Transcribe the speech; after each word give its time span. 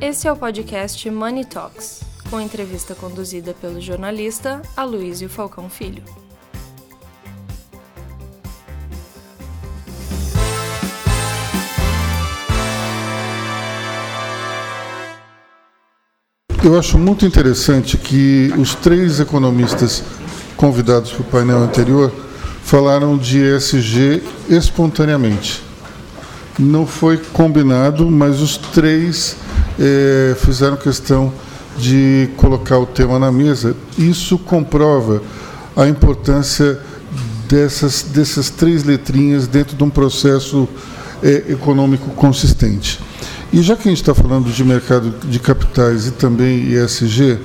Esse 0.00 0.28
é 0.28 0.32
o 0.32 0.36
podcast 0.36 1.10
Money 1.10 1.44
Talks, 1.44 2.02
com 2.30 2.40
entrevista 2.40 2.94
conduzida 2.94 3.52
pelo 3.52 3.80
jornalista 3.80 4.62
Aloysio 4.76 5.28
Falcão 5.28 5.68
Filho. 5.68 6.04
Eu 16.62 16.78
acho 16.78 16.96
muito 16.96 17.26
interessante 17.26 17.96
que 17.96 18.52
os 18.56 18.76
três 18.76 19.18
economistas 19.18 20.04
convidados 20.56 21.10
para 21.10 21.22
o 21.22 21.24
painel 21.24 21.58
anterior 21.58 22.12
falaram 22.62 23.18
de 23.18 23.40
ESG 23.40 24.22
espontaneamente. 24.48 25.60
Não 26.56 26.86
foi 26.86 27.16
combinado, 27.16 28.08
mas 28.08 28.40
os 28.40 28.56
três 28.56 29.36
eh, 29.78 30.34
fizeram 30.36 30.76
questão 30.76 31.32
de 31.78 32.28
colocar 32.36 32.78
o 32.78 32.86
tema 32.86 33.18
na 33.18 33.30
mesa. 33.30 33.76
Isso 33.96 34.38
comprova 34.38 35.22
a 35.76 35.86
importância 35.86 36.78
dessas, 37.48 38.02
dessas 38.02 38.50
três 38.50 38.84
letrinhas 38.84 39.46
dentro 39.46 39.76
de 39.76 39.84
um 39.84 39.90
processo 39.90 40.68
eh, 41.22 41.44
econômico 41.48 42.10
consistente. 42.10 43.00
E 43.52 43.62
já 43.62 43.76
que 43.76 43.88
a 43.88 43.90
gente 43.90 44.02
está 44.02 44.14
falando 44.14 44.50
de 44.50 44.62
mercado 44.62 45.14
de 45.24 45.38
capitais 45.38 46.06
e 46.06 46.10
também 46.10 46.72
ESG, 46.72 47.38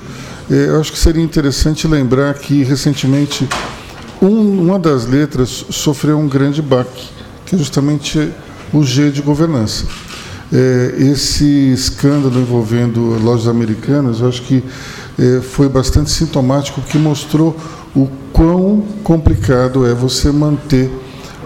eh, 0.50 0.66
eu 0.68 0.80
acho 0.80 0.92
que 0.92 0.98
seria 0.98 1.22
interessante 1.22 1.88
lembrar 1.88 2.34
que 2.34 2.62
recentemente 2.62 3.48
um, 4.20 4.62
uma 4.62 4.78
das 4.78 5.06
letras 5.06 5.64
sofreu 5.70 6.18
um 6.18 6.28
grande 6.28 6.60
baque, 6.60 7.08
que 7.46 7.54
é 7.54 7.58
justamente 7.58 8.30
o 8.72 8.82
G 8.82 9.10
de 9.10 9.22
governança. 9.22 9.86
É, 10.54 10.94
esse 10.98 11.72
escândalo 11.72 12.38
envolvendo 12.40 13.00
lojas 13.20 13.48
americanas, 13.48 14.20
eu 14.20 14.28
acho 14.28 14.42
que 14.42 14.62
é, 15.18 15.40
foi 15.40 15.68
bastante 15.68 16.12
sintomático, 16.12 16.80
porque 16.80 16.96
mostrou 16.96 17.56
o 17.94 18.08
quão 18.32 18.84
complicado 19.02 19.84
é 19.84 19.92
você 19.92 20.30
manter 20.30 20.90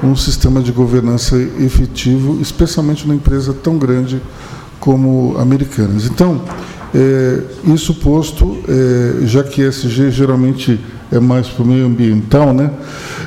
um 0.02 0.14
sistema 0.14 0.60
de 0.60 0.72
governança 0.72 1.36
efetivo, 1.58 2.38
especialmente 2.40 3.06
numa 3.06 3.14
empresa 3.14 3.54
tão 3.54 3.78
grande 3.78 4.20
como 4.78 5.36
Americanas. 5.38 6.04
Então, 6.04 6.42
é, 6.94 7.42
isso 7.64 7.94
posto, 7.94 8.58
é, 8.68 9.26
já 9.26 9.42
que 9.42 9.62
ESG 9.62 10.10
geralmente 10.10 10.78
é 11.10 11.18
mais 11.18 11.48
para 11.48 11.62
o 11.62 11.66
meio 11.66 11.86
ambiental, 11.86 12.52
né? 12.52 12.70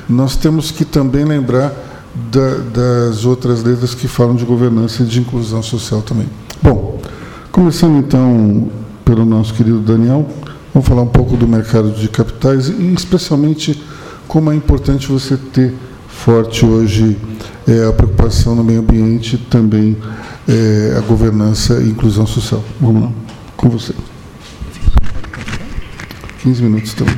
nós 0.08 0.36
temos 0.36 0.72
que 0.72 0.86
também 0.86 1.26
lembrar 1.26 1.91
da, 2.14 2.58
das 2.74 3.26
outras 3.26 3.64
letras 3.64 3.96
que 3.96 4.08
falam 4.08 4.36
de 4.36 4.46
governança 4.46 5.04
e 5.04 5.06
de 5.06 5.20
inclusão 5.20 5.64
social 5.64 6.02
também. 6.02 6.28
Bom, 6.62 7.00
começando 7.52 7.98
então 7.98 8.70
pelo 9.06 9.26
nosso 9.26 9.54
querido 9.54 9.80
Daniel, 9.80 10.28
vamos 10.74 10.88
falar 10.88 11.02
um 11.02 11.08
pouco 11.08 11.36
do 11.38 11.48
mercado 11.48 11.92
de 11.92 12.08
capitais 12.08 12.68
e 12.68 12.94
especialmente 12.94 13.82
como 14.28 14.52
é 14.52 14.56
importante 14.56 15.08
você 15.08 15.36
ter 15.38 15.74
forte 16.08 16.66
hoje 16.66 17.18
é, 17.68 17.88
a 17.88 17.94
preocupação 17.94 18.56
no 18.56 18.64
meio 18.64 18.80
ambiente 18.80 19.38
também 19.38 19.98
é, 20.48 20.96
a 20.98 21.02
governança 21.02 21.82
e 21.82 21.90
inclusão 21.90 22.26
social. 22.26 22.64
Vamos 22.80 23.04
lá, 23.04 23.12
com 23.56 23.70
você. 23.70 23.94
15 26.44 26.64
minutos 26.64 26.94
também. 26.94 27.16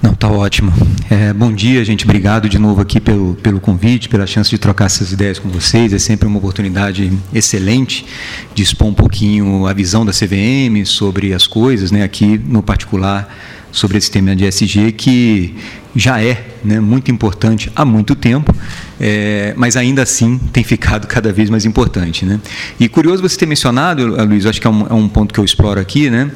Não, 0.00 0.14
tá 0.14 0.28
ótimo. 0.30 0.72
É, 1.10 1.32
bom 1.32 1.52
dia, 1.52 1.84
gente. 1.84 2.04
Obrigado 2.04 2.48
de 2.48 2.58
novo 2.58 2.80
aqui 2.80 3.00
pelo, 3.00 3.34
pelo 3.34 3.58
convite, 3.58 4.08
pela 4.08 4.26
chance 4.26 4.48
de 4.48 4.56
trocar 4.56 4.84
essas 4.84 5.10
ideias 5.10 5.38
com 5.40 5.48
vocês. 5.48 5.92
É 5.92 5.98
sempre 5.98 6.28
uma 6.28 6.38
oportunidade 6.38 7.12
excelente 7.34 8.06
de 8.54 8.62
expor 8.62 8.88
um 8.88 8.94
pouquinho 8.94 9.66
a 9.66 9.72
visão 9.72 10.06
da 10.06 10.12
CVM 10.12 10.84
sobre 10.84 11.32
as 11.34 11.46
coisas, 11.46 11.90
né? 11.90 12.04
Aqui 12.04 12.38
no 12.38 12.62
particular 12.62 13.34
sobre 13.72 13.98
esse 13.98 14.10
tema 14.10 14.36
de 14.36 14.44
SG 14.44 14.92
que 14.92 15.54
já 15.98 16.22
é 16.22 16.46
né, 16.64 16.78
muito 16.78 17.10
importante 17.10 17.72
há 17.74 17.84
muito 17.84 18.14
tempo, 18.14 18.54
é, 19.00 19.52
mas 19.56 19.76
ainda 19.76 20.00
assim 20.02 20.38
tem 20.52 20.62
ficado 20.62 21.08
cada 21.10 21.32
vez 21.32 21.50
mais 21.50 21.64
importante. 21.64 22.24
Né? 22.24 22.40
E 22.78 22.88
curioso 22.88 23.20
você 23.20 23.36
ter 23.36 23.46
mencionado, 23.46 24.06
Luiz, 24.24 24.46
acho 24.46 24.60
que 24.60 24.66
é 24.66 24.70
um, 24.70 24.86
é 24.86 24.94
um 24.94 25.08
ponto 25.08 25.34
que 25.34 25.40
eu 25.40 25.44
exploro 25.44 25.80
aqui, 25.80 26.08
né? 26.08 26.30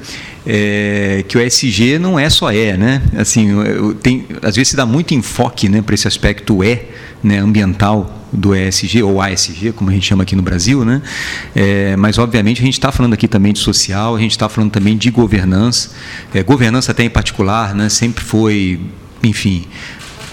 É, 0.44 1.24
que 1.28 1.38
o 1.38 1.40
ESG 1.40 2.00
não 2.00 2.18
é 2.18 2.28
só 2.28 2.52
E, 2.52 2.76
né? 2.76 3.00
Assim, 3.16 3.48
tem, 4.02 4.26
às 4.42 4.56
vezes 4.56 4.70
se 4.70 4.76
dá 4.76 4.84
muito 4.84 5.14
enfoque 5.14 5.68
né, 5.68 5.80
para 5.80 5.94
esse 5.94 6.08
aspecto 6.08 6.64
E, 6.64 6.80
né, 7.22 7.38
ambiental 7.38 8.18
do 8.32 8.56
ESG, 8.56 9.04
ou 9.04 9.22
ASG, 9.22 9.70
como 9.70 9.90
a 9.90 9.92
gente 9.92 10.06
chama 10.06 10.24
aqui 10.24 10.34
no 10.34 10.42
Brasil, 10.42 10.84
né? 10.84 11.00
É, 11.54 11.94
mas, 11.96 12.18
obviamente, 12.18 12.60
a 12.60 12.64
gente 12.64 12.74
está 12.74 12.90
falando 12.90 13.12
aqui 13.12 13.28
também 13.28 13.52
de 13.52 13.60
social, 13.60 14.16
a 14.16 14.18
gente 14.18 14.32
está 14.32 14.48
falando 14.48 14.72
também 14.72 14.96
de 14.96 15.10
governança. 15.10 15.90
É, 16.34 16.42
governança 16.42 16.90
até 16.90 17.04
em 17.04 17.10
particular, 17.10 17.74
né, 17.74 17.88
sempre 17.88 18.24
foi, 18.24 18.80
enfim, 19.22 19.66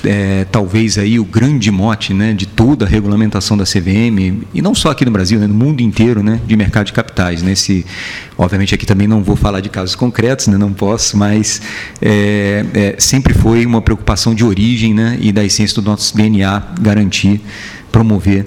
é, 0.03 0.45
talvez 0.51 0.97
aí 0.97 1.19
o 1.19 1.25
grande 1.25 1.71
mote 1.71 2.13
né, 2.13 2.33
de 2.33 2.45
toda 2.45 2.85
a 2.85 2.87
regulamentação 2.87 3.57
da 3.57 3.63
CVM, 3.63 4.43
e 4.53 4.61
não 4.61 4.73
só 4.73 4.91
aqui 4.91 5.05
no 5.05 5.11
Brasil, 5.11 5.39
né, 5.39 5.47
no 5.47 5.53
mundo 5.53 5.81
inteiro, 5.81 6.23
né, 6.23 6.39
de 6.45 6.55
mercado 6.55 6.87
de 6.87 6.93
capitais. 6.93 7.41
Nesse, 7.41 7.85
obviamente 8.37 8.73
aqui 8.73 8.85
também 8.85 9.07
não 9.07 9.23
vou 9.23 9.35
falar 9.35 9.59
de 9.59 9.69
casos 9.69 9.95
concretos, 9.95 10.47
né, 10.47 10.57
não 10.57 10.73
posso, 10.73 11.17
mas 11.17 11.61
é, 12.01 12.65
é, 12.73 12.95
sempre 12.97 13.33
foi 13.33 13.65
uma 13.65 13.81
preocupação 13.81 14.33
de 14.33 14.43
origem 14.43 14.93
né, 14.93 15.17
e 15.19 15.31
da 15.31 15.43
essência 15.43 15.81
do 15.81 15.89
nosso 15.89 16.15
DNA 16.15 16.63
garantir, 16.79 17.41
promover 17.91 18.45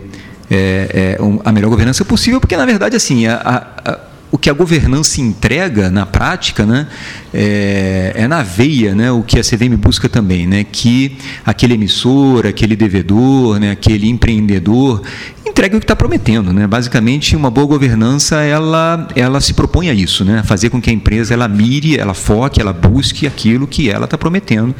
é, 0.50 1.16
é, 1.18 1.18
a 1.44 1.52
melhor 1.52 1.70
governança 1.70 2.04
possível, 2.04 2.40
porque 2.40 2.56
na 2.56 2.66
verdade 2.66 2.94
assim 2.96 3.26
a, 3.26 3.66
a, 3.84 3.98
o 4.32 4.38
que 4.38 4.48
a 4.48 4.52
governança 4.54 5.20
entrega 5.20 5.90
na 5.90 6.06
prática 6.06 6.64
né, 6.64 6.88
é, 7.34 8.12
é, 8.16 8.26
na 8.26 8.42
veia 8.42 8.94
né, 8.94 9.12
o 9.12 9.22
que 9.22 9.38
a 9.38 9.42
CVM 9.42 9.76
busca 9.76 10.08
também, 10.08 10.46
né, 10.46 10.64
que 10.64 11.18
aquele 11.44 11.74
emissor, 11.74 12.46
aquele 12.46 12.74
devedor, 12.74 13.60
né, 13.60 13.70
aquele 13.70 14.08
empreendedor 14.08 15.02
entregue 15.52 15.76
o 15.76 15.78
que 15.78 15.84
está 15.84 15.94
prometendo. 15.94 16.52
Né? 16.52 16.66
Basicamente, 16.66 17.36
uma 17.36 17.50
boa 17.50 17.66
governança 17.66 18.42
ela, 18.42 19.06
ela 19.14 19.40
se 19.40 19.54
propõe 19.54 19.90
a 19.90 19.94
isso, 19.94 20.24
né? 20.24 20.42
fazer 20.42 20.70
com 20.70 20.80
que 20.80 20.90
a 20.90 20.92
empresa 20.92 21.32
ela 21.32 21.46
mire, 21.46 21.98
ela 21.98 22.14
foque, 22.14 22.60
ela 22.60 22.72
busque 22.72 23.26
aquilo 23.26 23.66
que 23.66 23.88
ela 23.88 24.06
está 24.06 24.18
prometendo 24.18 24.74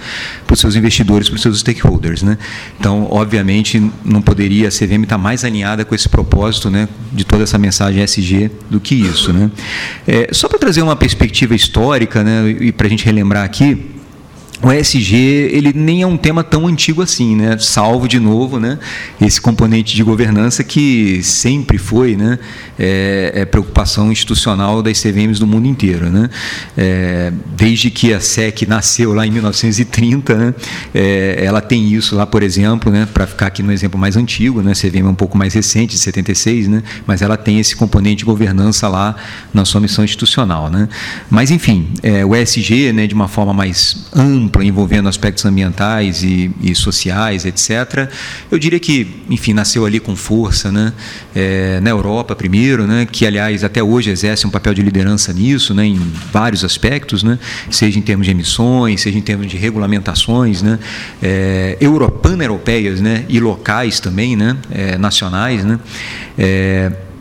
para 0.47 0.55
os 0.55 0.61
seus 0.61 0.75
investidores, 0.75 1.29
para 1.29 1.37
os 1.37 1.43
seus 1.43 1.61
stakeholders. 1.61 2.23
Né? 2.23 2.37
Então, 2.81 3.07
obviamente, 3.11 3.81
não 4.05 4.21
poderia 4.21 4.69
a 4.69 4.71
CVM 4.71 5.05
estar 5.05 5.17
tá 5.17 5.19
mais 5.19 5.45
alinhada 5.45 5.85
com 5.85 5.95
esse 5.95 6.09
propósito 6.09 6.71
né, 6.71 6.89
de 7.13 7.25
toda 7.25 7.45
essa 7.45 7.59
mensagem 7.59 8.03
SG 8.03 8.51
do 8.69 8.81
que 8.81 8.95
isso. 8.95 9.33
Né? 9.33 9.51
É, 10.09 10.29
só 10.33 10.49
para 10.49 10.59
trazer 10.59 10.83
uma 10.83 10.97
perspectiva 10.97 11.55
histórica 11.55 12.25
né, 12.25 12.49
e 12.61 12.73
para 12.73 12.87
a 12.87 12.91
gente 12.91 13.05
relembrar 13.05 13.45
aqui, 13.45 14.02
o 14.63 14.73
ESG 14.73 15.17
ele 15.53 15.73
nem 15.75 16.03
é 16.03 16.07
um 16.07 16.17
tema 16.17 16.45
tão 16.45 16.69
antigo 16.69 17.03
assim, 17.03 17.35
né? 17.35 17.59
Salvo 17.59 18.07
de 18.07 18.21
novo, 18.21 18.61
né? 18.61 18.79
Esse 19.21 19.41
componente 19.41 19.97
de 19.97 20.05
governança 20.05 20.63
que 20.63 21.21
sempre 21.25 21.79
foi, 21.79 22.15
né? 22.15 22.39
É, 22.79 23.33
é 23.35 23.45
preocupação 23.45 24.13
institucional 24.13 24.81
das 24.81 25.03
CVMs 25.03 25.41
do 25.41 25.49
mundo 25.49 25.67
inteiro, 25.67 26.09
né? 26.09 26.31
É, 26.77 27.33
desde 27.57 27.91
que 27.91 28.15
a 28.15 28.21
SEC 28.21 28.63
nasceu 28.69 29.13
lá 29.13 29.27
em 29.27 29.33
1930, 29.33 30.35
né? 30.37 30.55
É, 30.95 31.43
ela 31.45 31.61
tem 31.61 31.93
isso 31.93 32.15
lá, 32.15 32.25
por 32.25 32.45
exemplo, 32.45 32.93
né? 32.93 33.09
Para 33.13 33.27
ficar 33.27 33.49
aqui 33.49 33.65
no 33.65 33.73
exemplo 33.73 33.99
mais 33.99 34.17
antigo, 34.17 34.63
né? 34.63 34.75
CVM 34.75 35.07
é 35.07 35.11
um 35.11 35.15
pouco 35.15 35.37
mais 35.37 35.55
recente, 35.55 35.95
de 35.95 35.99
76, 35.99 36.69
né? 36.69 36.85
Mas 37.05 37.21
ela 37.21 37.37
tem 37.37 37.59
esse 37.59 37.75
componente 37.75 38.19
de 38.19 38.25
governança 38.25 38.87
lá 38.87 39.17
na 39.53 39.65
sua 39.65 39.81
missão 39.81 40.05
institucional, 40.05 40.71
né? 40.71 40.89
Mas 41.29 41.51
enfim, 41.51 41.89
é, 42.01 42.25
o 42.25 42.37
ESG, 42.37 42.93
né? 42.93 43.09
De 43.09 43.15
uma 43.15 43.27
forma 43.27 43.53
mais 43.53 44.07
ampla 44.15 44.52
ampla 44.53 44.65
envolvendo 44.65 45.09
aspectos 45.09 45.45
ambientais 45.47 46.23
e, 46.23 46.51
e, 46.61 46.75
sociais, 46.75 47.47
etc. 47.47 48.11
Eu 48.51 48.59
diria 48.59 48.79
que, 48.79 49.23
enfim, 49.31 49.55
nasceu 49.55 49.87
ali 49.87 49.99
com 49.99 50.15
força, 50.15 50.71
né? 50.71 50.93
É, 51.35 51.81
na 51.81 51.89
Europa 51.89 52.37
primeiro, 52.37 52.87
né? 52.87 53.07
Que 53.11 53.27
aliás 53.27 53.65
até 53.65 53.83
hoje 53.83 54.11
exerce 54.11 54.47
um 54.47 54.51
papel 54.51 54.75
de 54.75 54.83
liderança 54.83 55.33
nisso, 55.33 55.75
né? 55.75 55.87
Em 55.87 55.99
vários 56.31 56.65
aspectos, 56.65 57.23
né? 57.23 57.39
Seja 57.71 57.99
em 57.99 58.03
termos 58.03 58.27
de 58.27 58.33
emissões, 58.33 59.01
seja 59.01 59.19
em 59.19 59.23
termos 59.23 59.47
de 59.47 59.57
regulamentações, 59.57 60.61
né? 60.61 60.79
É, 61.23 61.79
europeias, 61.81 63.01
né? 63.01 63.25
E 63.29 63.41
locais 63.41 64.01
também, 64.01 64.37
né? 64.37 64.57
É, 64.71 64.99
nacionais, 64.99 65.65
né? 65.65 65.81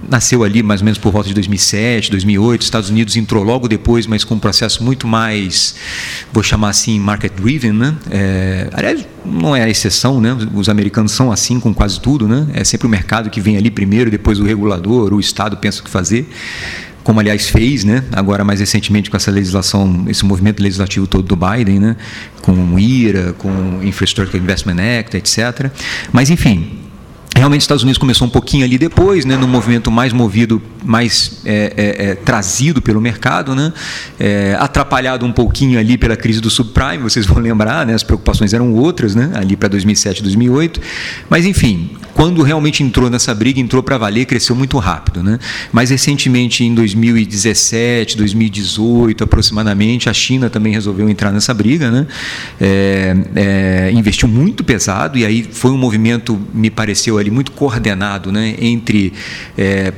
Nasceu 0.09 0.44
ali 0.44 0.63
mais 0.63 0.81
ou 0.81 0.86
menos 0.86 0.98
por 0.98 1.12
volta 1.12 1.27
de 1.27 1.33
2007, 1.36 2.12
2008. 2.12 2.62
Estados 2.62 2.89
Unidos 2.89 3.15
entrou 3.15 3.44
logo 3.44 3.68
depois, 3.68 4.07
mas 4.07 4.24
com 4.24 4.36
um 4.36 4.39
processo 4.39 4.83
muito 4.83 5.07
mais, 5.07 5.75
vou 6.31 6.44
chamar 6.44 6.69
assim, 6.69 7.00
market 7.00 7.33
driven, 7.33 7.74
né? 7.74 7.95
É, 8.09 8.69
aliás, 8.74 9.06
não 9.25 9.56
é 9.56 9.63
a 9.63 9.69
exceção, 9.69 10.19
né? 10.19 10.36
Os 10.53 10.69
americanos 10.69 11.12
são 11.12 11.31
assim 11.31 11.59
com 11.59 11.74
quase 11.74 12.00
tudo, 12.00 12.27
né? 12.27 12.48
É 12.53 12.63
sempre 12.63 12.88
o 12.88 12.89
mercado 12.89 13.30
que 13.30 13.39
vem 13.39 13.57
ali 13.57 13.69
primeiro, 13.69 14.09
depois 14.09 14.39
o 14.39 14.44
regulador, 14.44 15.13
o 15.13 15.19
Estado 15.19 15.57
pensa 15.57 15.81
o 15.81 15.83
que 15.83 15.89
fazer 15.89 16.27
como 17.04 17.19
aliás 17.19 17.50
fez, 17.50 17.83
né? 17.83 18.04
Agora 18.12 18.44
mais 18.44 18.59
recentemente 18.59 19.09
com 19.09 19.18
essa 19.18 19.31
legislação, 19.31 20.06
esse 20.07 20.24
movimento 20.25 20.62
legislativo 20.62 21.07
todo 21.07 21.24
do 21.24 21.36
Biden, 21.36 21.80
né? 21.80 21.95
Com 22.42 22.54
o 22.54 22.80
IRA, 22.80 23.33
com 23.33 23.50
o 23.50 23.83
Infrastructure 23.83 24.42
Investment 24.42 24.77
Act, 25.00 25.18
etc. 25.18 25.71
Mas 26.12 26.30
enfim, 26.30 26.81
Realmente, 27.42 27.62
os 27.62 27.64
Estados 27.64 27.82
Unidos 27.82 27.98
começou 27.98 28.28
um 28.28 28.30
pouquinho 28.30 28.64
ali 28.64 28.78
depois, 28.78 29.26
né, 29.26 29.36
no 29.36 29.48
movimento 29.48 29.90
mais 29.90 30.14
movido, 30.14 30.62
mais 30.86 31.42
é, 31.44 31.74
é, 31.76 32.06
é, 32.10 32.16
trazido 32.16 32.84
pelo 32.84 33.02
mercado, 33.02 33.56
né, 33.56 33.74
é, 34.20 34.56
atrapalhado 34.60 35.26
um 35.26 35.32
pouquinho 35.32 35.80
ali 35.80 35.98
pela 35.98 36.16
crise 36.16 36.40
do 36.40 36.52
subprime, 36.52 37.00
vocês 37.00 37.26
vão 37.26 37.40
lembrar, 37.40 37.84
né, 37.84 37.96
as 37.96 38.04
preocupações 38.04 38.54
eram 38.54 38.72
outras, 38.76 39.16
né, 39.16 39.32
ali 39.34 39.58
para 39.58 39.70
2007, 39.70 40.22
2008. 40.22 40.80
Mas, 41.32 41.44
enfim, 41.48 41.90
quando 42.14 42.44
realmente 42.44 42.84
entrou 42.84 43.10
nessa 43.10 43.34
briga, 43.34 43.60
entrou 43.60 43.82
para 43.82 43.98
valer, 43.98 44.26
cresceu 44.26 44.56
muito 44.56 44.78
rápido. 44.78 45.24
Né? 45.24 45.40
Mais 45.72 45.90
recentemente, 45.90 46.64
em 46.64 46.74
2017, 46.76 48.16
2018 48.16 49.24
aproximadamente, 49.24 50.08
a 50.08 50.14
China 50.14 50.48
também 50.48 50.72
resolveu 50.72 51.10
entrar 51.10 51.32
nessa 51.32 51.52
briga, 51.52 51.90
né? 51.90 52.06
É, 52.60 53.16
é, 53.36 53.92
investiu 53.92 54.28
muito 54.28 54.64
pesado 54.64 55.18
e 55.18 55.26
aí 55.26 55.48
foi 55.52 55.72
um 55.72 55.78
movimento, 55.78 56.40
me 56.54 56.70
pareceu 56.70 57.18
ali, 57.18 57.31
muito 57.31 57.51
coordenado 57.51 58.31
né? 58.31 58.56
entre. 58.60 59.13
É, 59.57 59.94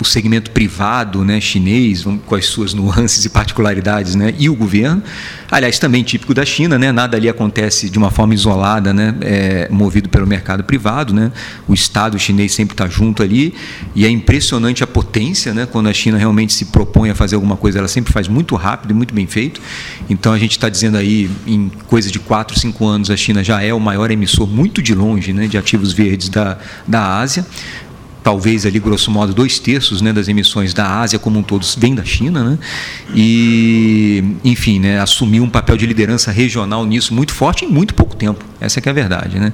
o 0.00 0.04
segmento 0.04 0.50
privado 0.50 1.24
né, 1.24 1.40
chinês, 1.40 2.04
com 2.26 2.34
as 2.34 2.46
suas 2.46 2.72
nuances 2.74 3.24
e 3.24 3.28
particularidades, 3.28 4.14
né, 4.14 4.34
e 4.38 4.48
o 4.48 4.54
governo. 4.54 5.02
Aliás, 5.50 5.78
também 5.78 6.02
típico 6.02 6.32
da 6.32 6.44
China, 6.44 6.78
né, 6.78 6.92
nada 6.92 7.16
ali 7.16 7.28
acontece 7.28 7.90
de 7.90 7.98
uma 7.98 8.10
forma 8.10 8.34
isolada, 8.34 8.92
né, 8.92 9.14
é, 9.20 9.68
movido 9.70 10.08
pelo 10.08 10.26
mercado 10.26 10.62
privado. 10.62 11.12
Né, 11.12 11.32
o 11.66 11.74
Estado 11.74 12.18
chinês 12.18 12.52
sempre 12.52 12.74
está 12.74 12.88
junto 12.88 13.22
ali, 13.22 13.54
e 13.94 14.04
é 14.04 14.08
impressionante 14.08 14.84
a 14.84 14.86
potência, 14.86 15.52
né, 15.52 15.66
quando 15.66 15.88
a 15.88 15.92
China 15.92 16.18
realmente 16.18 16.52
se 16.52 16.66
propõe 16.66 17.10
a 17.10 17.14
fazer 17.14 17.34
alguma 17.34 17.56
coisa, 17.56 17.78
ela 17.78 17.88
sempre 17.88 18.12
faz 18.12 18.28
muito 18.28 18.54
rápido 18.54 18.90
e 18.90 18.94
muito 18.94 19.14
bem 19.14 19.26
feito. 19.26 19.60
Então, 20.08 20.32
a 20.32 20.38
gente 20.38 20.52
está 20.52 20.68
dizendo 20.68 20.96
aí, 20.96 21.30
em 21.46 21.70
coisa 21.86 22.10
de 22.10 22.18
4, 22.18 22.58
5 22.58 22.86
anos, 22.86 23.10
a 23.10 23.16
China 23.16 23.42
já 23.42 23.60
é 23.62 23.72
o 23.72 23.80
maior 23.80 24.10
emissor, 24.10 24.46
muito 24.46 24.80
de 24.80 24.94
longe, 24.94 25.32
né, 25.32 25.46
de 25.46 25.58
ativos 25.58 25.92
verdes 25.92 26.28
da, 26.28 26.58
da 26.86 27.18
Ásia 27.18 27.44
talvez 28.22 28.66
ali 28.66 28.78
grosso 28.78 29.10
modo 29.10 29.32
dois 29.32 29.58
terços 29.58 30.00
né, 30.00 30.12
das 30.12 30.28
emissões 30.28 30.74
da 30.74 31.00
Ásia 31.00 31.18
como 31.18 31.38
um 31.38 31.42
todo 31.42 31.66
vem 31.76 31.94
da 31.94 32.04
China, 32.04 32.44
né? 32.44 32.58
E 33.14 34.22
enfim, 34.44 34.78
né, 34.78 35.00
assumiu 35.00 35.42
um 35.42 35.50
papel 35.50 35.76
de 35.76 35.86
liderança 35.86 36.30
regional 36.30 36.84
nisso 36.84 37.14
muito 37.14 37.32
forte 37.32 37.64
em 37.64 37.68
muito 37.68 37.94
pouco 37.94 38.16
tempo. 38.16 38.44
Essa 38.60 38.80
é, 38.80 38.82
é 38.84 38.90
a 38.90 38.92
verdade, 38.92 39.38
né? 39.38 39.52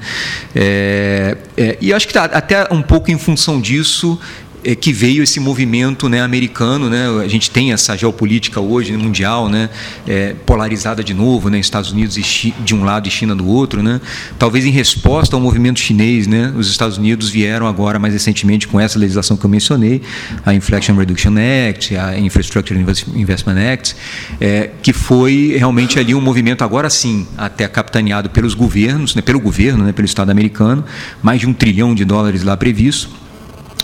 É, 0.54 1.36
é, 1.56 1.78
e 1.80 1.92
acho 1.92 2.06
que 2.06 2.14
tá, 2.14 2.24
até 2.24 2.66
um 2.70 2.82
pouco 2.82 3.10
em 3.10 3.18
função 3.18 3.60
disso 3.60 4.18
é, 4.64 4.74
que 4.74 4.92
veio 4.92 5.22
esse 5.22 5.38
movimento 5.38 6.08
né, 6.08 6.22
americano. 6.22 6.88
Né, 6.88 7.06
a 7.22 7.28
gente 7.28 7.50
tem 7.50 7.72
essa 7.72 7.96
geopolítica 7.96 8.60
hoje 8.60 8.92
né, 8.92 8.98
mundial 8.98 9.48
né, 9.48 9.68
é, 10.06 10.34
polarizada 10.46 11.04
de 11.04 11.12
novo, 11.12 11.50
né, 11.50 11.58
Estados 11.58 11.92
Unidos 11.92 12.14
de 12.16 12.74
um 12.74 12.84
lado 12.84 13.06
e 13.06 13.10
China 13.10 13.34
do 13.34 13.46
outro. 13.46 13.82
Né, 13.82 14.00
talvez 14.38 14.64
em 14.64 14.70
resposta 14.70 15.36
ao 15.36 15.40
movimento 15.40 15.78
chinês, 15.78 16.26
né, 16.26 16.52
os 16.56 16.70
Estados 16.70 16.96
Unidos 16.96 17.28
vieram 17.28 17.66
agora 17.66 17.98
mais 17.98 18.14
recentemente 18.14 18.66
com 18.66 18.80
essa 18.80 18.98
legislação 18.98 19.36
que 19.36 19.44
eu 19.44 19.50
mencionei, 19.50 20.02
a 20.44 20.54
Inflation 20.54 20.94
Reduction 20.94 21.34
Act, 21.68 21.96
a 21.96 22.18
Infrastructure 22.18 22.78
Investment 23.14 23.72
Act, 23.72 23.96
é, 24.40 24.70
que 24.82 24.92
foi 24.92 25.54
realmente 25.58 25.98
ali 25.98 26.14
um 26.14 26.20
movimento 26.20 26.64
agora 26.64 26.88
sim 26.88 27.26
até 27.36 27.68
capitaneado 27.68 28.30
pelos 28.30 28.54
governos, 28.54 29.14
né, 29.14 29.22
pelo 29.22 29.40
governo, 29.40 29.84
né, 29.84 29.92
pelo 29.92 30.06
Estado 30.06 30.30
americano, 30.30 30.84
mais 31.22 31.40
de 31.40 31.46
um 31.46 31.52
trilhão 31.52 31.94
de 31.94 32.04
dólares 32.04 32.42
lá 32.42 32.56
previsto 32.56 33.23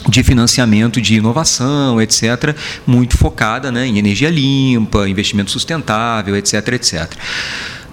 de 0.09 0.23
financiamento 0.23 1.01
de 1.01 1.17
inovação, 1.17 2.01
etc., 2.01 2.55
muito 2.87 3.17
focada 3.17 3.71
né, 3.71 3.87
em 3.87 3.99
energia 3.99 4.31
limpa, 4.31 5.09
investimento 5.09 5.51
sustentável, 5.51 6.37
etc., 6.37 6.69
etc. 6.69 7.13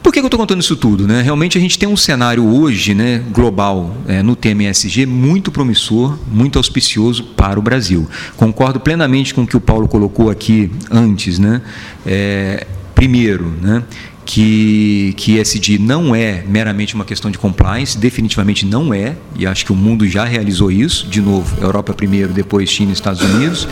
Por 0.07 0.13
que 0.13 0.19
eu 0.19 0.25
estou 0.25 0.39
contando 0.39 0.62
isso 0.62 0.77
tudo? 0.77 1.06
Né? 1.06 1.21
Realmente 1.21 1.57
a 1.57 1.62
gente 1.62 1.77
tem 1.77 1.89
um 1.89 1.98
cenário 1.98 2.45
hoje 2.45 2.94
né, 2.94 3.21
global 3.30 3.98
é, 4.07 4.24
no 4.24 4.38
tema 4.38 4.63
ESG 4.63 5.06
muito 5.06 5.51
promissor, 5.51 6.18
muito 6.31 6.57
auspicioso 6.57 7.24
para 7.24 7.59
o 7.59 7.62
Brasil. 7.62 8.07
Concordo 8.38 8.80
plenamente 8.80 9.33
com 9.33 9.44
o 9.44 9.48
que 9.48 9.57
o 9.57 9.59
Paulo 9.59 9.86
colocou 9.86 10.30
aqui 10.30 10.71
antes. 10.89 11.39
Né? 11.39 11.62
É, 12.06 12.65
primeiro, 12.95 13.54
né, 13.62 13.83
que, 14.27 15.13
que 15.15 15.39
ESG 15.39 15.79
não 15.79 16.13
é 16.13 16.44
meramente 16.45 16.94
uma 16.94 17.06
questão 17.06 17.31
de 17.31 17.38
compliance, 17.38 17.97
definitivamente 17.97 18.65
não 18.65 18.94
é, 18.94 19.15
e 19.38 19.47
acho 19.47 19.65
que 19.65 19.71
o 19.71 19.75
mundo 19.75 20.06
já 20.06 20.25
realizou 20.25 20.69
isso, 20.69 21.07
de 21.07 21.21
novo, 21.21 21.63
Europa 21.63 21.94
primeiro, 21.94 22.33
depois 22.33 22.69
China 22.69 22.91
e 22.91 22.94
Estados 22.94 23.21
Unidos. 23.21 23.68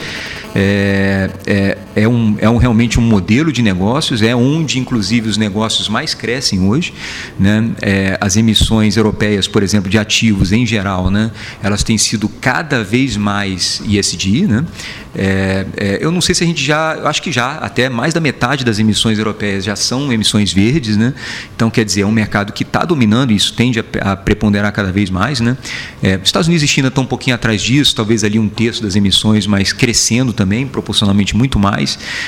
É, 0.55 1.29
é, 1.45 1.74
é, 1.95 2.07
um, 2.07 2.35
é 2.39 2.49
um, 2.49 2.57
realmente 2.57 2.99
um 2.99 3.03
modelo 3.03 3.51
de 3.51 3.61
negócios, 3.61 4.21
é 4.21 4.35
onde, 4.35 4.79
inclusive, 4.79 5.29
os 5.29 5.37
negócios 5.37 5.87
mais 5.89 6.13
crescem 6.13 6.61
hoje. 6.61 6.93
Né? 7.39 7.71
É, 7.81 8.17
as 8.19 8.35
emissões 8.35 8.97
europeias, 8.97 9.47
por 9.47 9.61
exemplo, 9.61 9.89
de 9.89 9.97
ativos 9.97 10.51
em 10.51 10.65
geral, 10.65 11.11
né? 11.11 11.31
elas 11.61 11.83
têm 11.83 11.97
sido 11.97 12.27
cada 12.27 12.83
vez 12.83 13.17
mais 13.17 13.81
ISD. 13.85 14.47
Né? 14.47 14.65
É, 15.13 15.65
é, 15.77 15.97
eu 16.01 16.11
não 16.11 16.21
sei 16.21 16.33
se 16.33 16.43
a 16.43 16.47
gente 16.47 16.63
já, 16.63 17.07
acho 17.07 17.21
que 17.21 17.31
já, 17.31 17.57
até 17.57 17.89
mais 17.89 18.13
da 18.13 18.19
metade 18.19 18.65
das 18.65 18.79
emissões 18.79 19.17
europeias 19.17 19.63
já 19.63 19.75
são 19.75 20.11
emissões 20.11 20.51
verdes. 20.51 20.97
Né? 20.97 21.13
Então, 21.55 21.69
quer 21.69 21.85
dizer, 21.85 22.01
é 22.01 22.05
um 22.05 22.11
mercado 22.11 22.53
que 22.53 22.63
está 22.63 22.83
dominando 22.85 23.31
e 23.31 23.35
isso 23.35 23.53
tende 23.53 23.79
a, 23.79 23.83
a, 24.01 24.15
preponderar 24.15 24.71
cada 24.71 24.91
vez 24.91 25.09
mais. 25.09 25.39
Né? 25.39 25.57
É, 26.01 26.19
Estados 26.23 26.47
Unidos 26.47 26.63
e 26.63 26.67
China 26.67 26.87
estão 26.87 27.03
um 27.03 27.07
pouquinho 27.07 27.35
atrás 27.35 27.61
disso, 27.61 27.95
talvez 27.95 28.23
ali 28.23 28.39
um 28.39 28.49
terço 28.49 28.81
das 28.81 28.95
emissões, 28.95 29.45
mas 29.45 29.71
crescendo 29.71 30.33
também 30.33 30.45
também, 30.45 30.67
proporcionalmente 30.67 31.35
muito 31.35 31.59
mais. 31.59 31.84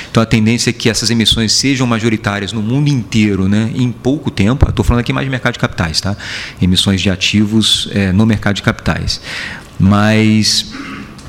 Então 0.10 0.22
a 0.22 0.26
tendência 0.26 0.70
é 0.70 0.74
que 0.74 0.90
essas 0.90 1.10
emissões 1.10 1.54
sejam 1.54 1.88
majoritárias 1.88 2.54
no 2.54 2.62
mundo 2.62 2.90
inteiro 2.90 3.48
né, 3.48 3.72
em 3.76 3.92
pouco 3.92 4.30
tempo. 4.30 4.68
Estou 4.70 4.86
falando 4.86 5.02
aqui 5.02 5.12
mais 5.12 5.26
de 5.26 5.32
mercado 5.32 5.54
de 5.54 5.60
capitais, 5.60 6.00
tá? 6.00 6.16
Emissões 6.62 7.02
de 7.02 7.10
ativos 7.10 7.90
é, 7.92 8.12
no 8.12 8.26
mercado 8.26 8.56
de 8.56 8.62
capitais. 8.62 9.22
Mas 9.80 10.74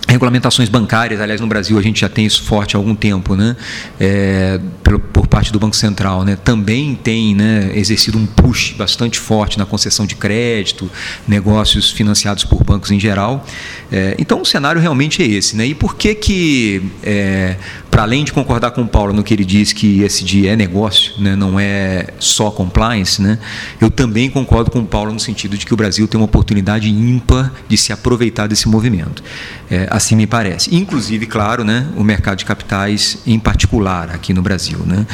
regulamentações 0.08 0.70
bancárias, 0.70 1.20
aliás, 1.20 1.40
no 1.40 1.46
Brasil 1.46 1.78
a 1.78 1.82
gente 1.82 2.00
já 2.00 2.08
tem 2.08 2.25
isso 2.25 2.43
forte 2.43 2.75
há 2.75 2.78
algum 2.78 2.94
tempo, 2.94 3.37
né? 3.37 3.55
É, 4.00 4.58
por, 4.82 4.99
por, 4.99 5.26
parte 5.26 5.52
do 5.52 5.58
Banco 5.58 5.76
Central, 5.76 6.25
né? 6.25 6.37
Também 6.43 6.94
tem 6.94 7.34
né, 7.34 7.70
exercido 7.75 8.16
um 8.16 8.25
push 8.25 8.72
bastante 8.72 9.19
forte 9.19 9.58
na 9.58 9.66
concessão 9.66 10.06
de 10.06 10.16
crédito, 10.16 10.90
negócios 11.26 11.90
financiados 11.90 12.43
por 12.44 12.64
bancos 12.64 12.90
em 12.90 12.99
geral. 12.99 13.44
É, 13.93 14.16
então, 14.19 14.40
o 14.40 14.46
cenário 14.46 14.81
realmente 14.81 15.22
é 15.22 15.26
esse, 15.26 15.55
né? 15.55 15.66
E 15.66 15.75
por 15.75 15.94
que 15.94 16.14
que, 16.14 16.82
é, 17.02 17.56
para 17.90 18.02
além 18.02 18.25
de 18.25 18.32
concordar 18.32 18.70
com 18.70 18.81
o 18.81 18.88
Paulo 18.88 19.12
no 19.12 19.22
que 19.22 19.34
ele 19.34 19.44
diz 19.44 19.75
que 19.75 20.00
esse 20.02 20.49
é 20.49 20.56
negócio, 20.56 21.12
né? 21.19 21.37
Não 21.37 21.61
é 21.61 22.06
só 22.19 22.50
compliance, 22.50 23.20
né? 23.20 23.38
Eu 23.78 23.90
também 23.90 24.31
concordo 24.31 24.70
com 24.70 24.81
o 24.81 24.87
Paulo 24.87 25.12
no 25.12 25.20
sentido 25.20 25.58
de 25.58 25.66
que 25.66 25.75
o 25.75 25.76
Brasil 25.76 26.08
tem 26.08 26.19
uma 26.19 26.25
oportunidade 26.25 26.88
ímpar 26.88 27.52
de 27.69 27.76
se 27.76 27.93
aproveitar 27.93 28.46
desse 28.46 28.66
movimento. 28.69 29.22
É, 29.70 29.87
assim 29.98 30.16
me 30.16 30.26
parece. 30.26 30.74
Inclusive, 30.74 31.26
claro, 31.26 31.62
né, 31.62 31.87
o 31.96 32.02
mercado 32.02 32.38
de 32.38 32.44
capitais 32.44 33.18
em 33.26 33.38
particular 33.38 34.11
aqui 34.11 34.32
no 34.32 34.40
Brasil. 34.40 34.78
Né? 34.87 35.06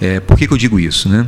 É, 0.00 0.20
por 0.20 0.36
que, 0.36 0.46
que 0.46 0.52
eu 0.52 0.58
digo 0.58 0.78
isso? 0.78 1.08
Né? 1.08 1.26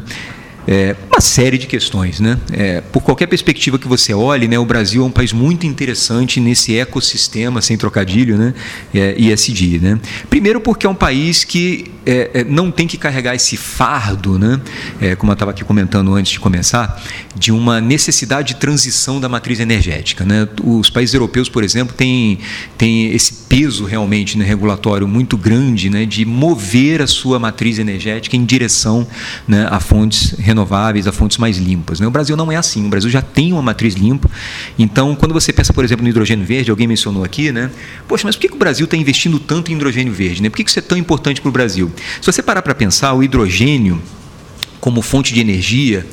É, 0.67 0.97
uma 1.11 1.21
série 1.21 1.59
de 1.59 1.67
questões. 1.67 2.21
Né? 2.21 2.39
É, 2.53 2.81
por 2.81 3.03
qualquer 3.03 3.27
perspectiva 3.27 3.79
que 3.79 3.87
você 3.87 4.15
olhe, 4.15 4.49
né, 4.49 4.59
o 4.59 4.65
Brasil 4.65 5.03
é 5.03 5.07
um 5.07 5.11
país 5.11 5.33
muito 5.33 5.67
interessante 5.67 6.41
nesse 6.41 6.77
ecossistema, 6.77 7.61
sem 7.61 7.77
trocadilho, 7.77 8.37
né, 8.37 8.55
é, 8.95 9.15
ISD. 9.19 9.79
Né? 9.79 10.01
Primeiro 10.29 10.61
porque 10.61 10.87
é 10.87 10.89
um 10.89 10.95
país 10.95 11.45
que 11.45 11.93
é, 12.07 12.31
é, 12.35 12.45
não 12.45 12.71
tem 12.71 12.87
que 12.87 12.97
carregar 12.97 13.35
esse 13.35 13.57
fardo, 13.57 14.39
né, 14.39 14.61
é, 15.01 15.15
como 15.15 15.33
eu 15.33 15.35
estava 15.35 15.51
aqui 15.51 15.65
comentando 15.65 16.15
antes 16.15 16.33
de 16.33 16.41
começar, 16.41 17.03
de 17.35 17.53
uma 17.53 17.81
necessidade 17.81 18.55
de 18.55 18.61
transição 18.61 19.21
da 19.21 19.29
matriz 19.29 19.61
energética. 19.61 20.25
Né? 20.25 20.49
Os 20.63 20.91
países 20.91 21.15
europeus, 21.15 21.49
por 21.49 21.63
exemplo, 21.63 21.95
têm, 21.95 22.39
têm 22.77 23.13
esse 23.13 23.33
peso 23.49 23.85
realmente 23.85 24.37
né, 24.39 24.45
regulatório 24.45 25.07
muito 25.07 25.37
grande 25.37 25.91
né, 25.91 26.05
de 26.05 26.25
mover 26.25 27.03
a 27.03 27.07
sua 27.07 27.39
matriz 27.39 27.79
energética 27.79 28.37
em 28.37 28.45
direção 28.45 29.07
né, 29.47 29.67
a 29.71 29.81
fontes 29.81 30.33
renováveis, 30.39 30.54
a 30.63 31.13
fontes 31.13 31.39
mais 31.39 31.59
limpas. 31.59 32.01
Né? 32.01 32.07
O 32.07 32.11
Brasil 32.11 32.37
não 32.37 32.51
é 32.51 32.57
assim, 32.57 32.87
o 32.87 32.89
Brasil 32.89 33.11
já 33.11 33.23
tem 33.23 33.53
uma 33.53 33.63
matriz 33.63 33.95
limpa. 33.95 34.31
Então, 34.79 35.15
quando 35.15 35.33
você 35.33 35.53
pensa, 35.53 35.73
por 35.73 35.85
exemplo, 35.85 36.03
no 36.03 36.09
hidrogênio 36.09 36.45
verde, 36.45 36.71
alguém 36.71 36.87
mencionou 36.87 37.25
aqui, 37.25 37.53
né? 37.53 37.71
Poxa, 38.07 38.27
mas 38.27 38.37
por 38.37 38.43
que, 38.43 38.55
o 38.55 38.59
Brasil 38.59 38.85
está 38.85 38.97
investindo 38.97 39.39
tanto 39.39 39.71
em 39.71 39.75
hidrogênio 39.75 40.13
verde? 40.13 40.43
Né? 40.43 40.49
Por 40.49 40.57
que 40.57 40.69
isso 40.69 40.79
é 40.79 40.83
tão 40.83 40.97
importante 40.97 41.41
para 41.41 41.49
o 41.49 41.53
Brasil? 41.53 41.91
Se 42.21 42.27
você 42.27 42.43
parar 42.43 42.63
para 42.63 42.75
pensar, 42.75 43.13
o 43.15 43.23
hidrogênio 43.23 44.01
como 44.81 45.01
fonte 45.01 45.33
de 45.33 45.41
energia 45.41 46.07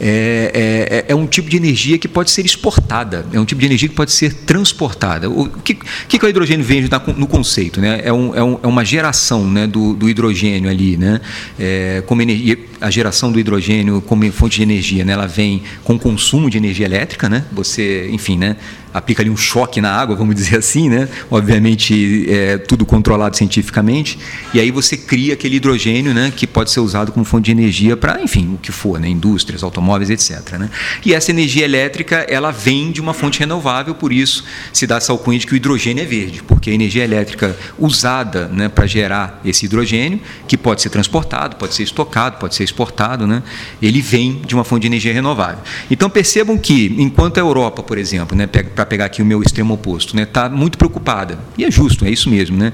é, 0.00 1.04
é, 1.08 1.12
é, 1.12 1.14
um 1.14 1.26
tipo 1.26 1.48
de 1.48 1.56
energia 1.56 1.98
que 1.98 2.06
pode 2.06 2.30
ser 2.30 2.44
exportada, 2.44 3.26
é 3.32 3.40
um 3.40 3.44
tipo 3.44 3.60
de 3.60 3.66
energia 3.66 3.88
que 3.88 3.94
pode 3.94 4.12
ser 4.12 4.32
transportada. 4.32 5.28
O 5.30 5.48
que, 5.48 5.74
que, 6.08 6.18
que 6.18 6.24
o 6.24 6.28
hidrogênio 6.28 6.64
vende 6.64 6.88
no 7.16 7.26
conceito? 7.26 7.80
Né? 7.80 8.00
É, 8.04 8.12
um, 8.12 8.34
é, 8.34 8.42
um, 8.42 8.58
é 8.62 8.66
uma 8.66 8.84
geração 8.84 9.46
né, 9.48 9.66
do, 9.66 9.94
do 9.94 10.08
hidrogênio 10.08 10.70
ali, 10.70 10.96
né? 10.96 11.20
É, 11.58 12.02
como 12.06 12.22
energia, 12.22 12.58
a 12.80 12.90
geração 12.90 13.32
do 13.32 13.40
hidrogênio 13.40 14.02
como 14.02 14.30
fonte 14.32 14.56
de 14.56 14.62
energia, 14.62 15.04
né? 15.04 15.12
ela 15.12 15.26
vem 15.26 15.62
com 15.84 15.98
consumo 15.98 16.50
de 16.50 16.58
energia 16.58 16.84
elétrica, 16.84 17.28
né? 17.28 17.44
você, 17.52 18.08
enfim, 18.10 18.36
né? 18.36 18.56
Aplica 18.96 19.22
ali 19.22 19.28
um 19.28 19.36
choque 19.36 19.78
na 19.78 19.92
água, 19.92 20.16
vamos 20.16 20.34
dizer 20.34 20.56
assim, 20.56 20.88
né? 20.88 21.06
obviamente 21.30 22.26
é 22.30 22.56
tudo 22.56 22.86
controlado 22.86 23.36
cientificamente, 23.36 24.18
e 24.54 24.60
aí 24.60 24.70
você 24.70 24.96
cria 24.96 25.34
aquele 25.34 25.56
hidrogênio 25.56 26.14
né? 26.14 26.32
que 26.34 26.46
pode 26.46 26.70
ser 26.70 26.80
usado 26.80 27.12
como 27.12 27.24
fonte 27.24 27.44
de 27.46 27.50
energia 27.50 27.94
para, 27.94 28.22
enfim, 28.22 28.54
o 28.54 28.58
que 28.58 28.72
for, 28.72 28.98
né? 28.98 29.06
indústrias, 29.06 29.62
automóveis, 29.62 30.08
etc. 30.08 30.52
Né? 30.58 30.70
E 31.04 31.12
essa 31.12 31.30
energia 31.30 31.64
elétrica 31.64 32.24
ela 32.26 32.50
vem 32.50 32.90
de 32.90 33.00
uma 33.00 33.12
fonte 33.12 33.38
renovável, 33.38 33.94
por 33.94 34.12
isso 34.12 34.44
se 34.72 34.86
dá 34.86 34.96
essa 34.96 35.12
alcunha 35.12 35.38
de 35.38 35.46
que 35.46 35.52
o 35.52 35.56
hidrogênio 35.56 36.02
é 36.02 36.06
verde, 36.06 36.42
porque 36.42 36.70
a 36.70 36.72
energia 36.72 37.04
elétrica 37.04 37.54
usada 37.78 38.48
né, 38.48 38.70
para 38.70 38.86
gerar 38.86 39.42
esse 39.44 39.66
hidrogênio, 39.66 40.20
que 40.48 40.56
pode 40.56 40.80
ser 40.80 40.88
transportado, 40.88 41.56
pode 41.56 41.74
ser 41.74 41.82
estocado, 41.82 42.38
pode 42.38 42.54
ser 42.54 42.64
exportado, 42.64 43.26
né, 43.26 43.42
ele 43.82 44.00
vem 44.00 44.40
de 44.46 44.54
uma 44.54 44.64
fonte 44.64 44.82
de 44.82 44.86
energia 44.86 45.12
renovável. 45.12 45.58
Então 45.90 46.08
percebam 46.08 46.56
que, 46.56 46.94
enquanto 46.96 47.36
a 47.36 47.40
Europa, 47.40 47.82
por 47.82 47.98
exemplo, 47.98 48.34
né, 48.34 48.46
para 48.46 48.85
pegar 48.86 49.06
aqui 49.06 49.22
o 49.22 49.26
meu 49.26 49.42
extremo 49.42 49.74
oposto, 49.74 50.18
está 50.18 50.48
né, 50.48 50.56
muito 50.56 50.78
preocupada, 50.78 51.38
e 51.58 51.64
é 51.64 51.70
justo, 51.70 52.04
é 52.04 52.10
isso 52.10 52.30
mesmo, 52.30 52.56
né, 52.56 52.72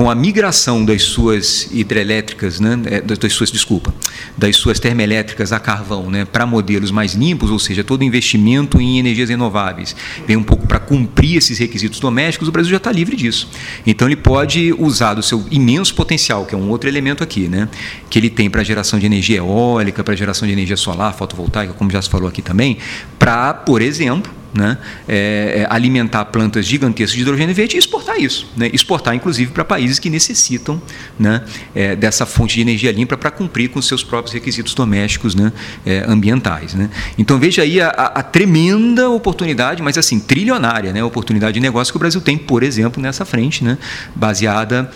com 0.00 0.10
a 0.10 0.14
migração 0.14 0.82
das 0.82 1.02
suas 1.02 1.68
hidrelétricas, 1.70 2.58
né, 2.58 2.80
é, 2.86 3.00
das 3.02 3.32
suas, 3.34 3.50
desculpa, 3.50 3.94
das 4.34 4.56
suas 4.56 4.80
termoelétricas 4.80 5.52
a 5.52 5.60
carvão 5.60 6.10
né, 6.10 6.24
para 6.24 6.46
modelos 6.46 6.90
mais 6.90 7.12
limpos, 7.12 7.50
ou 7.50 7.58
seja, 7.58 7.84
todo 7.84 8.02
investimento 8.02 8.80
em 8.80 8.98
energias 8.98 9.28
renováveis. 9.28 9.94
Vem 10.26 10.38
um 10.38 10.42
pouco 10.42 10.66
para 10.66 10.78
cumprir 10.78 11.36
esses 11.36 11.58
requisitos 11.58 12.00
domésticos, 12.00 12.48
o 12.48 12.50
Brasil 12.50 12.70
já 12.70 12.78
está 12.78 12.90
livre 12.90 13.14
disso. 13.14 13.50
Então 13.86 14.08
ele 14.08 14.16
pode 14.16 14.72
usar 14.78 15.12
do 15.12 15.22
seu 15.22 15.44
imenso 15.50 15.94
potencial, 15.94 16.46
que 16.46 16.54
é 16.54 16.58
um 16.58 16.70
outro 16.70 16.88
elemento 16.88 17.22
aqui, 17.22 17.46
né, 17.46 17.68
que 18.08 18.18
ele 18.18 18.30
tem 18.30 18.48
para 18.48 18.64
geração 18.64 18.98
de 18.98 19.04
energia 19.04 19.36
eólica, 19.36 20.02
para 20.02 20.16
geração 20.16 20.48
de 20.48 20.52
energia 20.54 20.78
solar, 20.78 21.12
fotovoltaica, 21.14 21.74
como 21.74 21.90
já 21.90 22.00
se 22.00 22.08
falou 22.08 22.26
aqui 22.26 22.40
também, 22.40 22.78
para, 23.18 23.52
por 23.52 23.82
exemplo, 23.82 24.39
né, 24.52 24.78
é, 25.08 25.62
é, 25.62 25.66
alimentar 25.70 26.24
plantas 26.26 26.66
gigantescas 26.66 27.14
de 27.14 27.22
hidrogênio 27.22 27.54
verde 27.54 27.76
e 27.76 27.78
exportar 27.78 28.20
isso. 28.20 28.46
Né, 28.56 28.70
exportar, 28.72 29.14
inclusive, 29.14 29.52
para 29.52 29.64
países 29.64 29.98
que 29.98 30.10
necessitam 30.10 30.80
né, 31.18 31.42
é, 31.74 31.94
dessa 31.94 32.26
fonte 32.26 32.54
de 32.54 32.60
energia 32.60 32.92
limpa 32.92 33.16
para 33.16 33.30
cumprir 33.30 33.68
com 33.70 33.80
seus 33.80 34.02
próprios 34.02 34.32
requisitos 34.34 34.74
domésticos 34.74 35.34
né, 35.34 35.52
é, 35.84 36.04
ambientais. 36.06 36.74
Né. 36.74 36.90
Então, 37.16 37.38
veja 37.38 37.62
aí 37.62 37.80
a, 37.80 37.88
a, 37.88 38.22
tremenda 38.22 39.08
oportunidade, 39.08 39.82
mas 39.82 39.96
assim, 39.96 40.18
trilionária 40.18 40.92
né, 40.92 41.02
oportunidade 41.02 41.54
de 41.54 41.60
negócio 41.60 41.92
que 41.92 41.96
o 41.96 42.00
Brasil 42.00 42.20
tem, 42.20 42.36
por 42.36 42.62
exemplo, 42.62 43.02
nessa 43.02 43.24
frente, 43.24 43.64
né, 43.64 43.78
baseada 44.14 44.90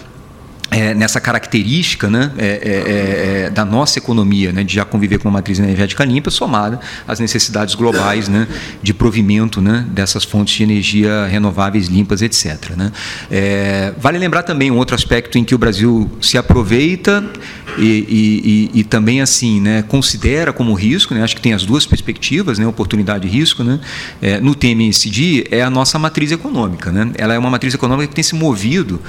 é, 0.75 0.93
nessa 0.93 1.21
característica 1.21 2.11
né, 2.11 2.33
é, 2.37 2.47
é, 2.47 3.45
é, 3.47 3.51
da 3.51 3.65
nossa 3.65 3.97
economia, 4.01 4.53
né, 4.53 4.65
de 4.65 4.75
já 4.75 4.85
conviver 4.85 5.19
com 5.19 5.29
uma 5.29 5.35
matriz 5.35 5.61
energética 5.61 6.05
limpa, 6.05 6.33
somada 6.33 6.81
às 7.07 7.21
necessidades 7.21 7.77
globais 7.77 8.29
né, 8.29 8.49
de 8.83 8.93
provimento 8.93 9.61
né, 9.61 9.87
dessas 9.91 10.25
fontes 10.25 10.57
de 10.57 10.65
energia 10.65 11.27
renováveis, 11.27 11.87
limpas, 11.87 12.23
etc. 12.23 12.71
Né. 12.77 12.91
É, 13.31 13.95
vale 13.99 14.19
lembrar 14.19 14.43
também 14.43 14.69
um 14.73 14.77
outro 14.77 14.97
aspecto 14.97 15.39
em 15.39 15.45
que 15.45 15.55
o 15.55 15.59
Brasil 15.59 16.11
se 16.21 16.37
aproveita 16.37 17.25
e, 17.79 18.71
e, 18.75 18.81
e 18.81 18.85
também 18.85 19.21
assim 19.21 19.61
né, 19.61 19.83
considera 19.83 20.53
como 20.53 20.75
risco, 20.75 21.15
né, 21.15 21.23
acho 21.23 21.37
que 21.37 21.43
tem 21.43 21.53
as 21.53 21.65
duas 21.65 21.87
perspectivas, 21.87 22.59
né, 22.59 22.67
oportunidade 22.67 23.29
e 23.29 23.31
risco. 23.31 23.63
Né, 23.63 23.79
é, 24.21 24.41
no 24.41 24.57
TMSD 24.57 25.47
é 25.53 25.63
a 25.63 25.71
nossa 25.71 26.01
matriz 26.01 26.33
econômica. 26.33 26.91
Né, 26.91 27.13
ela 27.17 27.33
é 27.33 27.39
uma 27.39 27.51
matriz 27.51 27.73
econômica 27.75 28.09
que 28.09 28.15
tem 28.17 28.25
se 28.25 28.35
movido 28.35 29.01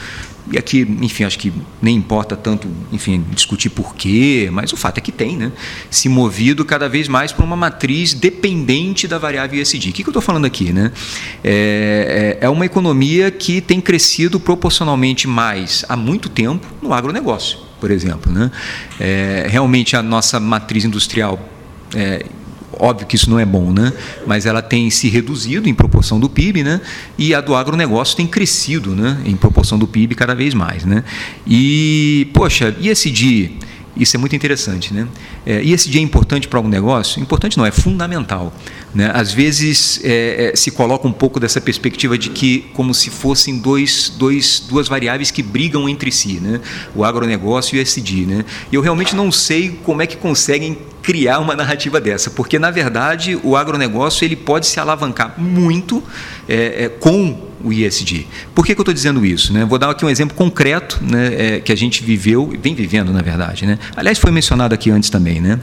e 0.52 0.58
aqui, 0.58 0.82
enfim, 1.02 1.24
acho 1.24 1.40
que 1.40 1.52
nem 1.82 1.96
importa 1.96 2.36
tanto, 2.36 2.68
enfim, 2.92 3.26
discutir 3.32 3.70
porquê, 3.70 4.50
mas 4.52 4.72
o 4.72 4.78
fato 4.78 5.00
é 5.00 5.02
que 5.02 5.12
tem, 5.12 5.36
né? 5.36 5.52
Se 5.90 6.08
movido 6.08 6.64
cada 6.64 6.88
vez 6.88 7.08
mais 7.08 7.32
para 7.32 7.44
uma 7.44 7.56
matriz 7.56 8.14
dependente 8.14 9.08
da 9.08 9.18
variável 9.18 9.60
ISD. 9.60 9.90
O 9.90 9.94
que, 9.94 10.04
que 10.04 10.10
eu 10.10 10.12
estou 10.12 10.22
falando 10.22 10.46
aqui, 10.46 10.72
né? 10.72 10.92
É, 11.44 12.38
é, 12.42 12.46
é 12.46 12.50
uma 12.50 12.66
economia 12.66 13.32
que 13.32 13.60
tem 13.60 13.82
crescido 13.82 14.40
proporcionalmente 14.40 15.28
mais 15.28 15.84
há 15.90 15.98
muito 15.98 16.30
tempo 16.30 16.68
no 16.82 16.94
agronegócio, 16.94 17.58
por 17.80 17.90
exemplo, 17.90 18.32
né? 18.32 18.52
É, 19.00 19.48
realmente 19.50 19.96
a 19.96 20.04
nossa 20.04 20.40
matriz 20.40 20.86
industrial 20.86 21.40
é, 21.96 22.26
Óbvio 22.80 23.08
que 23.08 23.16
isso 23.16 23.30
não 23.30 23.40
é 23.40 23.46
bom, 23.46 23.72
né? 23.72 23.94
mas 24.26 24.46
ela 24.46 24.62
tem 24.62 24.90
se 24.90 25.08
reduzido 25.10 25.70
em 25.70 25.74
proporção 25.74 26.20
do 26.20 26.30
PIB 26.30 26.64
né? 26.64 26.82
e 27.18 27.34
a 27.34 27.42
do 27.42 27.56
agronegócio 27.56 28.16
tem 28.18 28.28
crescido 28.28 28.96
né? 28.96 29.22
em 29.26 29.36
proporção 29.36 29.78
do 29.78 29.88
PIB 29.88 30.16
cada 30.16 30.36
vez 30.36 30.54
mais. 30.54 30.84
Né? 30.84 31.04
E, 31.48 32.30
poxa, 32.34 32.76
e 32.80 32.90
esse 32.90 33.10
dia? 33.10 33.52
Isso 33.98 34.18
é 34.18 34.20
muito 34.20 34.36
interessante. 34.36 34.94
Né? 34.94 35.08
É, 35.46 35.64
e 35.64 35.72
esse 35.72 35.90
dia 35.90 36.02
é 36.02 36.04
importante 36.04 36.48
para 36.48 36.60
algum 36.60 36.68
negócio? 36.68 37.22
Importante 37.22 37.58
não, 37.58 37.66
é 37.66 37.72
fundamental. 37.72 38.54
Né? 38.94 39.10
Às 39.14 39.32
vezes 39.32 40.02
é, 40.04 40.52
é, 40.52 40.56
se 40.56 40.72
coloca 40.72 41.08
um 41.08 41.14
pouco 41.14 41.40
dessa 41.40 41.62
perspectiva 41.62 42.18
de 42.18 42.30
que 42.30 42.66
como 42.74 42.94
se 42.94 43.10
fossem 43.10 43.58
dois, 43.58 44.12
dois, 44.18 44.66
duas 44.68 44.88
variáveis 44.88 45.32
que 45.32 45.42
brigam 45.42 45.88
entre 45.88 46.12
si, 46.12 46.40
né? 46.42 46.60
o 46.94 47.04
agronegócio 47.04 47.76
e 47.76 47.80
o 47.80 47.82
SD. 47.82 48.26
Né? 48.26 48.46
E 48.72 48.76
eu 48.76 48.82
realmente 48.82 49.16
não 49.16 49.32
sei 49.32 49.80
como 49.84 50.02
é 50.02 50.08
que 50.08 50.18
conseguem 50.18 50.78
criar 51.06 51.38
uma 51.38 51.56
narrativa 51.56 52.02
dessa, 52.02 52.32
porque 52.32 52.58
na 52.58 52.72
verdade 52.72 53.40
o 53.44 53.56
agronegócio 53.56 54.26
ele 54.26 54.36
pode 54.36 54.66
se 54.66 54.80
alavancar 54.80 55.40
muito 55.40 56.04
é, 56.50 56.86
é, 56.86 56.90
com 56.90 57.54
o 57.66 57.74
ISD. 57.74 58.28
Por 58.54 58.64
que, 58.66 58.76
que 58.76 58.80
eu 58.80 58.84
estou 58.84 58.94
dizendo 58.94 59.26
isso? 59.26 59.52
Né? 59.52 59.66
Vou 59.66 59.80
dar 59.80 59.90
aqui 59.90 60.06
um 60.06 60.10
exemplo 60.10 60.38
concreto 60.38 61.00
né, 61.02 61.56
é, 61.56 61.60
que 61.60 61.72
a 61.72 61.76
gente 61.76 62.04
viveu, 62.04 62.54
vem 62.62 62.76
vivendo 62.76 63.12
na 63.12 63.22
verdade. 63.22 63.66
Né? 63.66 63.80
Aliás, 63.96 64.20
foi 64.20 64.32
mencionado 64.32 64.76
aqui 64.76 64.92
antes 64.92 65.10
também, 65.10 65.42
né? 65.42 65.60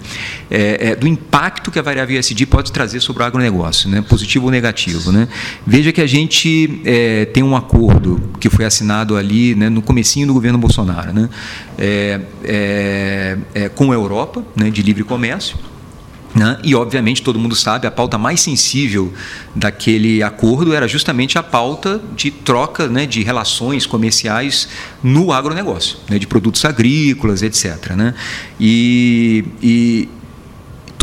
É, 0.51 0.89
é, 0.91 0.97
do 0.97 1.07
impacto 1.07 1.71
que 1.71 1.79
a 1.79 1.83
variável 1.83 2.19
ISD 2.19 2.47
pode 2.47 2.73
trazer 2.73 3.01
sobre 3.01 3.23
o 3.23 3.27
agronegócio, 3.27 3.89
né? 3.89 4.03
positivo 4.03 4.47
ou 4.47 4.51
negativo. 4.51 5.13
Né? 5.13 5.29
Veja 5.65 5.93
que 5.93 6.01
a 6.01 6.07
gente 6.07 6.81
é, 6.85 7.25
tem 7.27 7.43
um 7.43 7.57
acordo 7.57 8.21
que 8.41 8.51
foi 8.51 8.65
assinado 8.65 9.17
ali 9.17 9.55
né, 9.55 9.69
no 9.69 9.81
comecinho 9.81 10.27
do 10.27 10.35
governo 10.35 10.59
Bolsonaro, 10.59 11.13
né? 11.13 11.29
Com 13.75 13.91
a 13.91 13.95
Europa, 13.95 14.45
né, 14.55 14.71
de 14.71 14.83
livre 14.83 15.03
comércio, 15.03 15.32
né? 16.35 16.59
E, 16.63 16.75
obviamente, 16.75 17.23
todo 17.23 17.39
mundo 17.39 17.55
sabe, 17.55 17.87
a 17.87 17.91
pauta 17.91 18.17
mais 18.17 18.41
sensível 18.41 19.13
daquele 19.55 20.23
acordo 20.23 20.73
era 20.75 20.89
justamente 20.89 21.39
a 21.39 21.43
pauta 21.43 22.01
de 22.17 22.31
troca 22.31 22.89
né, 22.89 23.07
de 23.07 23.23
relações 23.23 23.85
comerciais 23.85 24.69
no 25.03 25.33
agronegócio, 25.33 25.99
né, 26.09 26.19
de 26.19 26.27
produtos 26.27 26.65
agrícolas, 26.65 27.43
etc. 27.43 27.91
Né? 27.91 28.15
E, 28.59 29.45
e 29.63 30.09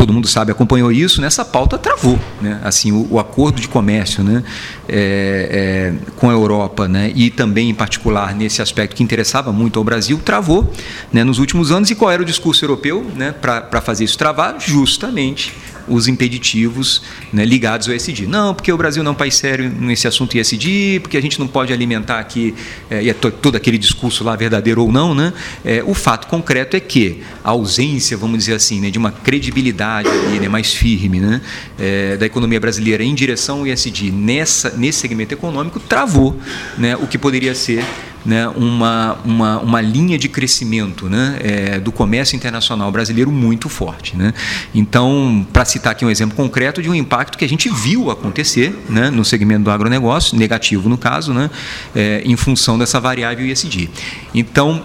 todo 0.00 0.14
mundo 0.14 0.26
sabe, 0.26 0.50
acompanhou 0.50 0.90
isso, 0.90 1.20
nessa 1.20 1.44
pauta 1.44 1.76
travou. 1.76 2.18
Né? 2.40 2.58
Assim, 2.64 2.90
o, 2.90 3.06
o, 3.10 3.20
acordo 3.20 3.60
de 3.60 3.68
comércio 3.68 4.24
né? 4.24 4.42
É, 4.88 5.92
é, 6.08 6.10
com 6.16 6.30
a 6.30 6.32
Europa 6.32 6.88
né? 6.88 7.12
e 7.14 7.28
também, 7.28 7.68
em 7.68 7.74
particular, 7.74 8.34
nesse 8.34 8.62
aspecto 8.62 8.96
que 8.96 9.02
interessava 9.02 9.52
muito 9.52 9.78
ao 9.78 9.84
Brasil, 9.84 10.18
travou 10.24 10.72
né? 11.12 11.22
nos 11.22 11.38
últimos 11.38 11.70
anos. 11.70 11.90
E 11.90 11.94
qual 11.94 12.10
era 12.10 12.22
o 12.22 12.24
discurso 12.24 12.64
europeu 12.64 13.04
né? 13.14 13.32
para 13.32 13.82
fazer 13.82 14.04
isso 14.04 14.16
travar? 14.16 14.56
Justamente 14.58 15.52
os 15.90 16.08
impeditivos 16.08 17.02
né, 17.32 17.44
ligados 17.44 17.88
ao 17.88 17.94
ESG. 17.94 18.26
Não, 18.26 18.54
porque 18.54 18.72
o 18.72 18.76
Brasil 18.76 19.02
não 19.02 19.10
é 19.10 19.12
um 19.12 19.16
país 19.16 19.34
sério 19.34 19.68
nesse 19.68 20.06
assunto 20.06 20.38
ESG, 20.38 21.00
porque 21.00 21.16
a 21.16 21.20
gente 21.20 21.38
não 21.38 21.48
pode 21.48 21.72
alimentar 21.72 22.20
aqui, 22.20 22.54
é, 22.88 23.02
e 23.02 23.10
é 23.10 23.14
todo 23.14 23.56
aquele 23.56 23.76
discurso 23.76 24.22
lá 24.24 24.36
verdadeiro 24.36 24.82
ou 24.82 24.92
não, 24.92 25.14
né? 25.14 25.32
É, 25.64 25.82
o 25.84 25.94
fato 25.94 26.28
concreto 26.28 26.76
é 26.76 26.80
que 26.80 27.22
a 27.42 27.50
ausência, 27.50 28.16
vamos 28.16 28.38
dizer 28.38 28.54
assim, 28.54 28.80
né, 28.80 28.90
de 28.90 28.98
uma 28.98 29.10
credibilidade 29.10 30.08
ali, 30.08 30.38
né, 30.38 30.48
mais 30.48 30.72
firme 30.72 31.20
né, 31.20 31.40
é, 31.78 32.16
da 32.16 32.26
economia 32.26 32.60
brasileira 32.60 33.02
em 33.02 33.14
direção 33.14 33.60
ao 33.60 33.66
ESG 33.66 34.10
nessa, 34.10 34.70
nesse 34.76 35.00
segmento 35.00 35.34
econômico 35.34 35.80
travou 35.80 36.38
né, 36.78 36.96
o 36.96 37.06
que 37.06 37.18
poderia 37.18 37.54
ser 37.54 37.84
né, 38.24 38.48
uma, 38.48 39.18
uma, 39.24 39.58
uma 39.58 39.80
linha 39.80 40.18
de 40.18 40.28
crescimento 40.28 41.08
né, 41.08 41.38
é, 41.40 41.80
do 41.80 41.90
comércio 41.90 42.36
internacional 42.36 42.90
brasileiro 42.90 43.30
muito 43.30 43.68
forte. 43.68 44.16
Né? 44.16 44.32
Então, 44.74 45.46
para 45.52 45.64
citar 45.64 45.92
aqui 45.92 46.04
um 46.04 46.10
exemplo 46.10 46.36
concreto 46.36 46.82
de 46.82 46.88
um 46.88 46.94
impacto 46.94 47.38
que 47.38 47.44
a 47.44 47.48
gente 47.48 47.68
viu 47.68 48.10
acontecer 48.10 48.78
né, 48.88 49.10
no 49.10 49.24
segmento 49.24 49.64
do 49.64 49.70
agronegócio, 49.70 50.36
negativo 50.36 50.88
no 50.88 50.98
caso, 50.98 51.32
né, 51.32 51.50
é, 51.94 52.22
em 52.24 52.36
função 52.36 52.78
dessa 52.78 53.00
variável 53.00 53.46
ISD. 53.46 53.88
Então, 54.34 54.82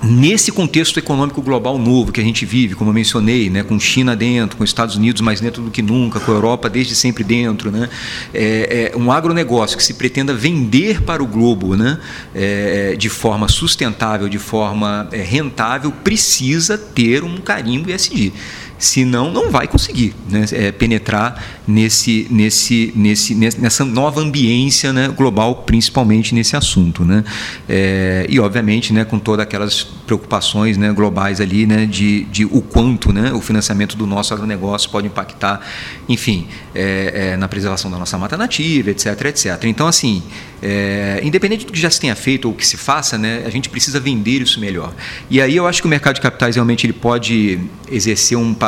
Nesse 0.00 0.52
contexto 0.52 0.98
econômico 0.98 1.42
global 1.42 1.76
novo 1.76 2.12
que 2.12 2.20
a 2.20 2.24
gente 2.24 2.46
vive, 2.46 2.76
como 2.76 2.90
eu 2.90 2.94
mencionei, 2.94 3.50
né, 3.50 3.64
com 3.64 3.78
China 3.80 4.14
dentro, 4.14 4.56
com 4.56 4.62
Estados 4.62 4.94
Unidos 4.94 5.20
mais 5.20 5.40
dentro 5.40 5.60
do 5.60 5.72
que 5.72 5.82
nunca, 5.82 6.20
com 6.20 6.30
a 6.30 6.34
Europa 6.34 6.70
desde 6.70 6.94
sempre 6.94 7.24
dentro, 7.24 7.70
né, 7.72 7.90
é, 8.32 8.92
é 8.94 8.96
um 8.96 9.10
agronegócio 9.10 9.76
que 9.76 9.82
se 9.82 9.94
pretenda 9.94 10.32
vender 10.32 11.02
para 11.02 11.20
o 11.20 11.26
globo 11.26 11.76
né, 11.76 11.98
é, 12.32 12.94
de 12.96 13.08
forma 13.08 13.48
sustentável, 13.48 14.28
de 14.28 14.38
forma 14.38 15.08
é, 15.10 15.20
rentável, 15.20 15.90
precisa 15.90 16.78
ter 16.78 17.24
um 17.24 17.38
carimbo 17.38 17.90
ESG 17.90 18.32
senão 18.78 19.30
não 19.30 19.50
vai 19.50 19.66
conseguir 19.66 20.14
né, 20.28 20.44
é, 20.52 20.72
penetrar 20.72 21.42
nesse, 21.66 22.26
nesse, 22.30 22.92
nesse, 22.94 23.34
nessa 23.34 23.84
nova 23.84 24.20
ambiência 24.20 24.92
né, 24.92 25.08
global, 25.08 25.56
principalmente 25.66 26.34
nesse 26.34 26.56
assunto. 26.56 27.04
Né? 27.04 27.24
É, 27.68 28.24
e, 28.28 28.38
obviamente, 28.38 28.92
né, 28.92 29.04
com 29.04 29.18
todas 29.18 29.42
aquelas 29.42 29.82
preocupações 29.82 30.78
né, 30.78 30.92
globais 30.92 31.40
ali 31.40 31.66
né, 31.66 31.84
de, 31.84 32.24
de 32.24 32.44
o 32.44 32.62
quanto 32.62 33.12
né, 33.12 33.32
o 33.32 33.40
financiamento 33.40 33.96
do 33.96 34.06
nosso 34.06 34.32
agronegócio 34.32 34.88
pode 34.90 35.06
impactar, 35.06 35.60
enfim, 36.08 36.46
é, 36.74 37.32
é 37.32 37.36
na 37.36 37.48
preservação 37.48 37.90
da 37.90 37.98
nossa 37.98 38.16
mata 38.16 38.36
nativa, 38.36 38.90
etc, 38.90 39.06
etc. 39.26 39.64
Então, 39.64 39.86
assim, 39.86 40.22
é, 40.62 41.20
independente 41.22 41.66
do 41.66 41.72
que 41.72 41.78
já 41.78 41.90
se 41.90 42.00
tenha 42.00 42.14
feito 42.14 42.48
ou 42.48 42.54
que 42.54 42.66
se 42.66 42.76
faça, 42.76 43.18
né, 43.18 43.42
a 43.44 43.50
gente 43.50 43.68
precisa 43.68 43.98
vender 44.00 44.40
isso 44.42 44.60
melhor. 44.60 44.94
E 45.28 45.40
aí 45.40 45.56
eu 45.56 45.66
acho 45.66 45.82
que 45.82 45.86
o 45.86 45.90
mercado 45.90 46.14
de 46.14 46.20
capitais 46.20 46.54
realmente 46.54 46.86
ele 46.86 46.92
pode 46.92 47.58
exercer 47.90 48.38
um 48.38 48.54
papel 48.54 48.67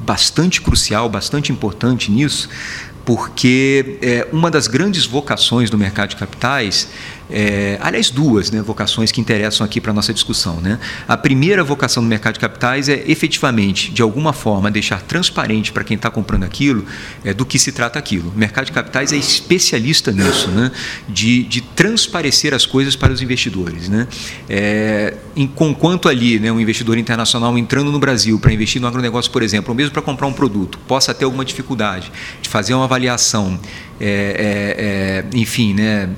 bastante 0.00 0.60
crucial, 0.60 1.08
bastante 1.08 1.52
importante 1.52 2.10
nisso, 2.10 2.48
porque 3.04 3.98
é, 4.00 4.26
uma 4.32 4.50
das 4.50 4.66
grandes 4.66 5.06
vocações 5.06 5.70
do 5.70 5.78
mercado 5.78 6.10
de 6.10 6.16
capitais 6.16 6.88
é, 7.32 7.78
aliás, 7.80 8.10
duas 8.10 8.50
né, 8.50 8.60
vocações 8.60 9.10
que 9.10 9.20
interessam 9.20 9.64
aqui 9.64 9.80
para 9.80 9.90
a 9.90 9.94
nossa 9.94 10.12
discussão. 10.12 10.60
Né? 10.60 10.78
A 11.08 11.16
primeira 11.16 11.64
vocação 11.64 12.02
do 12.02 12.08
mercado 12.08 12.34
de 12.34 12.40
capitais 12.40 12.90
é 12.90 13.02
efetivamente, 13.06 13.90
de 13.90 14.02
alguma 14.02 14.34
forma, 14.34 14.70
deixar 14.70 15.00
transparente 15.00 15.72
para 15.72 15.82
quem 15.82 15.96
está 15.96 16.10
comprando 16.10 16.44
aquilo 16.44 16.84
é, 17.24 17.32
do 17.32 17.46
que 17.46 17.58
se 17.58 17.72
trata 17.72 17.98
aquilo. 17.98 18.30
O 18.30 18.38
mercado 18.38 18.66
de 18.66 18.72
capitais 18.72 19.12
é 19.12 19.16
especialista 19.16 20.12
nisso, 20.12 20.50
né? 20.50 20.70
de, 21.08 21.42
de 21.44 21.62
transparecer 21.62 22.52
as 22.52 22.66
coisas 22.66 22.94
para 22.94 23.10
os 23.10 23.22
investidores. 23.22 23.88
Né? 23.88 24.06
É, 24.46 25.14
em, 25.34 25.46
conquanto 25.46 26.10
ali 26.10 26.38
né, 26.38 26.52
um 26.52 26.60
investidor 26.60 26.98
internacional 26.98 27.56
entrando 27.56 27.90
no 27.90 27.98
Brasil 27.98 28.38
para 28.38 28.52
investir 28.52 28.80
no 28.80 28.86
agronegócio, 28.86 29.30
por 29.30 29.42
exemplo, 29.42 29.70
ou 29.70 29.74
mesmo 29.74 29.92
para 29.92 30.02
comprar 30.02 30.26
um 30.26 30.34
produto, 30.34 30.78
possa 30.86 31.14
ter 31.14 31.24
alguma 31.24 31.46
dificuldade 31.46 32.12
de 32.42 32.48
fazer 32.50 32.74
uma 32.74 32.84
avaliação, 32.84 33.58
é, 33.98 35.24
é, 35.30 35.34
é 35.34 35.38
enfim, 35.38 35.72
né, 35.72 36.10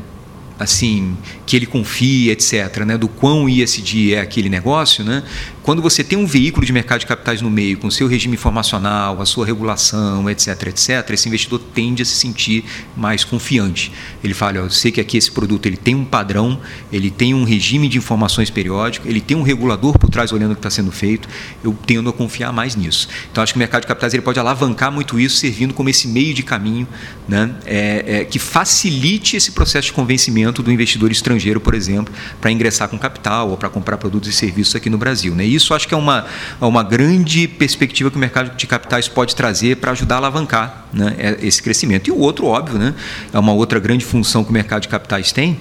assim 0.59 1.17
que 1.47 1.57
ele 1.57 1.67
confia, 1.67 2.33
etc., 2.33 2.85
né, 2.85 2.97
do 2.97 3.09
quão 3.09 3.49
ISD 3.49 4.15
é 4.15 4.21
aquele 4.21 4.49
negócio, 4.49 5.05
né, 5.05 5.23
quando 5.65 5.81
você 5.81 6.05
tem 6.05 6.19
um 6.19 6.27
veículo 6.27 6.67
de 6.67 6.75
mercado 6.75 7.01
de 7.01 7.07
capitais 7.07 7.41
no 7.41 7.51
meio, 7.51 7.79
com 7.79 7.91
seu 7.91 8.07
regime 8.07 8.35
informacional, 8.35 9.21
a 9.23 9.25
sua 9.25 9.47
regulação, 9.47 10.29
etc., 10.29 10.67
etc., 10.67 11.11
esse 11.11 11.27
investidor 11.27 11.59
tende 11.59 12.03
a 12.03 12.05
se 12.05 12.13
sentir 12.13 12.67
mais 12.95 13.25
confiante. 13.25 13.91
Ele 14.23 14.35
fala, 14.35 14.59
eu 14.59 14.69
sei 14.69 14.93
que 14.93 15.01
aqui 15.01 15.17
esse 15.17 15.33
produto 15.33 15.65
ele 15.65 15.79
tem 15.79 15.95
um 15.95 16.05
padrão, 16.05 16.61
ele 16.93 17.11
tem 17.11 17.33
um 17.33 17.45
regime 17.45 17.89
de 17.89 17.97
informações 17.97 18.51
periódico, 18.51 19.09
ele 19.09 19.23
tem 19.23 19.35
um 19.35 19.43
regulador 19.43 19.99
por 19.99 20.11
trás 20.11 20.33
olhando 20.33 20.53
o 20.53 20.55
que 20.55 20.59
está 20.59 20.69
sendo 20.69 20.93
feito, 20.93 21.27
eu 21.65 21.75
tendo 21.87 22.11
a 22.11 22.13
confiar 22.13 22.53
mais 22.53 22.77
nisso. 22.77 23.09
Então, 23.33 23.43
acho 23.43 23.55
que 23.55 23.57
o 23.57 23.59
mercado 23.59 23.83
de 23.83 23.87
capitais 23.87 24.13
ele 24.13 24.23
pode 24.23 24.39
alavancar 24.39 24.93
muito 24.93 25.19
isso, 25.19 25.39
servindo 25.39 25.73
como 25.73 25.89
esse 25.89 26.07
meio 26.07 26.35
de 26.35 26.43
caminho 26.43 26.87
né, 27.27 27.55
é, 27.65 28.19
é, 28.21 28.25
que 28.27 28.39
facilite 28.39 29.35
esse 29.35 29.53
processo 29.53 29.87
de 29.87 29.95
convencimento 29.95 30.63
do 30.63 30.71
investidor 30.71 31.11
estrangeiro, 31.11 31.59
por 31.59 31.73
exemplo, 31.73 32.13
para 32.39 32.51
ingressar 32.51 32.87
com 32.87 32.99
capital 32.99 33.49
ou 33.49 33.57
para 33.57 33.71
comprar 33.71 33.97
produtos 33.97 34.29
e 34.29 34.33
serviços 34.33 34.77
aqui 34.77 34.91
no 34.91 34.99
Brasil. 34.99 35.35
Né? 35.35 35.54
Isso 35.55 35.75
acho 35.75 35.87
que 35.87 35.95
é 35.95 35.97
uma, 35.97 36.27
uma 36.61 36.83
grande 36.83 37.47
perspectiva 37.47 38.11
que 38.11 38.17
o 38.17 38.21
mercado 38.21 38.57
de 38.57 38.67
capitais 38.67 39.09
pode 39.09 39.35
trazer 39.35 39.77
para 39.77 39.93
ajudar 39.93 40.17
a 40.17 40.19
alavancar 40.19 40.87
né, 40.93 41.15
é, 41.19 41.39
esse 41.47 41.63
crescimento. 41.63 42.09
E 42.09 42.11
o 42.11 42.19
outro, 42.19 42.47
óbvio, 42.47 42.79
né, 42.79 42.95
é 43.33 43.39
uma 43.39 43.53
outra 43.53 43.79
grande 43.79 44.05
função 44.05 44.45
que 44.45 44.51
o 44.51 44.53
mercado 44.53 44.83
de 44.83 44.89
capitais 44.89 45.33
tem, 45.33 45.59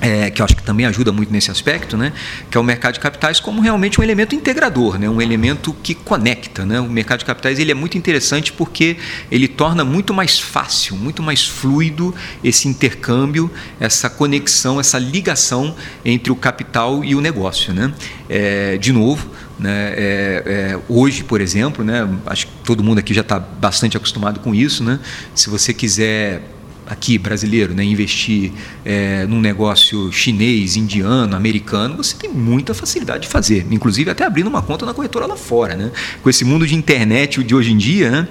é, 0.00 0.30
que 0.30 0.42
eu 0.42 0.44
acho 0.44 0.54
que 0.54 0.62
também 0.62 0.84
ajuda 0.84 1.10
muito 1.10 1.32
nesse 1.32 1.50
aspecto, 1.50 1.96
né, 1.96 2.12
que 2.50 2.56
é 2.56 2.60
o 2.60 2.64
mercado 2.64 2.94
de 2.94 3.00
capitais 3.00 3.40
como 3.40 3.60
realmente 3.60 4.00
um 4.00 4.04
elemento 4.04 4.34
integrador, 4.34 4.98
né, 4.98 5.08
um 5.08 5.22
elemento 5.22 5.74
que 5.82 5.94
conecta. 5.94 6.66
Né, 6.66 6.80
o 6.80 6.88
mercado 6.88 7.20
de 7.20 7.24
capitais 7.24 7.58
ele 7.58 7.70
é 7.70 7.74
muito 7.74 7.96
interessante 7.96 8.52
porque 8.52 8.98
ele 9.30 9.48
torna 9.48 9.84
muito 9.84 10.12
mais 10.12 10.38
fácil, 10.38 10.96
muito 10.96 11.22
mais 11.22 11.46
fluido 11.46 12.14
esse 12.44 12.68
intercâmbio, 12.68 13.50
essa 13.80 14.10
conexão, 14.10 14.78
essa 14.78 14.98
ligação 14.98 15.74
entre 16.04 16.30
o 16.30 16.36
capital 16.36 17.02
e 17.02 17.14
o 17.14 17.20
negócio. 17.20 17.72
Né. 17.72 17.92
É, 18.28 18.76
de 18.76 18.92
novo, 18.92 19.30
né, 19.58 19.94
é, 19.96 20.42
é, 20.46 20.78
hoje, 20.88 21.24
por 21.24 21.40
exemplo, 21.40 21.82
né, 21.82 22.06
acho 22.26 22.46
que 22.46 22.52
todo 22.64 22.84
mundo 22.84 22.98
aqui 22.98 23.14
já 23.14 23.22
está 23.22 23.38
bastante 23.38 23.96
acostumado 23.96 24.40
com 24.40 24.54
isso. 24.54 24.84
Né, 24.84 25.00
se 25.34 25.48
você 25.48 25.72
quiser 25.72 26.42
aqui 26.86 27.18
brasileiro, 27.18 27.74
né, 27.74 27.84
investir 27.84 28.52
é, 28.84 29.26
num 29.26 29.40
negócio 29.40 30.10
chinês, 30.12 30.76
indiano, 30.76 31.36
americano, 31.36 31.96
você 31.96 32.16
tem 32.16 32.30
muita 32.30 32.74
facilidade 32.74 33.22
de 33.22 33.28
fazer, 33.28 33.66
inclusive 33.70 34.10
até 34.10 34.24
abrindo 34.24 34.46
uma 34.46 34.62
conta 34.62 34.86
na 34.86 34.94
corretora 34.94 35.26
lá 35.26 35.36
fora, 35.36 35.74
né? 35.74 35.90
Com 36.22 36.30
esse 36.30 36.44
mundo 36.44 36.66
de 36.66 36.74
internet 36.74 37.42
de 37.42 37.54
hoje 37.54 37.72
em 37.72 37.76
dia, 37.76 38.10
né? 38.10 38.28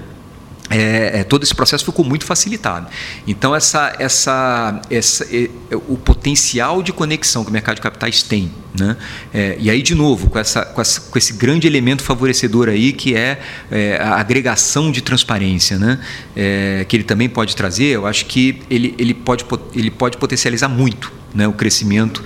É, 0.69 1.19
é, 1.19 1.23
todo 1.23 1.43
esse 1.43 1.53
processo 1.53 1.85
ficou 1.85 2.03
muito 2.03 2.25
facilitado. 2.25 2.87
Então, 3.27 3.55
essa, 3.55 3.95
essa, 3.99 4.81
essa, 4.89 5.23
é, 5.25 5.49
o 5.87 5.95
potencial 5.95 6.81
de 6.81 6.91
conexão 6.91 7.43
que 7.43 7.51
o 7.51 7.53
mercado 7.53 7.75
de 7.75 7.81
capitais 7.81 8.23
tem, 8.23 8.51
né? 8.79 8.97
É, 9.31 9.57
e 9.59 9.69
aí, 9.69 9.83
de 9.83 9.93
novo, 9.93 10.29
com, 10.29 10.39
essa, 10.39 10.65
com, 10.65 10.81
essa, 10.81 11.01
com, 11.01 11.17
esse 11.17 11.33
grande 11.33 11.67
elemento 11.67 12.01
favorecedor 12.01 12.69
aí, 12.69 12.93
que 12.93 13.15
é, 13.15 13.39
é 13.69 13.99
a 14.01 14.15
agregação 14.15 14.91
de 14.91 15.01
transparência, 15.01 15.77
né? 15.77 15.99
É, 16.35 16.83
que 16.89 16.95
ele 16.95 17.03
também 17.03 17.29
pode 17.29 17.55
trazer, 17.55 17.85
eu 17.85 18.07
acho 18.07 18.25
que 18.25 18.61
ele, 18.69 18.95
ele, 18.97 19.13
pode, 19.13 19.45
ele 19.75 19.91
pode 19.91 20.17
potencializar 20.17 20.67
muito 20.67 21.13
né, 21.33 21.47
o 21.47 21.53
crescimento 21.53 22.23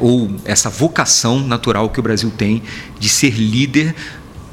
ou 0.00 0.30
essa 0.44 0.68
vocação 0.68 1.40
natural 1.40 1.88
que 1.90 2.00
o 2.00 2.02
Brasil 2.02 2.30
tem 2.36 2.60
de 2.98 3.08
ser 3.08 3.30
líder, 3.30 3.94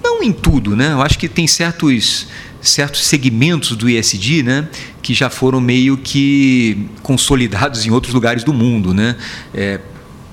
não 0.04 0.22
em 0.22 0.32
tudo, 0.32 0.76
né? 0.76 0.92
eu 0.92 1.02
acho 1.02 1.18
que 1.18 1.28
tem 1.28 1.48
certos 1.48 2.28
certos 2.70 3.06
segmentos 3.06 3.76
do 3.76 3.90
ISD, 3.90 4.44
né, 4.44 4.68
que 5.02 5.14
já 5.14 5.30
foram 5.30 5.62
meio 5.62 5.98
que 5.98 6.88
consolidados 7.02 7.86
em 7.86 7.92
outros 7.92 8.14
lugares 8.14 8.44
do 8.44 8.54
mundo, 8.54 8.94
né? 8.94 9.16
É, 9.54 9.80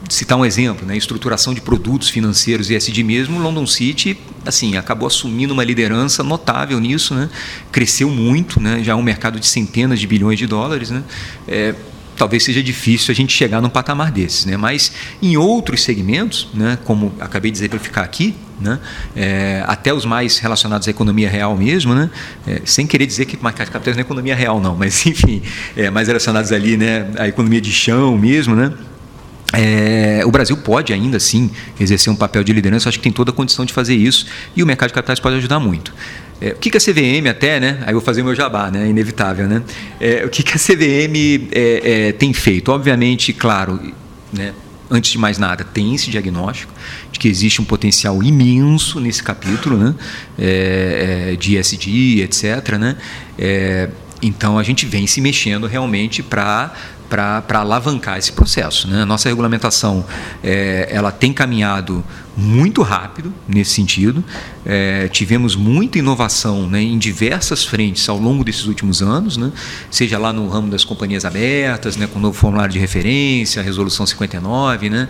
citar 0.09 0.37
um 0.37 0.45
exemplo, 0.45 0.87
né, 0.87 0.97
estruturação 0.97 1.55
de 1.55 1.61
produtos 1.61 2.09
financeiros 2.11 2.71
ISD 2.71 3.03
mesmo, 3.03 3.39
London 3.39 3.67
City, 3.67 4.19
assim, 4.45 4.77
acabou 4.77 5.07
assumindo 5.07 5.55
uma 5.55 5.65
liderança 5.65 6.23
notável 6.23 6.79
nisso, 6.81 7.15
né? 7.15 7.31
Cresceu 7.71 8.11
muito, 8.11 8.61
né? 8.61 8.83
Já 8.83 8.93
é 8.93 8.95
um 8.95 9.03
mercado 9.03 9.39
de 9.39 9.47
centenas 9.47 10.01
de 10.01 10.07
bilhões 10.07 10.39
de 10.39 10.47
dólares, 10.47 10.91
né? 10.91 11.03
É, 11.47 11.75
talvez 12.23 12.45
seja 12.45 12.63
difícil 12.63 13.11
a 13.11 13.15
gente 13.17 13.33
chegar 13.33 13.61
num 13.61 13.69
patamar 13.69 14.13
desses, 14.13 14.47
né? 14.47 14.57
Mas 14.57 14.93
em 15.21 15.37
outros 15.37 15.83
segmentos, 15.83 16.47
né, 16.55 16.79
como 16.85 17.13
acabei 17.19 17.51
de 17.51 17.59
exemplificar 17.59 18.05
aqui, 18.05 18.37
né, 18.61 18.79
é, 19.17 19.65
até 19.67 19.93
os 19.93 20.05
mais 20.05 20.39
relacionados 20.39 20.87
à 20.87 20.91
economia 20.93 21.29
real 21.29 21.57
mesmo, 21.57 21.97
né, 21.97 22.09
é, 22.47 22.63
sem 22.65 22.87
querer 22.87 23.07
dizer 23.07 23.25
que 23.25 23.37
mercado 23.43 23.67
de 23.67 23.73
capitais 23.73 23.97
não 23.97 24.03
é 24.03 24.05
economia 24.05 24.37
real 24.37 24.61
não, 24.61 24.77
mas 24.77 25.03
enfim, 25.05 25.43
é, 25.77 25.91
mais 25.91 26.07
relacionados 26.07 26.53
ali, 26.53 26.77
né, 26.77 27.11
à 27.19 27.27
economia 27.27 27.61
de 27.61 27.73
chão 27.73 28.17
mesmo, 28.17 28.55
né, 28.55 28.73
é, 29.53 30.23
o 30.25 30.31
Brasil 30.31 30.57
pode 30.57 30.93
ainda 30.93 31.17
assim 31.17 31.51
exercer 31.81 32.13
um 32.13 32.17
papel 32.17 32.45
de 32.45 32.53
liderança, 32.53 32.89
acho 32.89 32.99
que 32.99 33.05
tem 33.05 33.13
toda 33.13 33.33
a 33.33 33.35
condição 33.35 33.65
de 33.65 33.73
fazer 33.73 33.97
isso 33.97 34.27
e 34.55 34.63
o 34.63 34.67
mercado 34.67 34.91
de 34.91 34.95
capitais 34.95 35.19
pode 35.19 35.35
ajudar 35.37 35.59
muito. 35.59 35.93
É, 36.43 36.49
o 36.51 36.57
que, 36.57 36.71
que 36.71 36.77
a 36.77 36.81
CVM 36.81 37.29
até, 37.31 37.61
né? 37.61 37.79
Aí 37.83 37.91
eu 37.91 37.93
vou 37.93 38.01
fazer 38.01 38.21
o 38.21 38.25
meu 38.25 38.35
jabá, 38.35 38.69
né? 38.69 38.89
Inevitável, 38.89 39.47
né? 39.47 39.63
É, 40.01 40.25
o 40.25 40.29
que, 40.29 40.43
que 40.43 40.53
a 40.53 40.59
CVM 40.59 41.49
é, 41.53 42.09
é, 42.09 42.13
tem 42.13 42.33
feito? 42.33 42.73
Obviamente, 42.73 43.33
claro, 43.33 43.79
né? 44.33 44.53
Antes 44.91 45.13
de 45.13 45.19
mais 45.19 45.39
nada, 45.39 45.63
tem 45.63 45.95
esse 45.95 46.11
diagnóstico 46.11 46.75
de 47.13 47.19
que 47.21 47.29
existe 47.29 47.63
um 47.63 47.65
potencial 47.65 48.21
imenso 48.25 48.99
nesse 48.99 49.23
capítulo, 49.23 49.79
né? 49.79 49.95
É, 50.37 51.31
é, 51.31 51.37
de 51.37 51.57
ESG, 51.57 52.23
etc. 52.23 52.77
Né? 52.77 52.97
então 54.21 54.57
a 54.57 54.63
gente 54.63 54.87
vem 54.87 55.07
se 55.07 55.21
mexendo 55.21 55.67
realmente 55.67 56.23
para 56.23 56.73
para 57.13 57.61
alavancar 57.61 58.17
esse 58.17 58.33
processo. 58.33 58.89
Né? 58.89 59.03
A 59.03 59.07
nossa 59.07 59.29
regulamentação 59.29 60.03
é, 60.43 60.89
ela 60.91 61.13
tem 61.13 61.31
caminhado 61.31 62.03
muito 62.35 62.81
rápido 62.81 63.35
nesse 63.47 63.73
sentido. 63.73 64.25
É, 64.65 65.09
tivemos 65.09 65.55
muita 65.55 65.99
inovação 65.99 66.67
né, 66.67 66.81
em 66.81 66.97
diversas 66.97 67.65
frentes 67.65 68.09
ao 68.09 68.19
longo 68.19 68.43
desses 68.43 68.65
últimos 68.65 69.03
anos, 69.03 69.37
né? 69.37 69.53
seja 69.91 70.19
lá 70.19 70.33
no 70.33 70.49
ramo 70.49 70.71
das 70.71 70.85
companhias 70.85 71.27
abertas, 71.27 71.99
né, 71.99 72.07
com 72.07 72.19
o 72.19 72.23
novo 72.23 72.39
formulário 72.39 72.73
de 72.73 72.79
referência, 72.79 73.61
a 73.61 73.65
resolução 73.65 74.07
59, 74.07 74.89
né, 74.89 75.09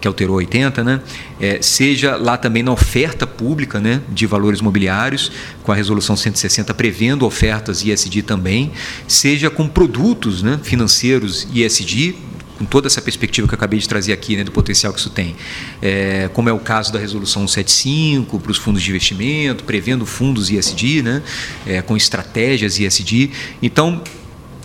que 0.00 0.08
alterou 0.08 0.36
80, 0.36 0.82
né? 0.82 1.00
É, 1.38 1.60
seja 1.60 2.16
lá 2.16 2.36
também 2.36 2.62
na 2.62 2.72
oferta 2.72 3.26
pública 3.26 3.78
né, 3.80 4.00
de 4.08 4.26
valores 4.26 4.60
mobiliários, 4.60 5.30
com 5.62 5.72
a 5.72 5.74
resolução 5.74 6.16
160 6.16 6.72
prevendo 6.74 7.26
ofertas 7.26 7.84
ISD 7.84 8.22
também, 8.22 8.72
seja 9.06 9.50
com 9.50 9.68
produtos 9.68 10.42
né, 10.42 10.58
financeiros 10.62 11.46
ISD, 11.52 12.14
com 12.58 12.66
toda 12.66 12.88
essa 12.88 13.00
perspectiva 13.00 13.48
que 13.48 13.54
eu 13.54 13.56
acabei 13.56 13.78
de 13.78 13.88
trazer 13.88 14.12
aqui, 14.12 14.36
né, 14.36 14.44
do 14.44 14.52
potencial 14.52 14.92
que 14.92 15.00
isso 15.00 15.08
tem. 15.08 15.34
É, 15.80 16.28
como 16.34 16.48
é 16.48 16.52
o 16.52 16.58
caso 16.58 16.92
da 16.92 16.98
resolução 16.98 17.48
175 17.48 18.38
para 18.38 18.52
os 18.52 18.58
fundos 18.58 18.82
de 18.82 18.90
investimento, 18.90 19.64
prevendo 19.64 20.04
fundos 20.04 20.50
ISD, 20.50 21.02
né, 21.02 21.22
é, 21.66 21.80
com 21.80 21.96
estratégias 21.96 22.78
ISD. 22.78 23.30
Então, 23.62 24.02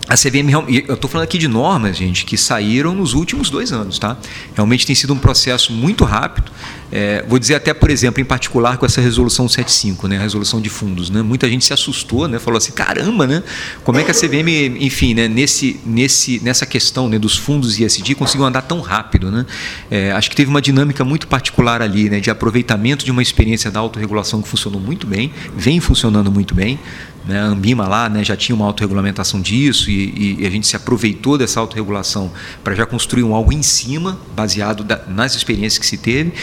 a 0.07 0.15
CVM, 0.15 0.51
eu 0.87 0.93
estou 0.93 1.09
falando 1.09 1.25
aqui 1.25 1.37
de 1.37 1.47
normas, 1.47 1.97
gente, 1.97 2.25
que 2.25 2.37
saíram 2.37 2.93
nos 2.93 3.13
últimos 3.13 3.49
dois 3.49 3.71
anos, 3.71 3.97
tá? 3.97 4.17
Realmente 4.53 4.85
tem 4.85 4.95
sido 4.95 5.13
um 5.13 5.17
processo 5.17 5.73
muito 5.73 6.03
rápido. 6.03 6.51
É, 6.97 7.25
vou 7.27 7.37
dizer 7.37 7.55
até, 7.55 7.73
por 7.73 7.89
exemplo, 7.89 8.21
em 8.21 8.23
particular 8.23 8.77
com 8.77 8.85
essa 8.85 9.01
resolução 9.01 9.49
75, 9.49 10.07
né, 10.07 10.17
a 10.17 10.21
resolução 10.21 10.61
de 10.61 10.69
fundos, 10.69 11.09
né? 11.09 11.21
Muita 11.21 11.49
gente 11.49 11.65
se 11.65 11.73
assustou, 11.73 12.25
né? 12.25 12.39
Falou 12.39 12.57
assim, 12.57 12.71
caramba, 12.71 13.27
né? 13.27 13.43
Como 13.83 13.99
é 13.99 14.03
que 14.03 14.11
a 14.11 14.13
CVM, 14.13 14.77
enfim, 14.79 15.13
né? 15.13 15.27
Nesse, 15.27 15.77
nesse, 15.85 16.39
nessa 16.41 16.65
questão 16.65 17.09
né? 17.09 17.19
dos 17.19 17.35
fundos 17.35 17.77
ISD 17.77 18.15
conseguiu 18.15 18.45
andar 18.45 18.61
tão 18.61 18.79
rápido, 18.79 19.29
né? 19.29 19.45
É, 19.91 20.13
acho 20.13 20.29
que 20.29 20.37
teve 20.37 20.49
uma 20.49 20.61
dinâmica 20.61 21.03
muito 21.03 21.27
particular 21.27 21.81
ali, 21.81 22.09
né? 22.09 22.21
De 22.21 22.29
aproveitamento 22.29 23.03
de 23.03 23.11
uma 23.11 23.21
experiência 23.21 23.69
da 23.69 23.81
autorregulação 23.81 24.41
que 24.41 24.47
funcionou 24.47 24.79
muito 24.79 25.05
bem, 25.05 25.33
vem 25.53 25.81
funcionando 25.81 26.31
muito 26.31 26.55
bem, 26.55 26.79
né, 27.27 27.39
a 27.39 27.45
Ambima 27.45 27.87
lá 27.87 28.07
né, 28.07 28.23
já 28.23 28.35
tinha 28.35 28.55
uma 28.55 28.65
autorregulamentação 28.65 29.41
disso 29.41 29.89
e, 29.89 30.37
e, 30.41 30.45
a 30.45 30.49
gente 30.49 30.67
se 30.67 30.75
aproveitou 30.75 31.37
dessa 31.37 31.59
autorregulação 31.59 32.31
para 32.63 32.75
já 32.75 32.85
construir 32.85 33.23
um 33.23 33.33
algo 33.33 33.51
em 33.51 33.63
cima, 33.63 34.19
baseado 34.35 34.83
da, 34.83 35.01
nas 35.07 35.35
experiências 35.35 35.79
que 35.79 35.87
se 35.87 35.97
teve. 35.97 36.33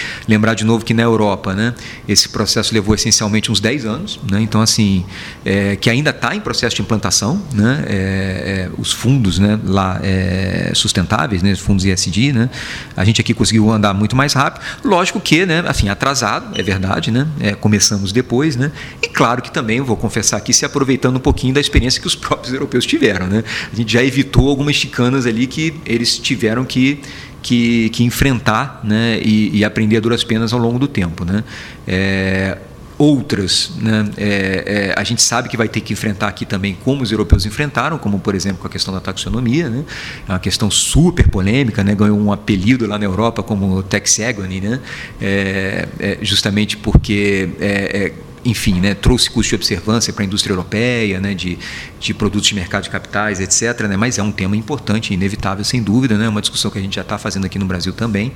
Lembrar 0.43 0.55
de 0.55 0.65
novo 0.65 0.85
que 0.85 0.93
na 0.93 1.03
Europa, 1.03 1.55
né, 1.55 1.73
esse 2.09 2.29
processo 2.29 2.75
levou 2.75 2.97
essencialmente 2.97 3.53
uns 3.53 3.61
10 3.61 3.87
anos, 3.87 4.21
né, 4.29 4.41
então 4.41 4.61
assim, 4.61 5.05
é, 5.45 5.77
que 5.77 5.89
ainda 5.89 6.11
está 6.11 6.35
em 6.35 6.41
processo 6.41 6.75
de 6.75 6.83
implantação, 6.83 7.41
né, 7.55 7.85
é, 7.87 7.93
é, 7.95 8.71
os 8.77 8.93
fundos 8.93 9.39
né, 9.39 9.57
lá 9.65 10.01
é, 10.03 10.73
sustentáveis, 10.75 11.45
né, 11.45 11.53
os 11.53 11.61
fundos 11.61 11.85
ISD, 11.85 12.33
né, 12.33 12.51
a 12.97 13.05
gente 13.05 13.21
aqui 13.21 13.33
conseguiu 13.33 13.71
andar 13.71 13.95
muito 13.95 14.17
mais 14.17 14.33
rápido, 14.33 14.65
lógico 14.85 15.21
que, 15.21 15.47
né, 15.47 15.63
assim, 15.65 15.89
atrasado, 15.89 16.59
é 16.59 16.63
verdade, 16.63 17.13
né, 17.13 17.29
é, 17.39 17.55
começamos 17.55 18.11
depois, 18.11 18.57
né, 18.57 18.73
e 19.01 19.07
claro 19.07 19.43
que 19.43 19.53
também, 19.53 19.81
vou 19.81 19.97
confessar 19.97 20.39
aqui, 20.39 20.53
se 20.53 20.65
aproveitando 20.65 21.17
um 21.17 21.21
pouquinho 21.21 21.55
da 21.55 21.61
experiência 21.61 22.01
que 22.01 22.07
os 22.09 22.17
próprios 22.17 22.53
europeus 22.53 22.85
tiveram, 22.85 23.29
né, 23.29 23.45
a 23.73 23.77
gente 23.77 23.93
já 23.93 24.03
evitou 24.03 24.49
algumas 24.49 24.75
chicanas 24.75 25.25
ali 25.25 25.47
que 25.47 25.73
eles 25.87 26.19
tiveram 26.19 26.65
que 26.65 27.01
que, 27.43 27.91
que 27.91 28.05
enfrentar 28.05 28.81
né, 28.85 29.19
e, 29.23 29.59
e, 29.59 29.65
aprender 29.65 29.97
a 29.97 30.01
duras 30.01 30.23
penas 30.23 30.53
ao 30.53 30.59
longo 30.59 30.79
do 30.79 30.89
tempo. 30.89 31.25
Né? 31.25 31.43
É, 31.87 32.57
outras, 32.99 33.73
né, 33.81 34.09
é, 34.17 34.93
é, 34.95 34.95
a 34.97 35.03
gente 35.03 35.21
sabe 35.21 35.49
que 35.49 35.57
vai 35.57 35.69
ter 35.69 35.81
que 35.81 35.93
enfrentar 35.93 36.29
aqui 36.29 36.47
também 36.47 36.77
como 36.85 37.03
os 37.03 37.11
europeus 37.11 37.45
enfrentaram, 37.45 37.99
como 37.99 38.21
por 38.21 38.35
exemplo 38.35 38.59
com 38.59 38.69
a 38.69 38.71
questão 38.71 38.95
da 38.95 39.01
taxonomia, 39.01 39.69
né, 39.69 39.85
é 40.29 40.33
uma 40.33 40.39
questão 40.39 40.71
super 40.71 41.29
polêmica, 41.29 41.83
né, 41.83 41.95
ganhou 41.97 42.17
um 42.17 42.31
apelido 42.31 42.87
lá 42.87 42.99
na 42.99 43.05
Europa 43.05 43.43
como 43.43 43.83
taxagony, 43.83 44.61
né, 44.61 44.81
é, 45.21 45.89
é 45.99 46.19
justamente 46.23 46.77
porque 46.77 47.49
é, 47.61 48.13
enfim, 48.45 48.81
né, 48.81 48.95
trouxe 48.95 49.31
custo 49.31 49.51
de 49.51 49.55
observância 49.55 50.13
para 50.13 50.25
a 50.25 50.27
indústria 50.27 50.53
europeia, 50.53 51.21
né, 51.21 51.35
de, 51.35 51.59
de 52.01 52.13
produtos 52.13 52.49
de 52.49 52.55
mercado 52.55 52.85
de 52.85 52.91
capitais, 52.91 53.41
etc. 53.41 53.87
Né, 53.89 53.97
mas 53.97 54.19
é 54.19 54.23
um 54.23 54.33
tema 54.33 54.57
importante, 54.57 55.15
inevitável, 55.15 55.65
sem 55.65 55.83
dúvida, 55.83 56.19
né, 56.19 56.29
uma 56.29 56.41
discussão 56.41 56.71
que 56.71 56.79
a 56.79 56.83
gente 56.83 56.97
já 56.97 57.03
está 57.03 57.19
fazendo 57.19 57.45
aqui 57.45 57.59
no 57.59 57.67
Brasil 57.67 57.93
também. 57.93 58.33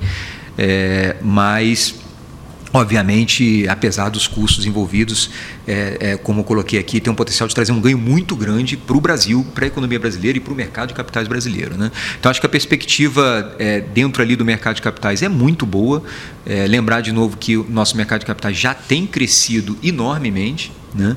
É, 0.57 1.17
mas 1.21 1.95
Obviamente, 2.73 3.65
apesar 3.67 4.09
dos 4.09 4.27
custos 4.27 4.65
envolvidos, 4.65 5.29
é, 5.65 5.97
é, 5.99 6.17
como 6.17 6.41
eu 6.41 6.43
coloquei 6.43 6.77
aqui, 6.77 6.99
tem 6.99 7.11
um 7.11 7.15
potencial 7.15 7.47
de 7.47 7.55
trazer 7.55 7.71
um 7.71 7.79
ganho 7.79 7.97
muito 7.97 8.35
grande 8.35 8.75
para 8.75 8.97
o 8.97 9.01
Brasil, 9.01 9.45
para 9.55 9.65
a 9.65 9.67
economia 9.67 9.99
brasileira 9.99 10.37
e 10.37 10.41
para 10.41 10.53
o 10.53 10.55
mercado 10.55 10.89
de 10.89 10.93
capitais 10.93 11.27
brasileiro. 11.27 11.77
Né? 11.77 11.91
Então, 12.19 12.29
acho 12.29 12.39
que 12.39 12.45
a 12.45 12.49
perspectiva 12.49 13.55
é, 13.57 13.79
dentro 13.79 14.21
ali 14.21 14.35
do 14.35 14.43
mercado 14.43 14.75
de 14.75 14.81
capitais 14.81 15.21
é 15.21 15.29
muito 15.29 15.65
boa. 15.65 16.03
É, 16.45 16.67
lembrar 16.67 17.01
de 17.01 17.11
novo 17.11 17.37
que 17.37 17.57
o 17.57 17.65
nosso 17.69 17.95
mercado 17.95 18.21
de 18.21 18.25
capitais 18.25 18.57
já 18.57 18.73
tem 18.73 19.05
crescido 19.05 19.77
enormemente. 19.81 20.71
Né? 20.93 21.15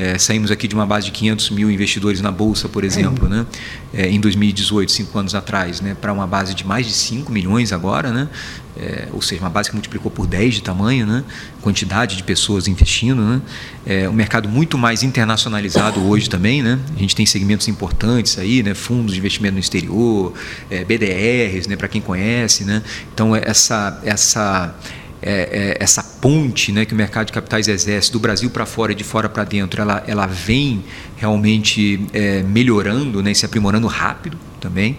É, 0.00 0.16
saímos 0.16 0.52
aqui 0.52 0.68
de 0.68 0.76
uma 0.76 0.86
base 0.86 1.06
de 1.06 1.10
500 1.10 1.50
mil 1.50 1.68
investidores 1.68 2.20
na 2.20 2.30
Bolsa, 2.30 2.68
por 2.68 2.84
exemplo, 2.84 3.28
né? 3.28 3.44
É, 3.92 4.08
em 4.08 4.20
2018, 4.20 4.92
cinco 4.92 5.18
anos 5.18 5.34
atrás, 5.34 5.80
né? 5.80 5.96
para 6.00 6.12
uma 6.12 6.24
base 6.24 6.54
de 6.54 6.64
mais 6.64 6.86
de 6.86 6.92
5 6.92 7.32
milhões 7.32 7.72
agora, 7.72 8.12
né? 8.12 8.28
É, 8.76 9.08
ou 9.12 9.20
seja, 9.20 9.42
uma 9.42 9.50
base 9.50 9.70
que 9.70 9.74
multiplicou 9.74 10.08
por 10.08 10.24
10 10.24 10.54
de 10.54 10.62
tamanho, 10.62 11.04
né? 11.04 11.24
quantidade 11.60 12.16
de 12.16 12.22
pessoas 12.22 12.68
investindo. 12.68 13.20
Né? 13.20 13.42
É 13.84 14.08
um 14.08 14.12
mercado 14.12 14.48
muito 14.48 14.78
mais 14.78 15.02
internacionalizado 15.02 16.00
hoje 16.06 16.30
também. 16.30 16.62
Né? 16.62 16.78
A 16.94 16.98
gente 17.00 17.16
tem 17.16 17.26
segmentos 17.26 17.66
importantes 17.66 18.38
aí, 18.38 18.62
né? 18.62 18.74
fundos 18.74 19.14
de 19.14 19.18
investimento 19.18 19.54
no 19.54 19.60
exterior, 19.60 20.32
é, 20.70 20.84
BDRs, 20.84 21.66
né? 21.66 21.74
para 21.74 21.88
quem 21.88 22.00
conhece. 22.00 22.64
Né? 22.64 22.84
Então, 23.12 23.34
essa, 23.34 24.00
essa 24.04 24.72
é, 25.20 25.76
é, 25.78 25.82
essa 25.82 26.02
ponte 26.02 26.70
né, 26.72 26.84
que 26.84 26.92
o 26.92 26.96
mercado 26.96 27.26
de 27.26 27.32
capitais 27.32 27.68
exerce 27.68 28.10
do 28.12 28.20
Brasil 28.20 28.50
para 28.50 28.64
fora 28.66 28.92
e 28.92 28.94
de 28.94 29.04
fora 29.04 29.28
para 29.28 29.44
dentro, 29.44 29.80
ela, 29.80 30.02
ela 30.06 30.26
vem 30.26 30.84
realmente 31.16 32.06
é, 32.12 32.42
melhorando 32.42 33.22
né, 33.22 33.32
e 33.32 33.34
se 33.34 33.44
aprimorando 33.44 33.86
rápido 33.86 34.38
também. 34.60 34.96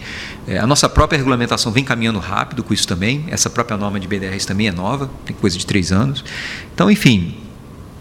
É, 0.47 0.57
a 0.57 0.67
nossa 0.67 0.89
própria 0.89 1.17
regulamentação 1.17 1.71
vem 1.71 1.83
caminhando 1.83 2.19
rápido 2.19 2.63
com 2.63 2.73
isso 2.73 2.87
também. 2.87 3.25
Essa 3.29 3.49
própria 3.49 3.77
norma 3.77 3.99
de 3.99 4.07
BDRs 4.07 4.45
também 4.45 4.67
é 4.67 4.71
nova, 4.71 5.09
tem 5.25 5.35
coisa 5.35 5.57
de 5.57 5.65
três 5.65 5.91
anos. 5.91 6.23
Então, 6.73 6.89
enfim, 6.89 7.35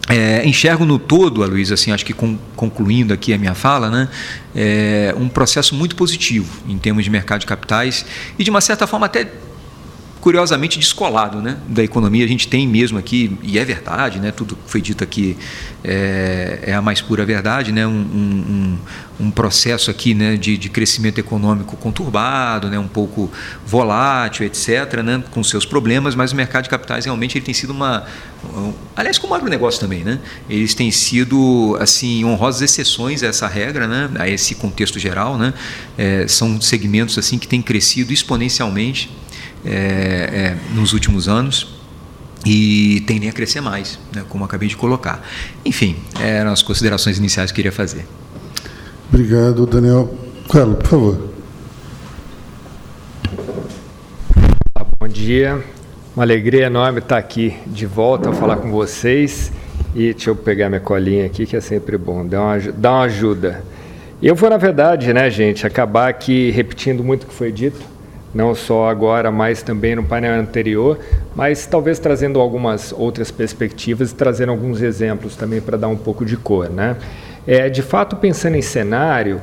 é, 0.09 0.45
enxergo 0.45 0.85
no 0.85 0.97
todo, 0.97 1.45
Luísa, 1.45 1.75
assim, 1.75 1.91
acho 1.91 2.05
que 2.05 2.13
concluindo 2.55 3.13
aqui 3.13 3.31
a 3.31 3.37
minha 3.37 3.53
fala, 3.53 3.89
né, 3.89 4.09
é 4.55 5.13
um 5.17 5.29
processo 5.29 5.75
muito 5.75 5.95
positivo 5.95 6.49
em 6.67 6.77
termos 6.77 7.03
de 7.03 7.09
mercado 7.09 7.41
de 7.41 7.45
capitais 7.45 8.05
e, 8.37 8.43
de 8.43 8.49
uma 8.49 8.59
certa 8.59 8.87
forma, 8.87 9.05
até 9.05 9.31
curiosamente 10.21 10.77
descolado 10.77 11.41
né, 11.41 11.57
da 11.67 11.83
economia. 11.83 12.25
A 12.25 12.27
gente 12.27 12.47
tem 12.47 12.67
mesmo 12.67 12.97
aqui, 12.97 13.37
e 13.41 13.57
é 13.57 13.63
verdade, 13.63 14.19
né, 14.19 14.31
tudo 14.31 14.55
que 14.55 14.69
foi 14.69 14.81
dito 14.81 15.03
aqui 15.03 15.37
é, 15.83 16.59
é 16.63 16.73
a 16.73 16.81
mais 16.81 17.01
pura 17.01 17.25
verdade, 17.25 17.71
né, 17.71 17.87
um, 17.87 17.91
um, 17.91 18.77
um 19.19 19.31
processo 19.31 19.89
aqui 19.89 20.13
né, 20.13 20.35
de, 20.35 20.57
de, 20.57 20.69
crescimento 20.69 21.19
econômico 21.19 21.77
conturbado, 21.77 22.69
né, 22.69 22.77
um 22.77 22.87
pouco 22.87 23.31
volátil, 23.65 24.45
etc., 24.45 25.01
né, 25.03 25.23
com 25.31 25.41
seus 25.41 25.65
problemas, 25.65 26.15
mas 26.15 26.33
o 26.33 26.35
mercado 26.35 26.63
de 26.63 26.69
capitais 26.69 27.05
realmente 27.05 27.37
ele 27.37 27.45
tem 27.45 27.53
sido 27.53 27.71
uma. 27.71 28.05
Aliás, 28.95 29.17
como 29.17 29.33
agronegócio 29.33 29.79
também, 29.79 30.03
né, 30.03 30.19
eles 30.49 30.73
têm 30.73 30.91
sido 30.91 31.77
assim 31.79 32.25
honrosas 32.25 32.61
exceções 32.61 33.23
a 33.23 33.27
essa 33.27 33.47
regra, 33.47 33.87
né, 33.87 34.09
a 34.19 34.27
esse 34.27 34.55
contexto 34.55 34.99
geral. 34.99 35.37
Né, 35.37 35.53
é, 35.97 36.27
são 36.27 36.59
segmentos 36.59 37.17
assim 37.17 37.37
que 37.37 37.47
têm 37.47 37.61
crescido 37.61 38.11
exponencialmente 38.11 39.09
é, 39.65 40.55
nos 40.73 40.93
últimos 40.93 41.27
anos 41.27 41.79
e 42.45 43.03
tendem 43.05 43.29
a 43.29 43.33
crescer 43.33 43.61
mais, 43.61 43.99
né, 44.13 44.23
como 44.29 44.43
acabei 44.43 44.69
de 44.69 44.77
colocar. 44.77 45.25
Enfim, 45.65 45.97
eram 46.19 46.51
as 46.51 46.61
considerações 46.61 47.17
iniciais 47.17 47.51
que 47.51 47.55
eu 47.55 47.55
queria 47.57 47.71
fazer. 47.71 48.05
Obrigado, 49.11 49.65
Daniel. 49.65 50.13
Carlos, 50.51 50.77
por 50.77 50.87
favor. 50.87 51.29
Bom 54.99 55.07
dia, 55.07 55.63
uma 56.15 56.23
alegria 56.23 56.65
enorme 56.65 56.99
estar 56.99 57.17
aqui 57.17 57.55
de 57.67 57.85
volta 57.85 58.29
a 58.29 58.33
falar 58.33 58.57
com 58.57 58.71
vocês. 58.71 59.51
E 59.95 60.13
deixa 60.13 60.29
eu 60.29 60.35
pegar 60.35 60.69
minha 60.69 60.79
colinha 60.79 61.25
aqui, 61.25 61.45
que 61.47 61.55
é 61.55 61.61
sempre 61.61 61.97
bom, 61.97 62.25
dá 62.25 62.41
uma, 62.41 62.59
dá 62.59 62.91
uma 62.91 63.01
ajuda. 63.03 63.63
Eu 64.21 64.35
vou, 64.35 64.49
na 64.49 64.57
verdade, 64.57 65.11
né, 65.13 65.29
gente, 65.31 65.65
acabar 65.65 66.09
aqui 66.09 66.51
repetindo 66.51 67.03
muito 67.03 67.23
o 67.23 67.27
que 67.27 67.33
foi 67.33 67.51
dito 67.51 67.79
não 68.33 68.53
só 68.53 68.89
agora, 68.89 69.31
mas 69.31 69.61
também 69.61 69.95
no 69.95 70.03
painel 70.03 70.39
anterior, 70.39 70.99
mas 71.35 71.65
talvez 71.65 71.99
trazendo 71.99 72.39
algumas 72.39 72.93
outras 72.93 73.31
perspectivas 73.31 74.11
e 74.11 74.15
trazendo 74.15 74.51
alguns 74.51 74.81
exemplos 74.81 75.35
também 75.35 75.59
para 75.59 75.77
dar 75.77 75.87
um 75.87 75.97
pouco 75.97 76.23
de 76.23 76.37
cor. 76.37 76.69
Né? 76.69 76.95
É, 77.47 77.69
de 77.69 77.81
fato, 77.81 78.15
pensando 78.15 78.55
em 78.55 78.61
cenário 78.61 79.41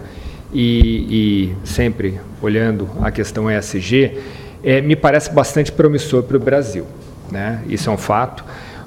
e, 0.52 1.54
e 1.62 1.66
sempre 1.66 2.20
olhando 2.40 2.88
a 3.02 3.10
questão 3.10 3.50
ESG, 3.50 4.18
é, 4.62 4.80
me 4.80 4.94
parece 4.94 5.30
bastante 5.30 5.72
promissor 5.72 6.22
para 6.22 6.36
o 6.36 6.40
Brasil. 6.40 6.86
Né? 7.30 7.62
Isso 7.68 7.90
é 7.90 7.92
um 7.92 7.98
fato. 7.98 8.44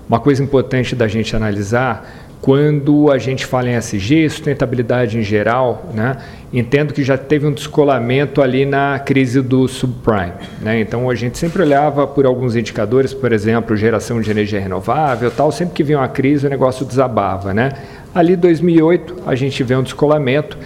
Uma 0.07 0.19
coisa 0.19 0.41
importante 0.41 0.95
da 0.95 1.07
gente 1.07 1.35
analisar 1.35 2.28
quando 2.41 3.11
a 3.11 3.17
gente 3.17 3.45
fala 3.45 3.69
em 3.69 3.75
SG, 3.75 4.29
sustentabilidade 4.29 5.17
em 5.17 5.21
geral, 5.21 5.89
né, 5.93 6.17
entendo 6.53 6.93
que 6.93 7.03
já 7.03 7.17
teve 7.17 7.45
um 7.45 7.51
descolamento 7.51 8.41
ali 8.41 8.65
na 8.65 8.97
crise 8.97 9.41
do 9.41 9.67
subprime. 9.67 10.33
Né? 10.61 10.79
Então 10.79 11.09
a 11.09 11.15
gente 11.15 11.37
sempre 11.37 11.61
olhava 11.61 12.07
por 12.07 12.25
alguns 12.25 12.55
indicadores, 12.55 13.13
por 13.13 13.33
exemplo, 13.33 13.75
geração 13.75 14.21
de 14.21 14.31
energia 14.31 14.59
renovável, 14.59 15.29
tal. 15.29 15.51
Sempre 15.51 15.75
que 15.75 15.83
vinha 15.83 15.99
uma 15.99 16.07
crise, 16.07 16.47
o 16.47 16.49
negócio 16.49 16.85
desabava. 16.85 17.53
Né? 17.53 17.73
Ali 18.15 18.35
2008 18.35 19.23
a 19.27 19.35
gente 19.35 19.61
vê 19.63 19.75
um 19.75 19.83
descolamento 19.83 20.57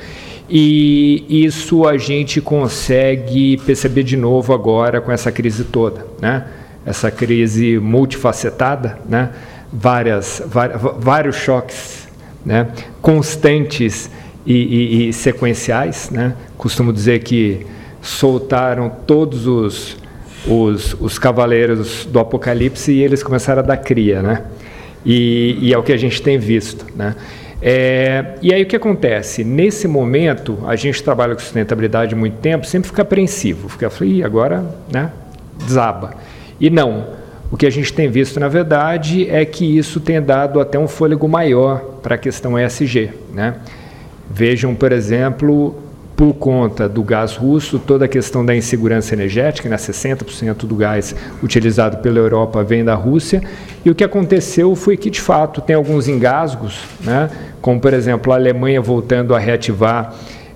e 0.49 1.25
isso 1.27 1.87
a 1.87 1.97
gente 1.97 2.39
consegue 2.39 3.57
perceber 3.65 4.03
de 4.03 4.15
novo 4.15 4.53
agora 4.53 5.01
com 5.01 5.11
essa 5.11 5.31
crise 5.31 5.63
toda, 5.63 6.05
né? 6.21 6.45
Essa 6.85 7.09
crise 7.09 7.79
multifacetada, 7.79 8.99
né? 9.07 9.29
Várias, 9.73 10.41
vários 10.99 11.35
choques 11.35 12.07
né, 12.45 12.67
constantes 13.01 14.09
e, 14.45 14.53
e, 14.53 15.09
e 15.09 15.13
sequenciais. 15.13 16.11
Né? 16.11 16.35
Costumo 16.57 16.93
dizer 16.93 17.23
que 17.23 17.65
soltaram 18.01 18.89
todos 18.89 19.47
os, 19.47 19.97
os, 20.45 20.95
os 20.99 21.17
cavaleiros 21.17 22.05
do 22.05 22.19
Apocalipse 22.19 22.91
e 22.91 23.01
eles 23.01 23.23
começaram 23.23 23.63
a 23.63 23.65
dar 23.65 23.77
cria. 23.77 24.21
Né? 24.21 24.43
E, 25.03 25.57
e 25.59 25.73
é 25.73 25.77
o 25.77 25.81
que 25.81 25.91
a 25.91 25.97
gente 25.97 26.21
tem 26.21 26.37
visto. 26.37 26.85
Né? 26.95 27.15
É, 27.61 28.35
e 28.41 28.53
aí 28.53 28.61
o 28.61 28.65
que 28.65 28.75
acontece? 28.75 29.43
Nesse 29.43 29.87
momento, 29.87 30.59
a 30.67 30.75
gente 30.75 31.01
trabalha 31.01 31.33
com 31.33 31.39
sustentabilidade 31.39 32.13
há 32.13 32.17
muito 32.17 32.37
tempo, 32.37 32.67
sempre 32.67 32.89
fica 32.89 33.01
apreensivo, 33.01 33.69
fica, 33.69 33.89
Ih, 34.01 34.21
agora 34.21 34.65
né, 34.91 35.09
desaba. 35.65 36.13
E 36.59 36.69
não, 36.69 37.05
o 37.53 37.55
que 37.55 37.67
a 37.67 37.69
gente 37.69 37.93
tem 37.93 38.09
visto, 38.09 38.39
na 38.39 38.47
verdade, 38.47 39.29
é 39.29 39.45
que 39.45 39.77
isso 39.77 39.99
tem 39.99 40.19
dado 40.19 40.59
até 40.59 40.79
um 40.79 40.87
fôlego 40.87 41.27
maior 41.27 41.81
para 42.01 42.15
a 42.15 42.17
questão 42.17 42.57
ESG. 42.57 43.11
Né? 43.31 43.57
Vejam, 44.27 44.73
por 44.73 44.91
exemplo, 44.91 45.75
por 46.15 46.33
conta 46.33 46.89
do 46.89 47.03
gás 47.03 47.35
russo, 47.35 47.77
toda 47.77 48.05
a 48.05 48.07
questão 48.07 48.43
da 48.43 48.55
insegurança 48.55 49.13
energética, 49.13 49.69
né? 49.69 49.75
60% 49.75 50.65
do 50.65 50.73
gás 50.73 51.15
utilizado 51.43 51.97
pela 51.97 52.17
Europa 52.17 52.63
vem 52.63 52.83
da 52.83 52.95
Rússia, 52.95 53.43
e 53.85 53.89
o 53.91 53.93
que 53.93 54.03
aconteceu 54.03 54.75
foi 54.75 54.97
que, 54.97 55.11
de 55.11 55.21
fato, 55.21 55.61
tem 55.61 55.75
alguns 55.75 56.07
engasgos, 56.07 56.79
né? 57.01 57.29
como, 57.61 57.79
por 57.79 57.93
exemplo, 57.93 58.33
a 58.33 58.35
Alemanha 58.35 58.81
voltando 58.81 59.35
a 59.35 59.37
reativar 59.37 60.15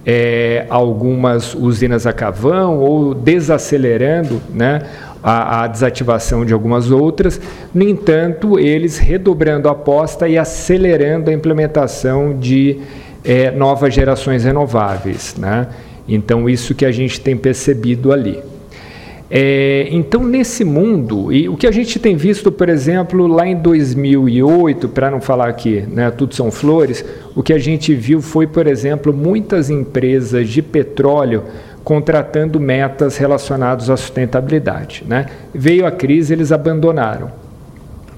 é, 0.10 0.66
algumas 0.70 1.54
usinas 1.54 2.08
a 2.08 2.14
carvão 2.14 2.80
ou 2.80 3.14
desacelerando 3.14 4.42
né, 4.54 4.84
a, 5.30 5.64
a, 5.64 5.68
desativação 5.68 6.46
de 6.46 6.54
algumas 6.54 6.90
outras. 6.90 7.40
No 7.74 7.84
entanto, 7.84 8.58
eles 8.58 8.98
redobrando 8.98 9.68
a 9.68 9.74
aposta 9.74 10.26
e 10.30 10.38
acelerando 10.38 11.30
a 11.30 11.34
implementação 11.34 12.34
de 12.34 12.80
é, 13.26 13.52
novas 13.52 13.94
gerações 13.94 14.46
renováveis. 14.46 15.36
Né? 15.38 15.68
Então, 16.08 16.50
isso 16.50 16.74
que 16.74 16.86
a 16.86 16.94
gente 16.94 17.20
tem 17.20 17.36
percebido 17.36 18.14
ali. 18.14 18.40
É, 19.30 19.90
então, 19.92 20.24
nesse 20.24 20.64
mundo, 20.64 21.34
e 21.34 21.50
o 21.50 21.58
que 21.58 21.68
a 21.68 21.72
gente 21.72 22.00
tem 22.00 22.16
visto, 22.16 22.50
por 22.50 22.70
exemplo, 22.70 23.28
lá 23.28 23.46
em 23.46 23.58
2008, 23.58 24.88
para 24.88 25.12
não 25.12 25.20
falar 25.20 25.52
que 25.52 25.82
né, 25.82 26.10
tudo 26.10 26.34
são 26.34 26.50
flores, 26.50 27.04
o 27.36 27.44
que 27.44 27.52
a 27.52 27.60
gente 27.60 27.94
viu 27.94 28.22
foi, 28.22 28.48
por 28.48 28.66
exemplo, 28.66 29.12
muitas 29.12 29.70
empresas 29.70 30.48
de 30.48 30.62
petróleo 30.62 31.44
contratando 31.88 32.60
metas 32.60 33.16
relacionadas 33.16 33.90
à 33.90 33.96
sustentabilidade. 33.96 35.06
Né? 35.08 35.28
Veio 35.56 35.86
a 35.86 35.92
crise, 35.92 36.34
eles 36.34 36.52
abandonaram. 36.52 37.32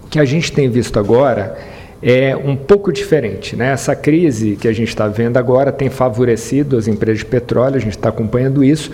O 0.03 0.07
que 0.09 0.17
a 0.17 0.25
gente 0.25 0.51
tem 0.51 0.67
visto 0.67 0.97
agora 0.97 1.55
é 2.01 2.35
um 2.35 2.55
pouco 2.55 2.91
diferente. 2.91 3.55
Né? 3.55 3.71
Essa 3.71 3.95
crise 3.95 4.55
que 4.55 4.67
a 4.67 4.73
gente 4.73 4.87
está 4.87 5.07
vendo 5.07 5.37
agora 5.37 5.71
tem 5.71 5.87
favorecido 5.87 6.79
as 6.79 6.87
empresas 6.87 7.19
de 7.19 7.27
petróleo, 7.27 7.75
a 7.75 7.79
gente 7.79 7.95
está 7.95 8.09
acompanhando 8.09 8.63
isso, 8.63 8.89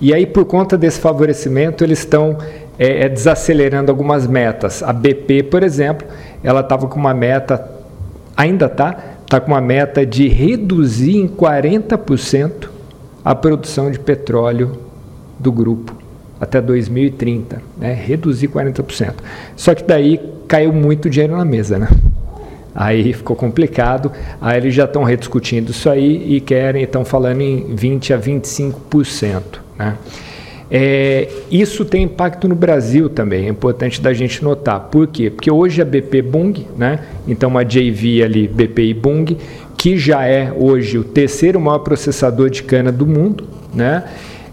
e 0.00 0.14
aí, 0.14 0.24
por 0.24 0.44
conta 0.44 0.78
desse 0.78 1.00
favorecimento, 1.00 1.82
eles 1.82 1.98
estão 1.98 2.38
é, 2.78 3.06
é, 3.06 3.08
desacelerando 3.08 3.90
algumas 3.90 4.28
metas. 4.28 4.80
A 4.80 4.92
BP, 4.92 5.42
por 5.42 5.64
exemplo, 5.64 6.06
ela 6.40 6.60
estava 6.60 6.86
com 6.86 7.00
uma 7.00 7.12
meta, 7.12 7.68
ainda 8.36 8.66
está, 8.66 8.96
está 9.22 9.40
com 9.40 9.50
uma 9.50 9.60
meta 9.60 10.06
de 10.06 10.28
reduzir 10.28 11.16
em 11.16 11.26
40% 11.26 12.78
a 13.24 13.34
produção 13.34 13.90
de 13.90 13.98
petróleo 13.98 14.78
do 15.38 15.52
grupo 15.52 15.94
até 16.40 16.60
2030, 16.60 17.62
né? 17.76 17.92
reduzir 17.92 18.48
40%. 18.48 19.14
Só 19.54 19.74
que 19.74 19.84
daí 19.84 20.18
caiu 20.48 20.72
muito 20.72 21.10
dinheiro 21.10 21.36
na 21.36 21.44
mesa, 21.44 21.78
né? 21.78 21.88
Aí 22.74 23.12
ficou 23.12 23.36
complicado, 23.36 24.12
aí 24.40 24.56
eles 24.56 24.74
já 24.74 24.84
estão 24.84 25.02
rediscutindo 25.02 25.70
isso 25.70 25.90
aí 25.90 26.36
e 26.36 26.40
querem, 26.40 26.82
estão 26.82 27.04
falando 27.04 27.40
em 27.40 27.74
20 27.74 28.14
a 28.14 28.18
25%. 28.18 29.42
Né? 29.76 29.96
É, 30.70 31.28
isso 31.50 31.84
tem 31.84 32.04
impacto 32.04 32.46
no 32.46 32.54
Brasil 32.54 33.10
também, 33.10 33.46
é 33.46 33.48
importante 33.48 34.00
da 34.00 34.12
gente 34.12 34.42
notar. 34.42 34.80
Por 34.80 35.08
quê? 35.08 35.28
Porque 35.28 35.50
hoje 35.50 35.82
a 35.82 35.84
BP 35.84 36.22
Bung, 36.22 36.54
né? 36.76 37.00
então 37.26 37.50
uma 37.50 37.64
JV 37.64 38.22
ali, 38.22 38.46
BP 38.46 38.82
e 38.82 38.94
Bung, 38.94 39.36
que 39.80 39.96
já 39.96 40.26
é 40.26 40.52
hoje 40.54 40.98
o 40.98 41.02
terceiro 41.02 41.58
maior 41.58 41.78
processador 41.78 42.50
de 42.50 42.62
cana 42.62 42.92
do 42.92 43.06
mundo, 43.06 43.48
né? 43.72 44.04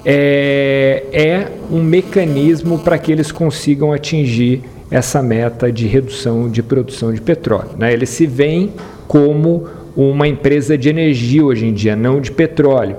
é, 0.06 1.04
é 1.12 1.48
um 1.70 1.84
mecanismo 1.84 2.80
para 2.80 2.98
que 2.98 3.12
eles 3.12 3.30
consigam 3.30 3.92
atingir 3.92 4.62
essa 4.90 5.22
meta 5.22 5.70
de 5.70 5.86
redução 5.86 6.50
de 6.50 6.64
produção 6.64 7.12
de 7.12 7.20
petróleo. 7.20 7.72
Né? 7.78 7.92
Eles 7.92 8.08
se 8.08 8.26
veem 8.26 8.72
como 9.06 9.68
uma 9.98 10.30
empresa 10.30 10.78
de 10.78 10.88
energia 10.88 11.44
hoje 11.44 11.66
em 11.66 11.74
dia, 11.74 11.94
não 11.94 12.22
de 12.22 12.32
petróleo. 12.32 12.96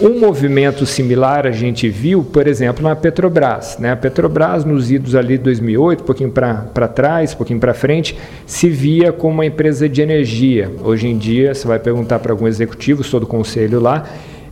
Um 0.00 0.18
movimento 0.18 0.84
similar 0.84 1.46
a 1.46 1.52
gente 1.52 1.88
viu, 1.88 2.24
por 2.24 2.48
exemplo, 2.48 2.82
na 2.82 2.96
Petrobras. 2.96 3.78
Né? 3.78 3.92
A 3.92 3.96
Petrobras, 3.96 4.64
nos 4.64 4.90
idos 4.90 5.14
ali 5.14 5.38
de 5.38 5.44
2008, 5.44 6.02
um 6.02 6.06
pouquinho 6.06 6.30
para 6.30 6.88
trás, 6.88 7.32
um 7.32 7.36
pouquinho 7.36 7.60
para 7.60 7.72
frente, 7.72 8.18
se 8.44 8.68
via 8.68 9.12
como 9.12 9.34
uma 9.34 9.46
empresa 9.46 9.88
de 9.88 10.02
energia. 10.02 10.68
Hoje 10.82 11.06
em 11.06 11.16
dia, 11.16 11.54
você 11.54 11.68
vai 11.68 11.78
perguntar 11.78 12.18
para 12.18 12.32
algum 12.32 12.48
executivo, 12.48 13.04
sou 13.04 13.20
do 13.20 13.26
conselho 13.26 13.78
lá, 13.78 14.04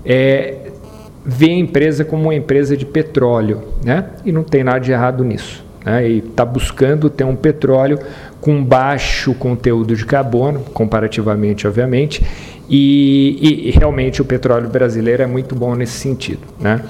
é, 0.05 0.55
vê 1.26 1.46
a 1.46 1.59
empresa 1.59 2.05
como 2.05 2.24
uma 2.24 2.35
empresa 2.37 2.76
de 2.76 2.87
petróleo. 2.87 3.62
Né? 3.85 4.05
E 4.24 4.31
não 4.31 4.44
tem 4.44 4.62
nada 4.62 4.78
de 4.78 4.92
errado 4.92 5.24
nisso. 5.24 5.64
Né? 5.85 6.09
E 6.09 6.18
está 6.18 6.44
buscando 6.44 7.11
ter 7.11 7.24
um 7.24 7.35
petróleo 7.35 7.98
com 8.40 8.62
baixo 8.62 9.35
conteúdo 9.35 9.96
de 9.96 10.07
carbono, 10.07 10.61
comparativamente, 10.72 11.66
obviamente, 11.66 12.22
e, 12.74 13.68
e, 13.68 13.70
realmente 13.72 14.22
o 14.22 14.24
petróleo 14.24 14.66
brasileiro 14.66 15.22
é 15.22 15.26
muito 15.26 15.54
bom 15.54 15.74
nesse 15.74 15.98
sentido. 15.98 16.40
Né? 16.58 16.80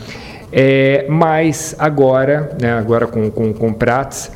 É, 0.53 1.07
mas 1.09 1.75
agora, 1.77 2.57
né, 2.61 2.73
agora 2.73 3.09
com, 3.09 3.29
com, 3.29 3.53
com 3.53 3.73
Prats, 3.73 4.31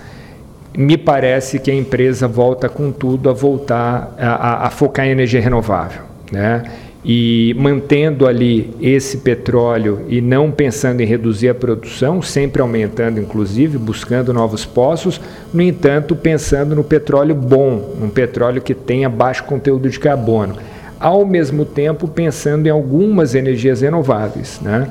me 0.77 0.99
parece 0.99 1.61
que 1.61 1.71
a 1.71 1.75
empresa 1.75 2.27
volta 2.27 2.69
com 2.69 2.91
tudo 2.91 3.31
a 3.31 3.33
voltar 3.33 4.13
a, 4.19 4.29
a, 4.29 4.67
a 4.67 4.71
focar 4.71 5.07
em 5.07 5.11
energia 5.11 5.41
renovável. 5.41 6.03
Né? 6.33 6.65
e 7.09 7.55
mantendo 7.57 8.27
ali 8.27 8.75
esse 8.81 9.19
petróleo 9.19 10.01
e 10.09 10.21
não 10.21 10.51
pensando 10.51 11.01
em 11.01 11.07
reduzir 11.07 11.49
a 11.49 11.55
produção, 11.55 12.21
sempre 12.21 12.61
aumentando, 12.61 13.21
inclusive, 13.21 13.79
buscando 13.79 14.35
novos 14.35 14.65
poços, 14.65 15.21
no 15.55 15.63
entanto, 15.63 16.17
pensando 16.17 16.75
no 16.75 16.83
petróleo 16.83 17.37
bom, 17.37 17.95
um 18.03 18.09
petróleo 18.09 18.61
que 18.61 18.75
tenha 18.75 19.09
baixo 19.09 19.45
conteúdo 19.45 19.89
de 19.89 20.01
carbono 20.01 20.57
ao 20.99 21.25
mesmo 21.25 21.65
tempo 21.65 22.09
pensando 22.09 22.67
em 22.67 22.71
algumas 22.71 23.35
energias 23.35 23.81
renováveis. 23.81 24.61
Né? 24.61 24.91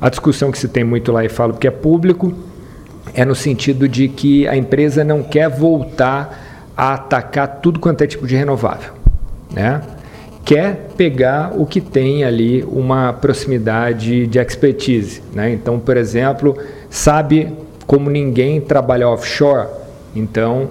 A 0.00 0.08
discussão 0.08 0.50
que 0.50 0.58
se 0.58 0.68
tem 0.68 0.84
muito 0.84 1.10
lá 1.12 1.24
e 1.24 1.28
falo 1.28 1.54
porque 1.54 1.68
é 1.68 1.70
público 1.70 2.32
é 3.14 3.24
no 3.24 3.34
sentido 3.34 3.88
de 3.88 4.08
que 4.08 4.46
a 4.46 4.56
empresa 4.56 5.02
não 5.02 5.22
quer 5.22 5.48
voltar 5.48 6.72
a 6.76 6.94
atacar 6.94 7.60
tudo 7.62 7.80
quanto 7.80 8.02
é 8.02 8.06
tipo 8.06 8.26
de 8.26 8.36
renovável. 8.36 8.92
Né? 9.50 9.80
Quer 10.44 10.90
pegar 10.96 11.52
o 11.56 11.64
que 11.64 11.80
tem 11.80 12.24
ali 12.24 12.62
uma 12.64 13.12
proximidade 13.12 14.26
de 14.26 14.38
expertise. 14.38 15.22
Né? 15.32 15.52
Então, 15.52 15.78
por 15.78 15.96
exemplo, 15.96 16.56
sabe 16.90 17.52
como 17.86 18.10
ninguém 18.10 18.60
trabalha 18.60 19.08
offshore, 19.08 19.68
então 20.14 20.68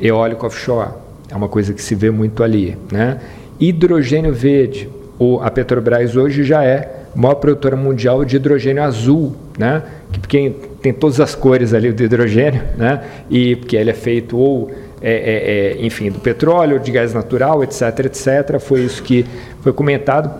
eólico 0.00 0.46
offshore 0.46 0.90
é 1.28 1.36
uma 1.36 1.48
coisa 1.48 1.74
que 1.74 1.82
se 1.82 1.94
vê 1.94 2.10
muito 2.10 2.42
ali. 2.42 2.76
Né? 2.90 3.20
Hidrogênio 3.60 4.32
verde. 4.32 4.88
O, 5.18 5.40
a 5.40 5.50
Petrobras 5.50 6.14
hoje 6.14 6.44
já 6.44 6.62
é 6.62 7.06
maior 7.14 7.36
produtora 7.36 7.74
mundial 7.74 8.24
de 8.24 8.36
hidrogênio 8.36 8.82
azul, 8.82 9.34
né? 9.58 9.82
porque 10.20 10.52
tem 10.82 10.92
todas 10.92 11.18
as 11.18 11.34
cores 11.34 11.72
ali 11.72 11.90
do 11.90 12.02
hidrogênio, 12.02 12.62
né? 12.76 13.02
e 13.30 13.56
porque 13.56 13.76
ele 13.76 13.90
é 13.90 13.94
feito 13.94 14.36
ou 14.36 14.70
é, 15.00 15.12
é, 15.12 15.80
é, 15.82 15.86
enfim, 15.86 16.10
do 16.10 16.18
petróleo, 16.18 16.78
de 16.78 16.90
gás 16.90 17.14
natural, 17.14 17.62
etc, 17.64 17.82
etc. 18.04 18.58
Foi 18.60 18.80
isso 18.80 19.02
que 19.02 19.24
foi 19.62 19.72
comentado 19.72 20.30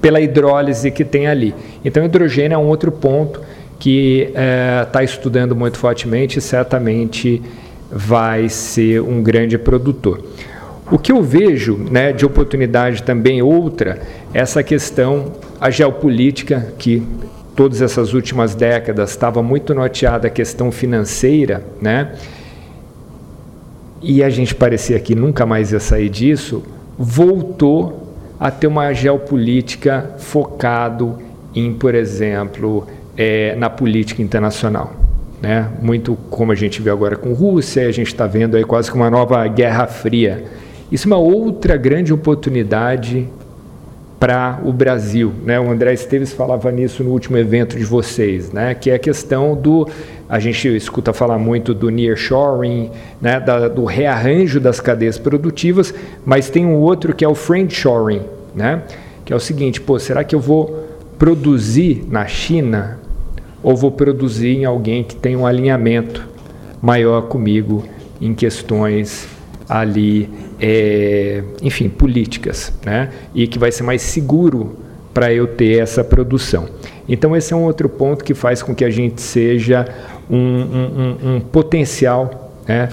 pela 0.00 0.20
hidrólise 0.20 0.90
que 0.90 1.04
tem 1.04 1.26
ali. 1.26 1.54
Então, 1.84 2.04
hidrogênio 2.04 2.54
é 2.54 2.58
um 2.58 2.66
outro 2.66 2.92
ponto 2.92 3.40
que 3.78 4.32
está 4.84 5.02
é, 5.02 5.04
estudando 5.04 5.54
muito 5.54 5.78
fortemente 5.78 6.38
e 6.38 6.42
certamente 6.42 7.42
vai 7.90 8.48
ser 8.48 9.00
um 9.00 9.22
grande 9.22 9.58
produtor. 9.58 10.22
O 10.90 10.98
que 10.98 11.10
eu 11.10 11.22
vejo 11.22 11.76
né, 11.76 12.12
de 12.12 12.24
oportunidade 12.24 13.02
também 13.02 13.42
outra, 13.42 14.00
essa 14.32 14.62
questão, 14.62 15.32
a 15.60 15.68
geopolítica, 15.68 16.72
que 16.78 17.02
todas 17.56 17.82
essas 17.82 18.12
últimas 18.14 18.54
décadas 18.54 19.10
estava 19.10 19.42
muito 19.42 19.74
noteada 19.74 20.28
a 20.28 20.30
questão 20.30 20.70
financeira, 20.70 21.64
né? 21.80 22.12
e 24.00 24.22
a 24.22 24.30
gente 24.30 24.54
parecia 24.54 25.00
que 25.00 25.14
nunca 25.14 25.44
mais 25.44 25.72
ia 25.72 25.80
sair 25.80 26.08
disso, 26.08 26.62
voltou 26.96 28.14
a 28.38 28.50
ter 28.50 28.68
uma 28.68 28.92
geopolítica 28.92 30.10
focado 30.18 31.18
em, 31.54 31.72
por 31.72 31.94
exemplo, 31.94 32.86
é, 33.16 33.56
na 33.56 33.68
política 33.68 34.22
internacional. 34.22 34.92
Né? 35.42 35.68
Muito 35.82 36.16
como 36.30 36.52
a 36.52 36.54
gente 36.54 36.80
vê 36.80 36.90
agora 36.90 37.16
com 37.16 37.32
Rússia, 37.32 37.88
a 37.88 37.92
gente 37.92 38.08
está 38.08 38.26
vendo 38.26 38.56
aí 38.56 38.64
quase 38.64 38.90
que 38.90 38.96
uma 38.96 39.10
nova 39.10 39.46
guerra 39.48 39.86
fria 39.86 40.44
isso 40.90 41.08
é 41.08 41.14
uma 41.14 41.18
outra 41.18 41.76
grande 41.76 42.12
oportunidade 42.12 43.28
para 44.18 44.60
o 44.64 44.72
Brasil. 44.72 45.32
Né? 45.44 45.58
O 45.60 45.70
André 45.70 45.92
Esteves 45.92 46.32
falava 46.32 46.70
nisso 46.70 47.02
no 47.04 47.10
último 47.10 47.36
evento 47.36 47.76
de 47.76 47.84
vocês, 47.84 48.52
né? 48.52 48.74
que 48.74 48.90
é 48.90 48.94
a 48.94 48.98
questão 48.98 49.54
do. 49.54 49.88
A 50.28 50.38
gente 50.38 50.68
escuta 50.74 51.12
falar 51.12 51.38
muito 51.38 51.74
do 51.74 51.90
nearshoring, 51.90 52.90
né? 53.20 53.38
Da, 53.38 53.68
do 53.68 53.84
rearranjo 53.84 54.58
das 54.58 54.80
cadeias 54.80 55.18
produtivas, 55.18 55.94
mas 56.24 56.50
tem 56.50 56.66
um 56.66 56.74
outro 56.74 57.14
que 57.14 57.24
é 57.24 57.28
o 57.28 57.34
friendshoring, 57.34 58.22
né? 58.54 58.82
que 59.24 59.32
é 59.32 59.36
o 59.36 59.40
seguinte: 59.40 59.80
pô, 59.80 59.98
será 59.98 60.24
que 60.24 60.34
eu 60.34 60.40
vou 60.40 60.84
produzir 61.18 62.04
na 62.08 62.26
China 62.26 62.98
ou 63.62 63.76
vou 63.76 63.90
produzir 63.90 64.56
em 64.56 64.64
alguém 64.64 65.02
que 65.04 65.16
tem 65.16 65.36
um 65.36 65.46
alinhamento 65.46 66.26
maior 66.80 67.22
comigo 67.22 67.84
em 68.20 68.34
questões 68.34 69.28
ali, 69.68 70.28
é, 70.60 71.42
enfim, 71.62 71.88
políticas, 71.88 72.72
né? 72.84 73.10
e 73.34 73.46
que 73.46 73.58
vai 73.58 73.70
ser 73.70 73.82
mais 73.82 74.02
seguro 74.02 74.76
para 75.12 75.32
eu 75.32 75.46
ter 75.46 75.78
essa 75.80 76.04
produção. 76.04 76.68
Então, 77.08 77.36
esse 77.36 77.52
é 77.52 77.56
um 77.56 77.64
outro 77.64 77.88
ponto 77.88 78.24
que 78.24 78.34
faz 78.34 78.62
com 78.62 78.74
que 78.74 78.84
a 78.84 78.90
gente 78.90 79.22
seja 79.22 79.86
um, 80.28 80.36
um, 80.36 81.16
um, 81.22 81.36
um 81.36 81.40
potencial 81.40 82.52
né? 82.66 82.88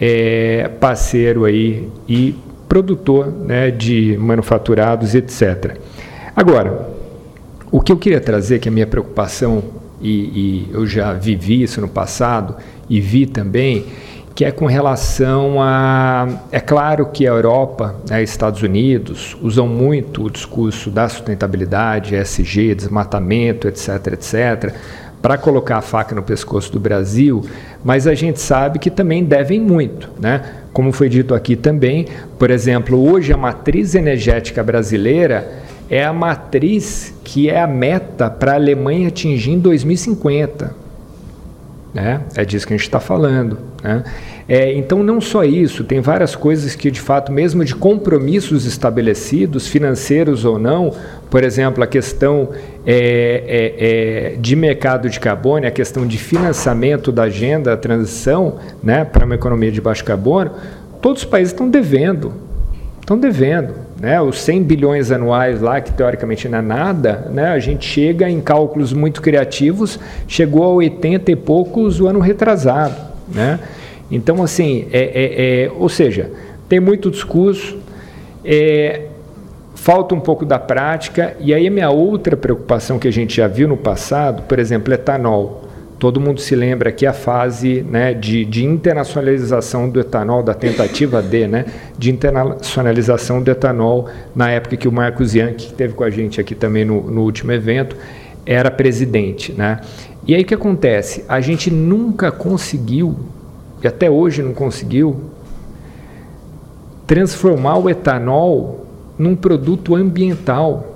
é, 0.00 0.68
parceiro 0.80 1.44
aí 1.44 1.88
e 2.08 2.36
produtor 2.68 3.26
né, 3.26 3.70
de 3.70 4.16
manufaturados, 4.18 5.14
etc. 5.14 5.78
Agora, 6.34 6.90
o 7.70 7.80
que 7.80 7.90
eu 7.90 7.96
queria 7.96 8.20
trazer, 8.20 8.58
que 8.58 8.68
é 8.68 8.70
a 8.70 8.72
minha 8.72 8.86
preocupação 8.86 9.62
e, 10.00 10.10
e 10.10 10.70
eu 10.72 10.86
já 10.86 11.12
vivi 11.12 11.62
isso 11.62 11.80
no 11.80 11.88
passado 11.88 12.56
e 12.88 13.00
vi 13.00 13.26
também, 13.26 13.86
que 14.34 14.44
é 14.44 14.50
com 14.50 14.66
relação 14.66 15.62
a. 15.62 16.28
É 16.50 16.58
claro 16.58 17.06
que 17.06 17.26
a 17.26 17.30
Europa, 17.30 17.94
né, 18.08 18.22
Estados 18.22 18.62
Unidos, 18.62 19.36
usam 19.40 19.68
muito 19.68 20.24
o 20.24 20.30
discurso 20.30 20.90
da 20.90 21.08
sustentabilidade, 21.08 22.16
ESG, 22.16 22.74
desmatamento, 22.74 23.68
etc., 23.68 23.88
etc., 24.12 24.74
para 25.22 25.38
colocar 25.38 25.78
a 25.78 25.80
faca 25.80 26.14
no 26.14 26.22
pescoço 26.22 26.70
do 26.70 26.78
Brasil, 26.78 27.46
mas 27.82 28.06
a 28.06 28.14
gente 28.14 28.38
sabe 28.38 28.78
que 28.78 28.90
também 28.90 29.24
devem 29.24 29.58
muito. 29.58 30.10
Né? 30.20 30.42
Como 30.70 30.92
foi 30.92 31.08
dito 31.08 31.34
aqui 31.34 31.56
também, 31.56 32.06
por 32.38 32.50
exemplo, 32.50 33.10
hoje 33.10 33.32
a 33.32 33.36
matriz 33.36 33.94
energética 33.94 34.62
brasileira 34.62 35.50
é 35.88 36.04
a 36.04 36.12
matriz 36.12 37.14
que 37.24 37.48
é 37.48 37.58
a 37.58 37.66
meta 37.66 38.28
para 38.28 38.52
a 38.52 38.56
Alemanha 38.56 39.08
atingir 39.08 39.52
em 39.52 39.58
2050. 39.58 40.83
Né? 41.94 42.22
É 42.34 42.44
disso 42.44 42.66
que 42.66 42.74
a 42.74 42.76
gente 42.76 42.84
está 42.84 42.98
falando. 42.98 43.56
Né? 43.82 44.02
É, 44.48 44.74
então, 44.74 45.02
não 45.02 45.20
só 45.20 45.44
isso, 45.44 45.84
tem 45.84 46.00
várias 46.00 46.34
coisas 46.34 46.74
que, 46.74 46.90
de 46.90 47.00
fato, 47.00 47.30
mesmo 47.30 47.64
de 47.64 47.74
compromissos 47.74 48.66
estabelecidos, 48.66 49.68
financeiros 49.68 50.44
ou 50.44 50.58
não, 50.58 50.92
por 51.30 51.44
exemplo, 51.44 51.84
a 51.84 51.86
questão 51.86 52.50
é, 52.84 53.44
é, 53.46 54.34
é 54.34 54.36
de 54.36 54.56
mercado 54.56 55.08
de 55.08 55.20
carbono, 55.20 55.66
a 55.66 55.70
questão 55.70 56.04
de 56.04 56.18
financiamento 56.18 57.12
da 57.12 57.22
agenda, 57.22 57.72
a 57.72 57.76
transição 57.76 58.56
né, 58.82 59.04
para 59.04 59.24
uma 59.24 59.36
economia 59.36 59.70
de 59.70 59.80
baixo 59.80 60.04
carbono, 60.04 60.50
todos 61.00 61.22
os 61.22 61.28
países 61.28 61.52
estão 61.52 61.70
devendo. 61.70 62.32
Estão 63.00 63.16
devendo. 63.16 63.83
Né? 64.04 64.20
Os 64.20 64.38
100 64.42 64.64
bilhões 64.64 65.10
anuais 65.10 65.62
lá, 65.62 65.80
que 65.80 65.90
teoricamente 65.90 66.46
não 66.46 66.58
é 66.58 66.62
nada, 66.62 67.26
né? 67.30 67.48
a 67.48 67.58
gente 67.58 67.86
chega 67.86 68.28
em 68.28 68.38
cálculos 68.38 68.92
muito 68.92 69.22
criativos, 69.22 69.98
chegou 70.28 70.62
a 70.62 70.68
80 70.68 71.32
e 71.32 71.36
poucos 71.36 72.02
o 72.02 72.06
ano 72.06 72.20
retrasado. 72.20 72.94
Né? 73.26 73.58
Então, 74.10 74.42
assim, 74.42 74.86
é, 74.92 74.98
é, 74.98 75.64
é, 75.64 75.72
ou 75.74 75.88
seja, 75.88 76.30
tem 76.68 76.80
muito 76.80 77.10
discurso, 77.10 77.78
é, 78.44 79.06
falta 79.74 80.14
um 80.14 80.20
pouco 80.20 80.44
da 80.44 80.58
prática, 80.58 81.34
e 81.40 81.54
aí 81.54 81.66
a 81.66 81.70
minha 81.70 81.88
outra 81.88 82.36
preocupação 82.36 82.98
que 82.98 83.08
a 83.08 83.10
gente 83.10 83.34
já 83.34 83.46
viu 83.48 83.66
no 83.66 83.76
passado, 83.78 84.42
por 84.42 84.58
exemplo, 84.58 84.92
etanol. 84.92 85.63
Todo 86.04 86.20
mundo 86.20 86.38
se 86.38 86.54
lembra 86.54 86.92
que 86.92 87.06
a 87.06 87.14
fase 87.14 87.80
né, 87.80 88.12
de, 88.12 88.44
de, 88.44 88.62
internacionalização 88.62 89.88
do 89.88 89.98
etanol, 89.98 90.42
da 90.42 90.52
tentativa 90.52 91.22
de, 91.22 91.48
né, 91.48 91.64
de 91.96 92.10
internacionalização 92.10 93.42
do 93.42 93.50
etanol, 93.50 94.10
na 94.36 94.50
época 94.50 94.76
que 94.76 94.86
o 94.86 94.92
Marcos 94.92 95.34
Yankee, 95.34 95.64
que 95.64 95.70
esteve 95.70 95.94
com 95.94 96.04
a 96.04 96.10
gente 96.10 96.38
aqui 96.38 96.54
também 96.54 96.84
no, 96.84 97.10
no 97.10 97.22
último 97.22 97.52
evento, 97.52 97.96
era 98.44 98.70
presidente. 98.70 99.52
Né? 99.52 99.80
E 100.26 100.34
aí 100.34 100.42
o 100.42 100.44
que 100.44 100.52
acontece? 100.52 101.24
A 101.26 101.40
gente 101.40 101.70
nunca 101.70 102.30
conseguiu, 102.30 103.16
e 103.82 103.86
até 103.86 104.10
hoje 104.10 104.42
não 104.42 104.52
conseguiu, 104.52 105.18
transformar 107.06 107.78
o 107.78 107.88
etanol 107.88 108.86
num 109.18 109.34
produto 109.34 109.96
ambiental. 109.96 110.90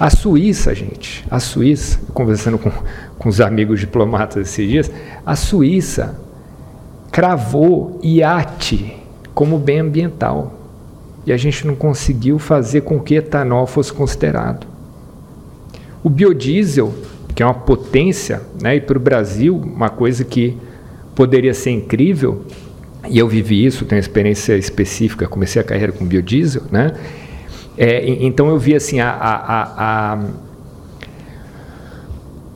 A 0.00 0.10
Suíça, 0.10 0.74
gente, 0.74 1.24
a 1.28 1.40
Suíça, 1.40 1.98
conversando 2.12 2.56
com, 2.56 2.70
com 3.18 3.28
os 3.28 3.40
amigos 3.40 3.80
diplomatas 3.80 4.48
esses 4.48 4.68
dias, 4.68 4.90
a 5.26 5.34
Suíça 5.34 6.18
cravou 7.10 7.98
iate 8.02 8.96
como 9.34 9.58
bem 9.58 9.80
ambiental. 9.80 10.54
E 11.26 11.32
a 11.32 11.36
gente 11.36 11.66
não 11.66 11.74
conseguiu 11.74 12.38
fazer 12.38 12.82
com 12.82 12.98
que 13.00 13.16
etanol 13.16 13.66
fosse 13.66 13.92
considerado. 13.92 14.66
O 16.02 16.08
biodiesel, 16.08 16.94
que 17.34 17.42
é 17.42 17.46
uma 17.46 17.54
potência, 17.54 18.40
né, 18.62 18.76
e 18.76 18.80
para 18.80 18.96
o 18.96 19.00
Brasil, 19.00 19.56
uma 19.56 19.90
coisa 19.90 20.24
que 20.24 20.56
poderia 21.14 21.52
ser 21.52 21.70
incrível, 21.70 22.44
e 23.08 23.18
eu 23.18 23.28
vivi 23.28 23.64
isso, 23.64 23.84
tenho 23.84 23.98
experiência 23.98 24.56
específica, 24.56 25.26
comecei 25.26 25.60
a 25.60 25.64
carreira 25.64 25.92
com 25.92 26.04
biodiesel, 26.04 26.62
né? 26.70 26.94
É, 27.76 28.08
então 28.24 28.48
eu 28.48 28.58
vi 28.58 28.74
assim 28.74 28.98
a, 28.98 29.10
a, 29.10 30.12
a, 30.12 30.18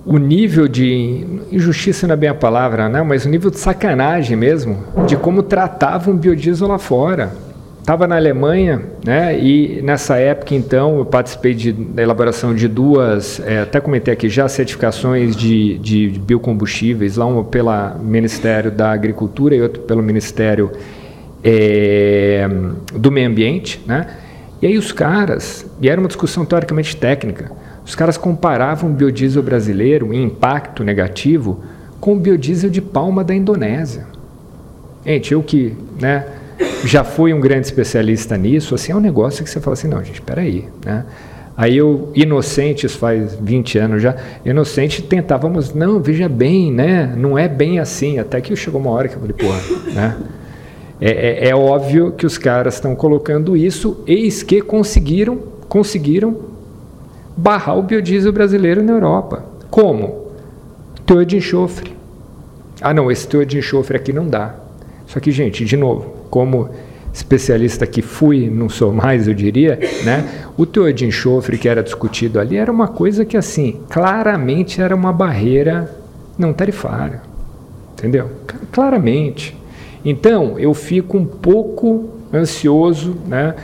o 0.05 0.19
nível 0.19 0.67
de 0.67 1.25
injustiça 1.51 2.07
não 2.07 2.15
é 2.15 2.17
bem 2.17 2.29
a 2.29 2.35
palavra, 2.35 2.89
né? 2.89 3.03
Mas 3.03 3.25
o 3.25 3.29
nível 3.29 3.51
de 3.51 3.59
sacanagem 3.59 4.37
mesmo 4.37 4.79
de 5.07 5.17
como 5.17 5.43
tratavam 5.43 6.15
o 6.15 6.17
biodiesel 6.17 6.69
lá 6.69 6.79
fora. 6.79 7.33
Estava 7.79 8.07
na 8.07 8.15
Alemanha, 8.15 8.81
né? 9.05 9.37
E 9.39 9.81
nessa 9.83 10.17
época, 10.17 10.55
então, 10.55 10.99
eu 10.99 11.05
participei 11.05 11.53
de, 11.53 11.73
da 11.73 12.01
elaboração 12.01 12.55
de 12.55 12.69
duas, 12.69 13.41
é, 13.45 13.61
até 13.61 13.81
comentei 13.81 14.15
aqui 14.15 14.29
já, 14.29 14.49
certificações 14.49 15.35
de, 15.35 15.79
de 15.79 16.09
biocombustíveis, 16.21 17.17
lá 17.17 17.27
uma 17.27 17.43
pelo 17.43 17.73
Ministério 18.01 18.71
da 18.71 18.93
Agricultura 18.93 19.57
e 19.57 19.63
outra 19.63 19.83
pelo 19.83 20.01
Ministério 20.01 20.71
é, 21.43 22.49
do 22.95 23.11
Meio 23.11 23.29
Ambiente, 23.29 23.81
né? 23.85 24.07
E 24.61 24.67
aí 24.67 24.79
os 24.79 24.93
caras, 24.93 25.67
e 25.81 25.89
era 25.89 26.01
uma 26.01 26.07
discussão 26.07 26.45
teoricamente 26.45 26.97
técnica, 26.97 27.51
os 27.85 27.95
caras 27.95 28.17
comparavam 28.17 28.91
o 28.91 28.93
biodiesel 28.93 29.43
brasileiro 29.43 30.13
em 30.13 30.25
impacto 30.25 30.85
negativo 30.85 31.63
com 32.01 32.15
o 32.15 32.19
biodiesel 32.19 32.71
de 32.71 32.81
palma 32.81 33.23
da 33.23 33.35
Indonésia. 33.35 34.07
Gente, 35.05 35.33
eu 35.33 35.43
que 35.43 35.77
né, 36.01 36.27
já 36.85 37.03
fui 37.05 37.33
um 37.33 37.41
grande 37.41 37.67
especialista 37.67 38.37
nisso, 38.37 38.75
assim, 38.75 38.93
é 38.93 38.97
um 38.97 39.01
negócio 39.01 39.43
que 39.43 39.51
você 39.51 39.61
fala 39.61 39.75
assim, 39.75 39.89
não, 39.89 39.99
gente, 39.99 40.15
espera 40.15 40.43
aí, 40.43 40.69
né? 40.85 41.05
Aí 41.57 41.77
eu, 41.77 42.11
inocentes, 42.15 42.95
faz 42.95 43.35
20 43.35 43.79
anos 43.79 44.03
já, 44.03 44.17
inocente, 44.45 45.03
tentávamos, 45.03 45.75
não, 45.75 46.01
veja 46.01 46.29
bem, 46.29 46.73
né? 46.73 47.13
Não 47.17 47.39
é 47.39 47.47
bem 47.47 47.79
assim. 47.79 48.19
Até 48.19 48.41
que 48.41 48.57
chegou 48.57 48.81
uma 48.81 48.91
hora 48.91 49.07
que 49.07 49.17
eu 49.17 49.21
falei, 49.21 49.37
porra, 49.37 49.61
né? 49.93 50.17
É, 51.01 51.11
é, 51.11 51.49
é 51.51 51.55
óbvio 51.55 52.13
que 52.13 52.25
os 52.25 52.39
caras 52.39 52.75
estão 52.75 52.95
colocando 52.95 53.57
isso, 53.57 54.03
eis 54.07 54.43
que 54.43 54.63
conseguiram, 54.63 55.39
conseguiram 55.69 56.52
barrar 57.37 57.79
o 57.79 57.83
biodiesel 57.83 58.33
brasileiro 58.33 58.83
na 58.83 58.93
Europa. 58.93 59.45
Como? 59.71 60.29
Teor 61.07 61.25
de 61.25 61.37
enxofre. 61.37 61.95
Ah, 62.81 62.93
não, 62.93 63.11
esse 63.11 63.27
teor 63.27 63.45
de 63.45 63.59
enxofre 63.59 63.97
aqui 63.97 64.13
não 64.13 64.27
dá. 64.27 64.55
Só 65.07 65.21
que, 65.21 65.31
gente, 65.31 65.65
de 65.65 65.77
novo, 65.77 66.15
como 66.31 66.71
especialista 67.13 67.87
que 67.87 68.01
fui, 68.01 68.49
não 68.49 68.69
sou 68.69 68.93
mais, 68.93 69.29
eu 69.29 69.35
diria, 69.35 69.79
né? 70.05 70.47
O 70.57 70.65
teor 70.65 70.93
de 70.93 71.05
enxofre 71.05 71.59
que 71.59 71.69
era 71.69 71.83
discutido 71.83 72.41
ali 72.41 72.57
era 72.57 72.73
uma 72.73 72.89
coisa 72.89 73.25
que, 73.25 73.37
assim, 73.37 73.81
claramente 73.91 74.81
era 74.81 74.95
uma 74.97 75.13
barreira 75.13 75.95
não 76.39 76.53
tarifária. 76.53 77.21
Entendeu? 77.93 78.31
Claramente. 78.73 79.57
Então, 80.05 80.59
eu 80.59 80.73
fico 80.75 81.17
um 81.17 81.27
pouco 81.27 82.09
ansioso, 82.33 83.17
né? 83.27 83.55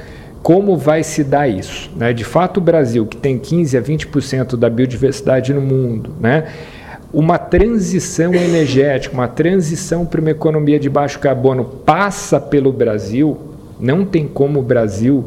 Como 0.42 0.76
vai 0.76 1.02
se 1.02 1.24
dar 1.24 1.48
isso? 1.48 1.90
Né? 1.96 2.12
De 2.12 2.24
fato, 2.24 2.58
o 2.58 2.60
Brasil, 2.60 3.06
que 3.06 3.16
tem 3.16 3.38
15 3.38 3.76
a 3.76 3.82
20% 3.82 4.56
da 4.56 4.70
biodiversidade 4.70 5.52
no 5.52 5.60
mundo, 5.60 6.10
né? 6.20 6.44
uma 7.12 7.38
transição 7.38 8.34
energética, 8.34 9.14
uma 9.14 9.28
transição 9.28 10.04
para 10.04 10.20
uma 10.20 10.30
economia 10.30 10.78
de 10.78 10.90
baixo 10.90 11.18
carbono 11.18 11.64
passa 11.64 12.38
pelo 12.38 12.72
Brasil, 12.72 13.36
não 13.80 14.04
tem 14.04 14.26
como 14.26 14.60
o 14.60 14.62
Brasil 14.62 15.24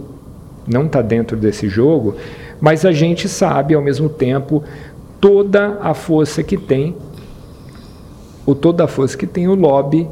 não 0.67 0.85
estar 0.85 1.01
tá 1.01 1.07
dentro 1.07 1.35
desse 1.35 1.67
jogo, 1.67 2.15
mas 2.59 2.85
a 2.85 2.91
gente 2.91 3.27
sabe 3.27 3.73
ao 3.73 3.81
mesmo 3.81 4.07
tempo 4.07 4.63
toda 5.19 5.79
a 5.81 5.93
força 5.93 6.43
que 6.43 6.57
tem, 6.57 6.95
o 8.45 8.53
toda 8.53 8.83
a 8.83 8.87
força 8.87 9.17
que 9.17 9.25
tem 9.25 9.47
o 9.47 9.55
lobby 9.55 10.07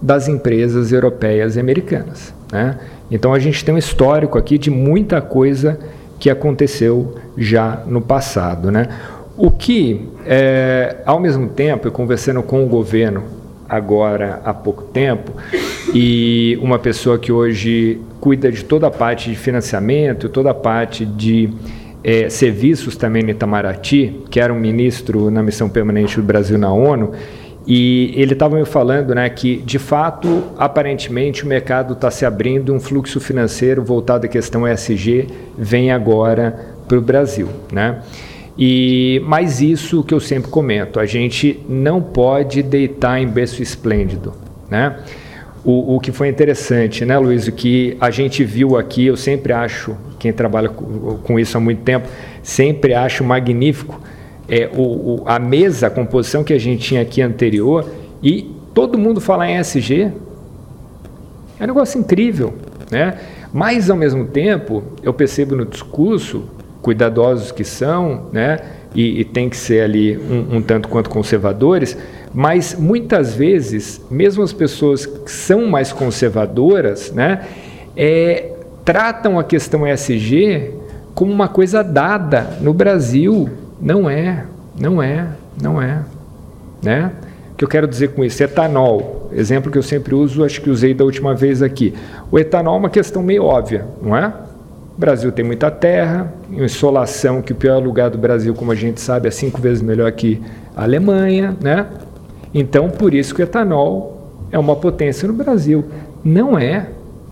das 0.00 0.28
empresas 0.28 0.92
europeias 0.92 1.56
e 1.56 1.60
americanas. 1.60 2.32
Né? 2.52 2.78
Então 3.10 3.32
a 3.32 3.38
gente 3.38 3.64
tem 3.64 3.74
um 3.74 3.78
histórico 3.78 4.38
aqui 4.38 4.58
de 4.58 4.70
muita 4.70 5.20
coisa 5.20 5.78
que 6.18 6.28
aconteceu 6.28 7.14
já 7.36 7.82
no 7.86 8.00
passado. 8.00 8.70
Né? 8.70 8.88
O 9.36 9.50
que, 9.50 10.08
é, 10.26 10.96
ao 11.06 11.18
mesmo 11.18 11.48
tempo, 11.48 11.88
eu 11.88 11.92
conversando 11.92 12.42
com 12.42 12.64
o 12.64 12.68
governo 12.68 13.24
agora 13.68 14.40
há 14.44 14.52
pouco 14.52 14.82
tempo, 14.82 15.32
e 15.94 16.58
uma 16.60 16.78
pessoa 16.78 17.18
que 17.18 17.30
hoje 17.30 18.00
cuida 18.20 18.50
de 18.50 18.64
toda 18.64 18.88
a 18.88 18.90
parte 18.90 19.30
de 19.30 19.36
financiamento, 19.36 20.28
toda 20.28 20.50
a 20.50 20.54
parte 20.54 21.06
de 21.06 21.50
é, 22.02 22.28
serviços 22.28 22.96
também 22.96 23.22
no 23.22 23.30
Itamaraty, 23.30 24.22
que 24.28 24.40
era 24.40 24.52
um 24.52 24.58
ministro 24.58 25.30
na 25.30 25.42
missão 25.42 25.68
permanente 25.68 26.16
do 26.16 26.22
Brasil 26.22 26.58
na 26.58 26.72
ONU, 26.72 27.12
e 27.66 28.12
ele 28.16 28.32
estava 28.32 28.56
me 28.56 28.64
falando 28.64 29.14
né, 29.14 29.28
que, 29.28 29.56
de 29.58 29.78
fato, 29.78 30.44
aparentemente 30.56 31.44
o 31.44 31.46
mercado 31.46 31.92
está 31.92 32.10
se 32.10 32.24
abrindo, 32.24 32.72
um 32.72 32.80
fluxo 32.80 33.20
financeiro 33.20 33.82
voltado 33.82 34.26
à 34.26 34.28
questão 34.28 34.66
ESG 34.66 35.28
vem 35.56 35.90
agora 35.90 36.74
para 36.88 36.98
o 36.98 37.00
Brasil. 37.00 37.48
Né? 37.70 38.00
E, 38.58 39.22
mas 39.26 39.60
isso 39.60 40.02
que 40.02 40.14
eu 40.14 40.20
sempre 40.20 40.50
comento, 40.50 40.98
a 40.98 41.06
gente 41.06 41.60
não 41.68 42.00
pode 42.00 42.62
deitar 42.62 43.20
em 43.20 43.26
berço 43.26 43.62
esplêndido. 43.62 44.32
Né? 44.70 44.96
O, 45.62 45.96
o 45.96 46.00
que 46.00 46.10
foi 46.10 46.28
interessante, 46.28 47.04
né, 47.04 47.18
Luiz, 47.18 47.46
o 47.46 47.52
que 47.52 47.96
a 48.00 48.10
gente 48.10 48.42
viu 48.42 48.78
aqui, 48.78 49.06
eu 49.06 49.16
sempre 49.16 49.52
acho, 49.52 49.94
quem 50.18 50.32
trabalha 50.32 50.70
com 50.70 51.38
isso 51.38 51.58
há 51.58 51.60
muito 51.60 51.82
tempo, 51.82 52.08
sempre 52.42 52.94
acho 52.94 53.22
magnífico 53.22 54.00
é, 54.50 54.68
o, 54.74 54.82
o, 54.82 55.22
a 55.26 55.38
mesa, 55.38 55.86
a 55.86 55.90
composição 55.90 56.42
que 56.42 56.52
a 56.52 56.58
gente 56.58 56.82
tinha 56.82 57.02
aqui 57.02 57.22
anterior, 57.22 57.88
e 58.22 58.50
todo 58.74 58.98
mundo 58.98 59.20
falar 59.20 59.48
em 59.48 59.58
ESG. 59.58 60.12
É 61.58 61.64
um 61.64 61.66
negócio 61.66 61.98
incrível. 61.98 62.54
Né? 62.90 63.18
Mas, 63.52 63.88
ao 63.88 63.96
mesmo 63.96 64.26
tempo, 64.26 64.82
eu 65.02 65.12
percebo 65.14 65.54
no 65.54 65.64
discurso, 65.64 66.44
cuidadosos 66.82 67.52
que 67.52 67.64
são, 67.64 68.26
né? 68.32 68.58
e, 68.94 69.20
e 69.20 69.24
tem 69.24 69.48
que 69.48 69.56
ser 69.56 69.82
ali 69.82 70.16
um, 70.16 70.56
um 70.56 70.62
tanto 70.62 70.88
quanto 70.88 71.10
conservadores, 71.10 71.96
mas 72.32 72.74
muitas 72.74 73.34
vezes, 73.34 74.00
mesmo 74.10 74.42
as 74.42 74.52
pessoas 74.52 75.06
que 75.06 75.30
são 75.30 75.66
mais 75.66 75.92
conservadoras, 75.92 77.12
né, 77.12 77.46
é, 77.96 78.52
tratam 78.84 79.38
a 79.38 79.44
questão 79.44 79.86
ESG 79.86 80.72
como 81.14 81.32
uma 81.32 81.48
coisa 81.48 81.82
dada 81.82 82.58
no 82.60 82.72
Brasil. 82.72 83.48
Não 83.80 84.08
é, 84.10 84.44
não 84.78 85.02
é, 85.02 85.26
não 85.60 85.80
é. 85.80 86.02
Né? 86.82 87.10
O 87.52 87.54
que 87.56 87.64
eu 87.64 87.68
quero 87.68 87.86
dizer 87.86 88.08
com 88.08 88.24
isso? 88.24 88.42
Etanol, 88.42 89.30
exemplo 89.32 89.70
que 89.70 89.78
eu 89.78 89.82
sempre 89.82 90.14
uso, 90.14 90.44
acho 90.44 90.60
que 90.60 90.70
usei 90.70 90.92
da 90.92 91.04
última 91.04 91.34
vez 91.34 91.62
aqui. 91.62 91.94
O 92.30 92.38
etanol 92.38 92.76
é 92.76 92.78
uma 92.78 92.90
questão 92.90 93.22
meio 93.22 93.44
óbvia, 93.44 93.86
não 94.02 94.16
é? 94.16 94.28
O 94.96 95.00
Brasil 95.00 95.32
tem 95.32 95.44
muita 95.44 95.70
terra, 95.70 96.32
insolação, 96.50 97.40
que 97.40 97.52
o 97.52 97.56
pior 97.56 97.82
lugar 97.82 98.10
do 98.10 98.18
Brasil, 98.18 98.54
como 98.54 98.70
a 98.70 98.74
gente 98.74 99.00
sabe, 99.00 99.28
é 99.28 99.30
cinco 99.30 99.60
vezes 99.60 99.82
melhor 99.82 100.10
que 100.12 100.42
a 100.76 100.82
Alemanha, 100.82 101.56
né? 101.60 101.86
Então, 102.52 102.90
por 102.90 103.14
isso 103.14 103.34
que 103.34 103.40
o 103.40 103.44
etanol 103.44 104.30
é 104.50 104.58
uma 104.58 104.76
potência 104.76 105.26
no 105.26 105.34
Brasil. 105.34 105.84
Não 106.22 106.58
é, 106.58 106.88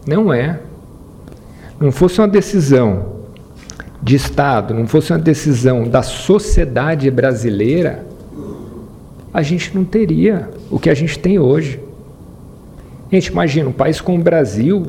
não 0.07 0.33
é. 0.33 0.61
Não 1.79 1.93
fosse 1.93 2.21
uma 2.21 2.29
decisão 2.29 3.18
de 4.03 4.17
Estado, 4.17 4.73
não 4.73 4.87
fosse 4.87 5.13
uma 5.13 5.19
decisão 5.19 5.89
da 5.89 6.03
sociedade 6.03 7.11
brasileira, 7.11 8.07
a 9.33 9.43
gente 9.43 9.75
não 9.75 9.85
teria 9.85 10.49
o 10.71 10.79
que 10.79 10.89
a 10.89 10.95
gente 10.95 11.19
tem 11.19 11.39
hoje. 11.39 11.81
Gente, 13.11 13.27
imagina, 13.27 13.69
um 13.69 13.73
país 13.73 14.01
como 14.01 14.19
o 14.19 14.23
Brasil, 14.23 14.87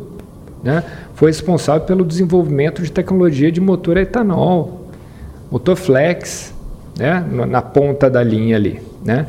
né, 0.64 0.84
foi 1.16 1.30
responsável 1.30 1.86
pelo 1.86 2.06
desenvolvimento 2.06 2.82
de 2.82 2.92
tecnologia 2.92 3.52
de 3.52 3.60
motor 3.60 3.98
a 3.98 4.02
etanol, 4.02 4.88
motor 5.52 5.76
flex, 5.76 6.54
né, 6.98 7.26
na 7.48 7.62
ponta 7.62 8.10
da 8.10 8.22
linha 8.24 8.56
ali. 8.56 8.80
Né? 9.04 9.26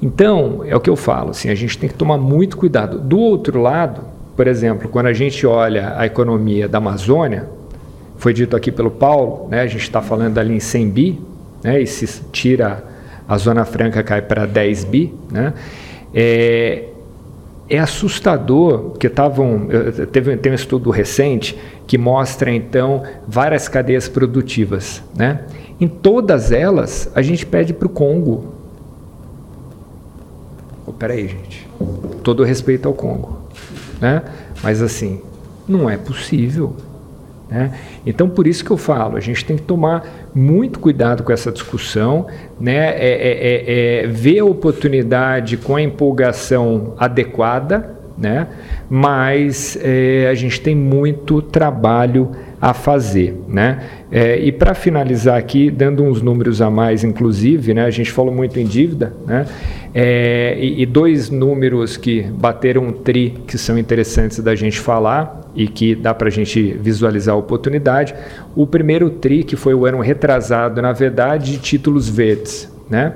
Então, 0.00 0.62
é 0.66 0.74
o 0.74 0.80
que 0.80 0.90
eu 0.90 0.96
falo, 0.96 1.30
assim, 1.30 1.48
a 1.48 1.54
gente 1.54 1.76
tem 1.78 1.88
que 1.88 1.94
tomar 1.94 2.18
muito 2.18 2.56
cuidado. 2.56 2.98
Do 2.98 3.18
outro 3.18 3.60
lado, 3.60 4.02
por 4.36 4.46
exemplo, 4.46 4.88
quando 4.88 5.06
a 5.06 5.12
gente 5.12 5.46
olha 5.46 5.94
a 5.96 6.06
economia 6.06 6.68
da 6.68 6.78
Amazônia, 6.78 7.48
foi 8.18 8.32
dito 8.32 8.56
aqui 8.56 8.72
pelo 8.72 8.90
Paulo, 8.90 9.48
né, 9.48 9.60
a 9.60 9.66
gente 9.66 9.82
está 9.82 10.00
falando 10.00 10.38
ali 10.38 10.54
em 10.54 10.60
100 10.60 10.90
bi, 10.90 11.20
né, 11.62 11.80
e 11.80 11.86
se 11.86 12.22
tira 12.32 12.84
a 13.28 13.36
Zona 13.36 13.64
Franca 13.64 14.02
cai 14.02 14.22
para 14.22 14.46
10 14.46 14.84
bi, 14.84 15.14
né, 15.30 15.52
é, 16.14 16.84
é 17.68 17.78
assustador, 17.78 18.90
porque 18.90 19.08
estavam. 19.08 19.68
Teve, 20.12 20.36
tem 20.36 20.52
um 20.52 20.54
estudo 20.54 20.90
recente 20.90 21.58
que 21.86 21.98
mostra, 21.98 22.50
então, 22.50 23.02
várias 23.26 23.68
cadeias 23.68 24.08
produtivas. 24.08 25.02
Né? 25.16 25.40
Em 25.80 25.88
todas 25.88 26.52
elas, 26.52 27.10
a 27.14 27.22
gente 27.22 27.44
pede 27.44 27.72
para 27.72 27.86
o 27.86 27.90
Congo. 27.90 28.52
Oh, 30.86 30.92
peraí, 30.92 31.26
gente. 31.26 31.68
Todo 32.22 32.44
respeito 32.44 32.86
ao 32.86 32.94
Congo. 32.94 33.38
Né? 34.00 34.22
Mas, 34.62 34.80
assim, 34.80 35.20
não 35.66 35.90
é 35.90 35.96
possível. 35.96 36.76
Né? 37.48 37.72
Então, 38.04 38.28
por 38.28 38.46
isso 38.46 38.64
que 38.64 38.70
eu 38.70 38.76
falo, 38.76 39.16
a 39.16 39.20
gente 39.20 39.44
tem 39.44 39.56
que 39.56 39.62
tomar 39.62 40.04
muito 40.34 40.80
cuidado 40.80 41.22
com 41.22 41.32
essa 41.32 41.52
discussão, 41.52 42.26
né? 42.60 42.88
É, 42.88 43.08
é, 43.08 44.02
é, 44.02 44.04
é, 44.04 44.06
ver 44.08 44.40
a 44.40 44.44
oportunidade 44.44 45.56
com 45.56 45.76
a 45.76 45.82
empolgação 45.82 46.94
adequada, 46.98 47.96
né? 48.18 48.48
mas 48.88 49.78
é, 49.82 50.28
a 50.30 50.34
gente 50.34 50.60
tem 50.60 50.74
muito 50.74 51.42
trabalho 51.42 52.30
a 52.60 52.72
fazer. 52.72 53.34
Né? 53.48 53.80
É, 54.10 54.38
e 54.38 54.50
para 54.50 54.74
finalizar 54.74 55.36
aqui, 55.36 55.70
dando 55.70 56.02
uns 56.02 56.22
números 56.22 56.60
a 56.60 56.70
mais, 56.70 57.04
inclusive, 57.04 57.74
né? 57.74 57.84
a 57.84 57.90
gente 57.90 58.10
falou 58.10 58.34
muito 58.34 58.58
em 58.58 58.64
dívida, 58.64 59.12
né? 59.26 59.46
É, 59.94 60.58
e, 60.60 60.82
e, 60.82 60.86
dois 60.86 61.30
números 61.30 61.96
que 61.96 62.20
bateram 62.22 62.82
um 62.82 62.92
tri 62.92 63.34
que 63.46 63.56
são 63.56 63.78
interessantes 63.78 64.38
da 64.40 64.54
gente 64.54 64.78
falar 64.78 65.50
e 65.54 65.66
que 65.66 65.94
dá 65.94 66.12
para 66.12 66.28
a 66.28 66.30
gente 66.30 66.76
visualizar 66.82 67.34
a 67.34 67.38
oportunidade. 67.38 68.14
O 68.54 68.66
primeiro 68.66 69.08
tri, 69.08 69.42
que 69.42 69.56
foi 69.56 69.72
o 69.72 69.86
ano 69.86 70.00
retrasado, 70.00 70.82
na 70.82 70.92
verdade, 70.92 71.52
de 71.52 71.58
títulos 71.58 72.10
verdes. 72.10 72.70
Né? 72.90 73.14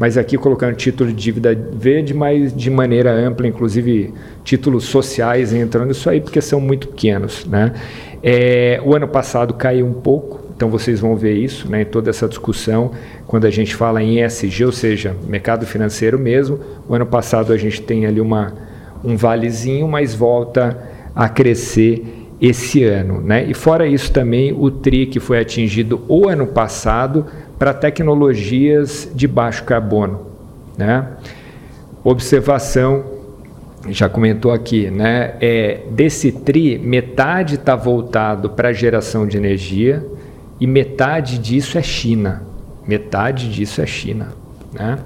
mas 0.00 0.16
aqui 0.16 0.38
colocando 0.38 0.74
título 0.74 1.12
de 1.12 1.16
dívida 1.16 1.54
verde, 1.74 2.14
mas 2.14 2.56
de 2.56 2.70
maneira 2.70 3.12
ampla, 3.12 3.46
inclusive 3.46 4.14
títulos 4.42 4.84
sociais 4.84 5.52
entrando 5.52 5.88
nisso 5.88 6.08
aí, 6.08 6.22
porque 6.22 6.40
são 6.40 6.58
muito 6.58 6.88
pequenos. 6.88 7.44
Né? 7.44 7.74
É, 8.22 8.80
o 8.84 8.94
ano 8.94 9.08
passado 9.08 9.54
caiu 9.54 9.86
um 9.86 9.94
pouco, 9.94 10.40
então 10.54 10.68
vocês 10.68 11.00
vão 11.00 11.16
ver 11.16 11.34
isso 11.34 11.70
né, 11.70 11.84
toda 11.84 12.10
essa 12.10 12.28
discussão, 12.28 12.90
quando 13.26 13.46
a 13.46 13.50
gente 13.50 13.74
fala 13.74 14.02
em 14.02 14.22
ESG, 14.22 14.64
ou 14.64 14.72
seja, 14.72 15.16
mercado 15.26 15.64
financeiro 15.64 16.18
mesmo. 16.18 16.60
O 16.88 16.94
ano 16.94 17.06
passado 17.06 17.52
a 17.52 17.56
gente 17.56 17.80
tem 17.80 18.04
ali 18.04 18.20
uma, 18.20 18.52
um 19.02 19.16
valezinho, 19.16 19.88
mas 19.88 20.14
volta 20.14 20.76
a 21.14 21.28
crescer 21.28 22.28
esse 22.40 22.84
ano. 22.84 23.20
Né? 23.20 23.44
E 23.44 23.54
fora 23.54 23.86
isso 23.86 24.12
também, 24.12 24.52
o 24.52 24.70
TRI 24.70 25.06
que 25.06 25.20
foi 25.20 25.38
atingido 25.38 26.02
o 26.08 26.28
ano 26.28 26.46
passado 26.46 27.26
para 27.58 27.74
tecnologias 27.74 29.10
de 29.14 29.26
baixo 29.26 29.64
carbono. 29.64 30.26
Né? 30.76 31.06
Observação, 32.02 33.19
já 33.88 34.08
comentou 34.08 34.52
aqui, 34.52 34.90
né? 34.90 35.34
é, 35.40 35.80
desse 35.90 36.30
TRI, 36.30 36.78
metade 36.78 37.54
está 37.54 37.74
voltado 37.74 38.50
para 38.50 38.72
geração 38.72 39.26
de 39.26 39.36
energia 39.36 40.06
e 40.60 40.66
metade 40.66 41.38
disso 41.38 41.78
é 41.78 41.82
China. 41.82 42.42
Metade 42.86 43.50
disso 43.50 43.80
é 43.80 43.86
China. 43.86 44.28
Né? 44.72 44.98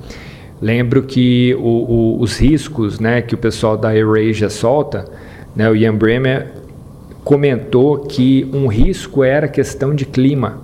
Lembro 0.61 1.03
que 1.03 1.55
o, 1.55 1.61
o, 1.61 2.21
os 2.21 2.39
riscos 2.39 2.99
né, 2.99 3.23
que 3.23 3.35
o 3.35 3.39
pessoal 3.39 3.77
da 3.77 3.95
Eurasia 3.95 4.51
solta, 4.51 5.05
né, 5.55 5.71
o 5.71 5.77
Ian 5.77 5.95
Bremer 5.95 6.53
comentou 7.23 7.99
que 7.99 8.49
um 8.53 8.67
risco 8.67 9.23
era 9.23 9.47
questão 9.47 9.95
de 9.95 10.05
clima. 10.05 10.63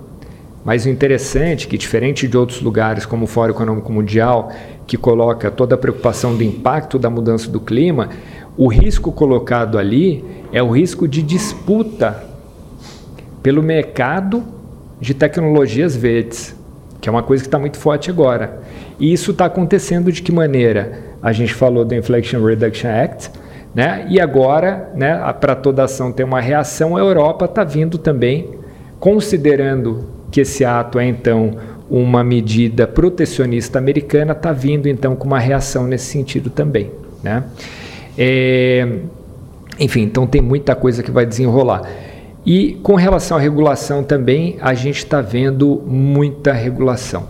Mas 0.63 0.85
o 0.85 0.89
interessante 0.89 1.65
é 1.65 1.69
que, 1.69 1.77
diferente 1.77 2.27
de 2.27 2.37
outros 2.37 2.61
lugares, 2.61 3.05
como 3.05 3.23
o 3.23 3.27
Fórum 3.27 3.51
Econômico 3.51 3.91
Mundial, 3.91 4.51
que 4.91 4.97
coloca 4.97 5.49
toda 5.49 5.75
a 5.75 5.77
preocupação 5.77 6.35
do 6.35 6.43
impacto 6.43 6.99
da 6.99 7.09
mudança 7.09 7.49
do 7.49 7.61
clima, 7.61 8.09
o 8.57 8.67
risco 8.67 9.09
colocado 9.09 9.77
ali 9.77 10.21
é 10.51 10.61
o 10.61 10.69
risco 10.69 11.07
de 11.07 11.21
disputa 11.21 12.21
pelo 13.41 13.63
mercado 13.63 14.43
de 14.99 15.13
tecnologias 15.13 15.95
verdes, 15.95 16.53
que 16.99 17.07
é 17.07 17.11
uma 17.11 17.23
coisa 17.23 17.41
que 17.41 17.47
está 17.47 17.57
muito 17.57 17.77
forte 17.77 18.09
agora. 18.09 18.63
E 18.99 19.13
isso 19.13 19.31
está 19.31 19.45
acontecendo 19.45 20.11
de 20.11 20.21
que 20.21 20.29
maneira? 20.29 21.01
A 21.23 21.31
gente 21.31 21.53
falou 21.53 21.85
do 21.85 21.95
Inflation 21.95 22.43
Reduction 22.43 22.89
Act, 22.89 23.31
né? 23.73 24.05
e 24.09 24.19
agora, 24.19 24.91
né, 24.93 25.15
para 25.39 25.55
toda 25.55 25.85
ação 25.85 26.11
ter 26.11 26.25
uma 26.25 26.41
reação, 26.41 26.97
a 26.97 26.99
Europa 26.99 27.45
está 27.45 27.63
vindo 27.63 27.97
também, 27.97 28.55
considerando 28.99 30.03
que 30.29 30.41
esse 30.41 30.65
ato 30.65 30.99
é 30.99 31.05
então 31.05 31.55
uma 31.91 32.23
medida 32.23 32.87
protecionista 32.87 33.77
americana, 33.77 34.31
está 34.31 34.53
vindo 34.53 34.87
então 34.87 35.13
com 35.13 35.27
uma 35.27 35.39
reação 35.39 35.85
nesse 35.85 36.05
sentido 36.05 36.49
também. 36.49 36.89
Né? 37.21 37.43
É, 38.17 38.87
enfim, 39.77 40.03
então 40.03 40.25
tem 40.25 40.41
muita 40.41 40.73
coisa 40.73 41.03
que 41.03 41.11
vai 41.11 41.25
desenrolar. 41.25 41.83
E 42.45 42.79
com 42.81 42.95
relação 42.95 43.37
à 43.37 43.39
regulação 43.41 44.03
também, 44.03 44.57
a 44.61 44.73
gente 44.73 44.99
está 44.99 45.19
vendo 45.21 45.83
muita 45.85 46.53
regulação. 46.53 47.27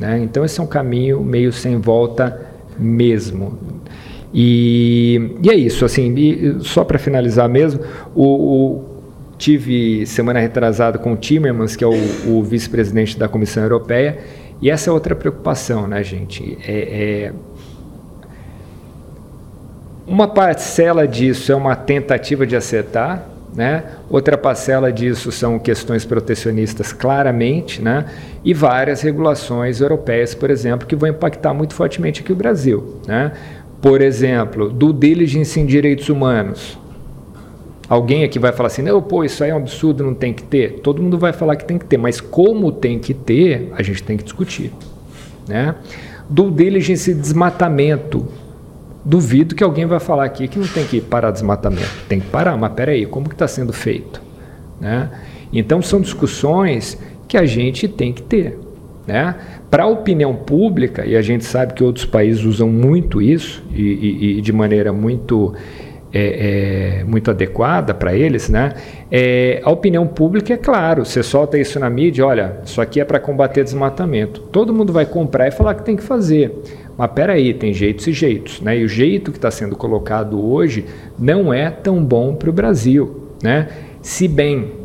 Né? 0.00 0.20
Então 0.24 0.44
esse 0.44 0.58
é 0.58 0.62
um 0.62 0.66
caminho 0.66 1.22
meio 1.22 1.52
sem 1.52 1.76
volta 1.78 2.44
mesmo. 2.76 3.56
E, 4.34 5.36
e 5.42 5.48
é 5.48 5.54
isso, 5.54 5.84
assim, 5.84 6.58
só 6.60 6.82
para 6.82 6.98
finalizar 6.98 7.48
mesmo, 7.48 7.80
o, 8.14 8.24
o 8.24 8.91
Tive 9.42 10.06
semana 10.06 10.38
retrasada 10.38 10.98
com 10.98 11.14
o 11.14 11.16
Timmermans, 11.16 11.74
que 11.74 11.82
é 11.82 11.86
o, 11.88 11.96
o 12.28 12.44
vice-presidente 12.44 13.18
da 13.18 13.26
Comissão 13.26 13.64
Europeia, 13.64 14.18
e 14.60 14.70
essa 14.70 14.88
é 14.88 14.92
outra 14.92 15.16
preocupação, 15.16 15.88
né, 15.88 16.00
gente? 16.04 16.56
É, 16.64 16.72
é... 17.26 17.32
Uma 20.06 20.28
parcela 20.28 21.08
disso 21.08 21.50
é 21.50 21.56
uma 21.56 21.74
tentativa 21.74 22.46
de 22.46 22.54
acertar, 22.54 23.26
né? 23.52 23.82
Outra 24.08 24.38
parcela 24.38 24.92
disso 24.92 25.32
são 25.32 25.58
questões 25.58 26.04
protecionistas, 26.04 26.92
claramente, 26.92 27.82
né? 27.82 28.04
e 28.44 28.54
várias 28.54 29.02
regulações 29.02 29.80
europeias, 29.80 30.36
por 30.36 30.50
exemplo, 30.50 30.86
que 30.86 30.94
vão 30.94 31.10
impactar 31.10 31.52
muito 31.52 31.74
fortemente 31.74 32.20
aqui 32.20 32.30
o 32.32 32.36
Brasil. 32.36 33.00
Né? 33.08 33.32
Por 33.80 34.00
exemplo, 34.02 34.70
do 34.70 34.92
diligence 34.92 35.58
em 35.58 35.66
direitos 35.66 36.08
humanos 36.08 36.80
Alguém 37.92 38.24
aqui 38.24 38.38
vai 38.38 38.52
falar 38.52 38.68
assim, 38.68 38.80
não, 38.80 39.02
pô, 39.02 39.22
isso 39.22 39.44
aí 39.44 39.50
é 39.50 39.54
um 39.54 39.58
absurdo, 39.58 40.02
não 40.02 40.14
tem 40.14 40.32
que 40.32 40.42
ter. 40.42 40.80
Todo 40.80 41.02
mundo 41.02 41.18
vai 41.18 41.30
falar 41.30 41.56
que 41.56 41.64
tem 41.66 41.76
que 41.76 41.84
ter, 41.84 41.98
mas 41.98 42.22
como 42.22 42.72
tem 42.72 42.98
que 42.98 43.12
ter, 43.12 43.70
a 43.76 43.82
gente 43.82 44.02
tem 44.02 44.16
que 44.16 44.24
discutir. 44.24 44.72
Né? 45.46 45.74
Do 46.26 46.50
diligence 46.50 47.12
desmatamento. 47.12 48.26
Duvido 49.04 49.54
que 49.54 49.62
alguém 49.62 49.84
vai 49.84 50.00
falar 50.00 50.24
aqui 50.24 50.48
que 50.48 50.58
não 50.58 50.66
tem 50.66 50.86
que 50.86 51.02
parar 51.02 51.32
desmatamento. 51.32 51.90
Tem 52.08 52.18
que 52.18 52.28
parar, 52.28 52.56
mas 52.56 52.72
peraí, 52.72 53.04
como 53.04 53.28
que 53.28 53.34
está 53.34 53.46
sendo 53.46 53.74
feito? 53.74 54.22
Né? 54.80 55.10
Então 55.52 55.82
são 55.82 56.00
discussões 56.00 56.96
que 57.28 57.36
a 57.36 57.44
gente 57.44 57.86
tem 57.88 58.10
que 58.10 58.22
ter. 58.22 58.58
Né? 59.06 59.34
Para 59.70 59.82
a 59.82 59.86
opinião 59.86 60.34
pública, 60.34 61.04
e 61.04 61.14
a 61.14 61.20
gente 61.20 61.44
sabe 61.44 61.74
que 61.74 61.84
outros 61.84 62.06
países 62.06 62.42
usam 62.42 62.70
muito 62.70 63.20
isso, 63.20 63.62
e, 63.70 63.82
e, 63.82 64.38
e 64.38 64.40
de 64.40 64.50
maneira 64.50 64.94
muito, 64.94 65.52
é, 66.12 67.00
é, 67.00 67.04
muito 67.04 67.30
adequada 67.30 67.94
para 67.94 68.14
eles, 68.14 68.48
né? 68.48 68.74
É, 69.10 69.60
a 69.64 69.70
opinião 69.70 70.06
pública 70.06 70.52
é 70.52 70.56
claro, 70.56 71.04
você 71.04 71.22
solta 71.22 71.58
isso 71.58 71.80
na 71.80 71.88
mídia, 71.88 72.26
olha, 72.26 72.58
isso 72.64 72.80
aqui 72.80 73.00
é 73.00 73.04
para 73.04 73.18
combater 73.18 73.64
desmatamento. 73.64 74.40
Todo 74.40 74.72
mundo 74.74 74.92
vai 74.92 75.06
comprar 75.06 75.48
e 75.48 75.50
falar 75.50 75.74
que 75.74 75.84
tem 75.84 75.96
que 75.96 76.02
fazer. 76.02 76.52
Mas 76.96 77.10
peraí, 77.12 77.54
tem 77.54 77.72
jeitos 77.72 78.06
e 78.06 78.12
jeitos. 78.12 78.60
Né? 78.60 78.78
E 78.78 78.84
o 78.84 78.88
jeito 78.88 79.32
que 79.32 79.38
está 79.38 79.50
sendo 79.50 79.74
colocado 79.74 80.42
hoje 80.44 80.84
não 81.18 81.52
é 81.52 81.70
tão 81.70 82.04
bom 82.04 82.34
para 82.34 82.50
o 82.50 82.52
Brasil. 82.52 83.28
Né? 83.42 83.68
Se 84.02 84.28
bem 84.28 84.82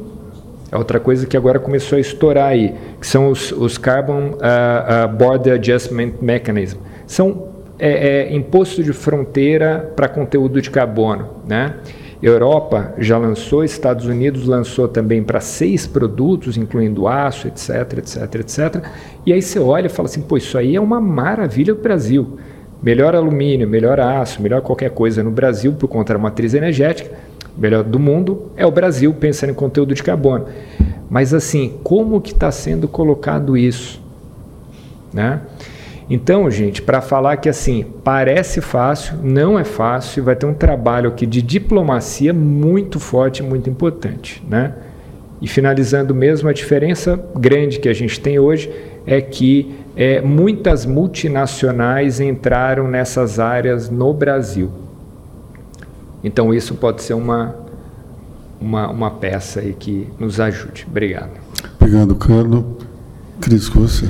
é 0.72 0.78
outra 0.78 1.00
coisa 1.00 1.26
que 1.26 1.38
agora 1.38 1.60
começou 1.60 1.98
a 1.98 2.02
estourar 2.02 2.50
aí, 2.50 2.74
que 3.00 3.08
são 3.08 3.30
os, 3.30 3.52
os 3.54 3.78
Carbon 3.78 4.32
uh, 4.32 5.06
uh, 5.06 5.08
Border 5.08 5.54
Adjustment 5.54 6.14
Mechanism. 6.22 6.78
São 7.06 7.48
é, 7.80 8.30
é, 8.30 8.36
imposto 8.36 8.84
de 8.84 8.94
fronteira 8.94 9.92
para 9.96 10.08
conteúdo 10.08 10.62
de 10.62 10.70
carbono. 10.70 11.30
Né? 11.48 11.76
Europa 12.22 12.94
já 12.98 13.18
lançou, 13.18 13.64
Estados 13.64 14.06
Unidos 14.06 14.46
lançou 14.48 14.88
também 14.88 15.24
para 15.24 15.40
seis 15.40 15.86
produtos, 15.86 16.58
incluindo 16.58 17.08
aço, 17.08 17.48
etc, 17.48 17.98
etc, 18.00 18.36
etc. 18.36 18.84
E 19.26 19.34
aí 19.34 19.42
você 19.42 19.60
olha 19.60 19.86
e 19.86 19.90
fala 19.90 20.08
assim, 20.08 20.22
pô, 20.22 20.38
isso 20.38 20.58
aí 20.58 20.76
é 20.76 20.82
uma 20.82 21.00
maravilha 21.00 21.74
para 21.74 21.80
o 21.80 21.84
Brasil. 21.84 22.40
Melhor 22.82 23.16
alumínio, 23.16 23.68
melhor 23.68 24.00
aço, 24.00 24.42
melhor 24.42 24.62
qualquer 24.62 24.92
coisa 24.92 25.24
no 25.24 25.32
Brasil 25.32 25.74
por 25.74 25.88
conta 25.88 26.14
da 26.14 26.20
matriz 26.20 26.54
energética 26.54 27.28
melhor 27.58 27.84
do 27.84 28.00
mundo 28.00 28.52
é 28.56 28.66
o 28.66 28.72
Brasil, 28.72 29.14
pensando 29.14 29.50
em 29.50 29.56
conteúdo 29.56 29.94
de 29.94 30.04
carbono. 30.04 30.46
Mas 31.10 31.34
assim, 31.34 31.78
como 31.84 32.22
que 32.22 32.32
está 32.32 32.52
sendo 32.52 32.88
colocado 32.88 33.58
isso? 33.58 34.02
Né? 35.12 35.42
Então, 36.10 36.50
gente, 36.50 36.82
para 36.82 37.02
falar 37.02 37.36
que 37.38 37.50
assim, 37.50 37.86
parece 38.04 38.62
fácil, 38.62 39.18
não 39.22 39.60
é 39.60 39.66
fácil, 39.66 40.24
vai 40.24 40.36
ter 40.36 40.46
um 40.46 40.54
trabalho 40.54 41.10
aqui 41.10 41.26
de 41.26 41.42
diplomacia 41.42 42.34
muito 42.34 43.00
forte, 43.00 43.44
muito 43.44 43.70
importante, 43.70 44.42
né? 44.48 44.74
E 45.42 45.48
finalizando 45.48 46.16
mesmo, 46.16 46.48
a 46.50 46.54
diferença 46.54 47.22
grande 47.36 47.80
que 47.80 47.90
a 47.90 47.94
gente 47.94 48.20
tem 48.20 48.40
hoje 48.40 48.72
é 49.06 49.22
que 49.22 49.76
é, 49.96 50.22
muitas 50.22 50.86
multinacionais 50.86 52.20
entraram 52.20 52.88
nessas 52.88 53.40
áreas 53.40 53.90
no 53.90 54.14
Brasil. 54.14 54.72
Então 56.24 56.54
isso 56.54 56.74
pode 56.76 57.04
ser 57.04 57.14
uma, 57.14 57.56
uma, 58.60 58.90
uma 58.90 59.12
peça 59.12 59.60
aí 59.60 59.76
que 59.78 60.08
nos 60.20 60.40
ajude. 60.40 60.88
Obrigado. 60.90 61.32
Obrigado, 61.80 62.16
Carlos. 62.16 62.64
Cris, 63.40 63.70
com 63.70 63.82
você. 63.82 64.10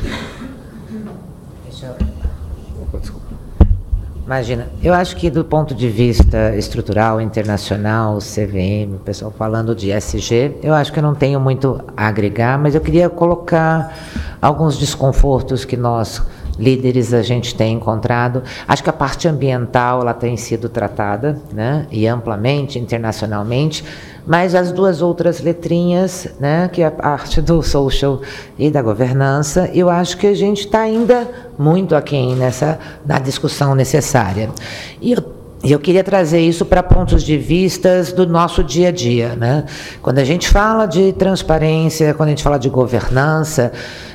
Imagina, 4.27 4.67
eu 4.83 4.93
acho 4.93 5.15
que 5.15 5.29
do 5.29 5.45
ponto 5.45 5.73
de 5.73 5.87
vista 5.87 6.53
estrutural, 6.53 7.21
internacional, 7.21 8.17
CVM, 8.17 8.95
o 8.95 8.99
pessoal 8.99 9.31
falando 9.31 9.73
de 9.73 9.89
SG, 9.89 10.57
eu 10.61 10.73
acho 10.73 10.91
que 10.91 10.99
eu 10.99 11.03
não 11.03 11.15
tenho 11.15 11.39
muito 11.39 11.79
a 11.95 12.07
agregar, 12.09 12.59
mas 12.59 12.75
eu 12.75 12.81
queria 12.81 13.09
colocar 13.09 13.97
alguns 14.41 14.77
desconfortos 14.77 15.63
que 15.63 15.77
nós 15.77 16.21
líderes 16.57 17.13
a 17.13 17.21
gente 17.21 17.55
tem 17.55 17.73
encontrado. 17.73 18.43
Acho 18.67 18.83
que 18.83 18.89
a 18.89 18.93
parte 18.93 19.27
ambiental 19.27 20.01
ela 20.01 20.13
tem 20.13 20.35
sido 20.37 20.69
tratada, 20.69 21.39
né, 21.53 21.87
e 21.91 22.07
amplamente 22.07 22.79
internacionalmente, 22.79 23.83
mas 24.25 24.55
as 24.55 24.71
duas 24.71 25.01
outras 25.01 25.39
letrinhas, 25.41 26.27
né, 26.39 26.69
que 26.71 26.81
é 26.81 26.87
a 26.87 26.91
parte 26.91 27.41
do 27.41 27.61
social 27.61 28.21
e 28.57 28.69
da 28.69 28.81
governança, 28.81 29.69
eu 29.73 29.89
acho 29.89 30.17
que 30.17 30.27
a 30.27 30.35
gente 30.35 30.65
está 30.65 30.81
ainda 30.81 31.29
muito 31.57 31.95
aquém 31.95 32.35
nessa 32.35 32.79
na 33.05 33.19
discussão 33.19 33.73
necessária. 33.73 34.49
E 35.01 35.13
eu 35.13 35.36
e 35.63 35.71
eu 35.71 35.79
queria 35.79 36.03
trazer 36.03 36.39
isso 36.39 36.65
para 36.65 36.83
pontos 36.83 37.23
de 37.23 37.37
vistas 37.37 38.13
do 38.13 38.27
nosso 38.27 38.63
dia 38.63 38.89
a 38.89 38.91
dia. 38.91 39.35
Né? 39.35 39.65
Quando 40.01 40.19
a 40.19 40.23
gente 40.23 40.47
fala 40.47 40.85
de 40.85 41.13
transparência, 41.13 42.13
quando 42.13 42.27
a 42.27 42.29
gente 42.29 42.43
fala 42.43 42.59
de 42.59 42.69
governança, 42.69 43.71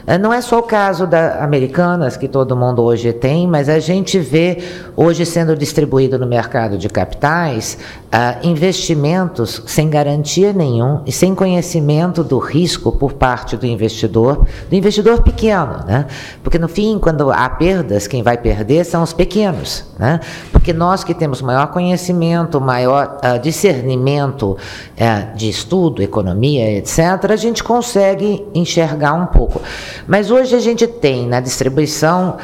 eh, 0.06 0.16
não 0.18 0.32
é 0.32 0.40
só 0.40 0.60
o 0.60 0.62
caso 0.62 1.06
da 1.06 1.42
Americanas, 1.42 2.16
que 2.16 2.28
todo 2.28 2.56
mundo 2.56 2.82
hoje 2.82 3.12
tem, 3.12 3.46
mas 3.46 3.68
a 3.68 3.80
gente 3.80 4.20
vê 4.20 4.58
hoje 4.96 5.26
sendo 5.26 5.56
distribuído 5.56 6.16
no 6.16 6.26
mercado 6.26 6.78
de 6.78 6.88
capitais 6.88 7.76
uh, 8.12 8.46
investimentos 8.46 9.62
sem 9.66 9.88
garantia 9.88 10.52
nenhum 10.52 11.00
e 11.06 11.12
sem 11.12 11.34
conhecimento 11.34 12.22
do 12.22 12.38
risco 12.38 12.92
por 12.92 13.14
parte 13.14 13.56
do 13.56 13.66
investidor, 13.66 14.46
do 14.68 14.76
investidor 14.76 15.22
pequeno. 15.22 15.84
Né? 15.86 16.06
Porque 16.42 16.58
no 16.58 16.68
fim, 16.68 16.98
quando 16.98 17.30
há 17.30 17.48
perdas, 17.48 18.06
quem 18.06 18.22
vai 18.22 18.36
perder 18.36 18.84
são 18.84 19.02
os 19.02 19.12
pequenos. 19.12 19.84
Né? 19.98 20.20
Porque 20.50 20.72
nós 20.72 21.02
que 21.02 21.14
temos 21.14 21.31
maior 21.40 21.68
conhecimento, 21.68 22.60
maior 22.60 23.18
uh, 23.24 23.38
discernimento 23.38 24.52
uh, 24.52 25.36
de 25.36 25.48
estudo, 25.48 26.02
economia, 26.02 26.70
etc., 26.76 27.30
a 27.30 27.36
gente 27.36 27.62
consegue 27.64 28.46
enxergar 28.54 29.14
um 29.14 29.26
pouco. 29.26 29.62
Mas 30.06 30.30
hoje 30.30 30.54
a 30.54 30.60
gente 30.60 30.86
tem 30.86 31.26
na 31.26 31.40
distribuição 31.40 32.36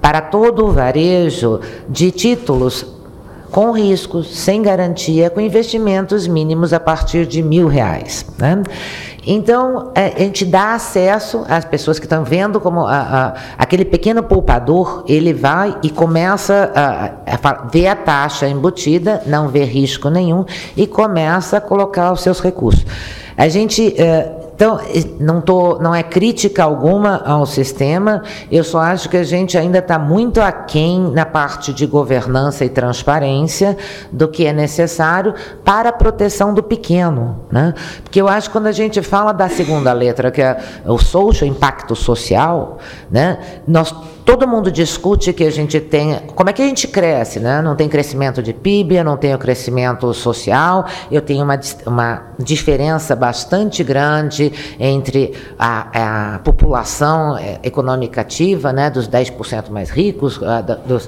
para 0.00 0.20
todo 0.20 0.66
o 0.66 0.72
varejo 0.72 1.60
de 1.88 2.10
títulos 2.10 2.86
com 3.50 3.72
riscos, 3.72 4.36
sem 4.36 4.62
garantia, 4.62 5.30
com 5.30 5.40
investimentos 5.40 6.26
mínimos 6.26 6.72
a 6.72 6.80
partir 6.80 7.26
de 7.26 7.42
mil 7.42 7.66
reais. 7.66 8.26
Né? 8.38 8.62
Então, 9.30 9.92
é, 9.94 10.14
a 10.16 10.18
gente 10.20 10.46
dá 10.46 10.72
acesso 10.72 11.44
às 11.50 11.62
pessoas 11.62 11.98
que 11.98 12.06
estão 12.06 12.24
vendo 12.24 12.58
como 12.58 12.86
a, 12.86 12.96
a, 12.96 13.34
aquele 13.58 13.84
pequeno 13.84 14.22
poupador, 14.22 15.04
ele 15.06 15.34
vai 15.34 15.76
e 15.82 15.90
começa 15.90 16.72
a, 16.74 17.10
a, 17.34 17.68
ver 17.70 17.88
a 17.88 17.94
taxa 17.94 18.48
embutida, 18.48 19.22
não 19.26 19.48
vê 19.48 19.64
risco 19.64 20.08
nenhum 20.08 20.46
e 20.74 20.86
começa 20.86 21.58
a 21.58 21.60
colocar 21.60 22.10
os 22.10 22.22
seus 22.22 22.40
recursos. 22.40 22.86
A 23.36 23.48
gente 23.48 23.94
é, 24.00 24.32
então, 24.58 24.80
não, 25.20 25.40
tô, 25.40 25.78
não 25.78 25.94
é 25.94 26.02
crítica 26.02 26.64
alguma 26.64 27.22
ao 27.24 27.46
sistema, 27.46 28.24
eu 28.50 28.64
só 28.64 28.80
acho 28.80 29.08
que 29.08 29.16
a 29.16 29.22
gente 29.22 29.56
ainda 29.56 29.78
está 29.78 30.00
muito 30.00 30.40
aquém 30.40 30.98
na 31.12 31.24
parte 31.24 31.72
de 31.72 31.86
governança 31.86 32.64
e 32.64 32.68
transparência 32.68 33.78
do 34.10 34.26
que 34.26 34.46
é 34.46 34.52
necessário 34.52 35.32
para 35.64 35.90
a 35.90 35.92
proteção 35.92 36.52
do 36.52 36.60
pequeno. 36.60 37.38
Né? 37.52 37.72
Porque 38.02 38.20
eu 38.20 38.26
acho 38.26 38.48
que 38.48 38.52
quando 38.52 38.66
a 38.66 38.72
gente 38.72 39.00
fala 39.00 39.30
da 39.30 39.48
segunda 39.48 39.92
letra, 39.92 40.28
que 40.28 40.42
é 40.42 40.58
o 40.84 40.98
social, 40.98 41.48
impacto 41.48 41.94
social, 41.94 42.78
né? 43.08 43.38
nós 43.64 43.94
Todo 44.28 44.46
mundo 44.46 44.70
discute 44.70 45.32
que 45.32 45.42
a 45.42 45.50
gente 45.50 45.80
tem. 45.80 46.20
Como 46.34 46.50
é 46.50 46.52
que 46.52 46.60
a 46.60 46.66
gente 46.66 46.86
cresce, 46.86 47.40
né? 47.40 47.62
Não 47.62 47.74
tem 47.74 47.88
crescimento 47.88 48.42
de 48.42 48.52
PIB, 48.52 48.96
eu 48.96 49.02
não 49.02 49.16
tenho 49.16 49.38
crescimento 49.38 50.12
social, 50.12 50.84
eu 51.10 51.22
tenho 51.22 51.42
uma, 51.42 51.58
uma 51.86 52.22
diferença 52.38 53.16
bastante 53.16 53.82
grande 53.82 54.52
entre 54.78 55.32
a, 55.58 56.34
a 56.34 56.38
população 56.40 57.38
é, 57.38 57.58
econômica 57.62 58.20
ativa, 58.20 58.70
né? 58.70 58.90
Dos 58.90 59.08
10% 59.08 59.70
mais 59.70 59.88
ricos, 59.88 60.38
a, 60.42 60.58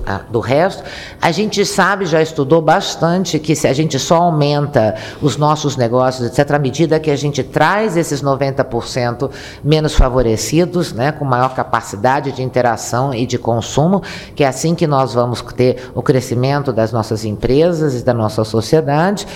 a, 0.07 0.19
do 0.31 0.41
resto. 0.41 0.83
A 1.21 1.31
gente 1.31 1.63
sabe, 1.67 2.07
já 2.07 2.23
estudou 2.23 2.63
bastante, 2.63 3.39
que 3.39 3.55
se 3.55 3.69
a 3.69 3.75
gente 3.75 3.99
só 3.99 4.17
aumenta 4.17 4.95
os 5.21 5.37
nossos 5.37 5.77
negócios, 5.77 6.27
etc., 6.27 6.53
à 6.53 6.59
medida 6.59 6.99
que 6.99 7.11
a 7.11 7.17
gente 7.17 7.43
traz 7.43 7.99
esses 7.99 8.23
90% 8.23 9.31
menos 9.63 9.95
favorecidos, 9.95 10.95
né? 10.95 11.13
Com 11.13 11.27
maior 11.27 11.55
capacidade 11.55 12.33
de 12.33 12.43
interação 12.43 13.10
e 13.15 13.27
de 13.27 13.39
consumo, 13.39 14.03
que 14.35 14.45
é 14.45 14.49
assim 14.49 14.75
que 14.75 14.87
nós 14.87 15.15
vamos 15.15 15.43
ter 15.43 15.91
o 15.95 16.03
crescimento 16.03 16.73
das 16.73 16.93
nossas 16.93 17.25
empresas 17.25 18.01
e 18.01 18.05
da 18.05 18.15
nossa 18.15 18.45
sociedade. 18.45 19.27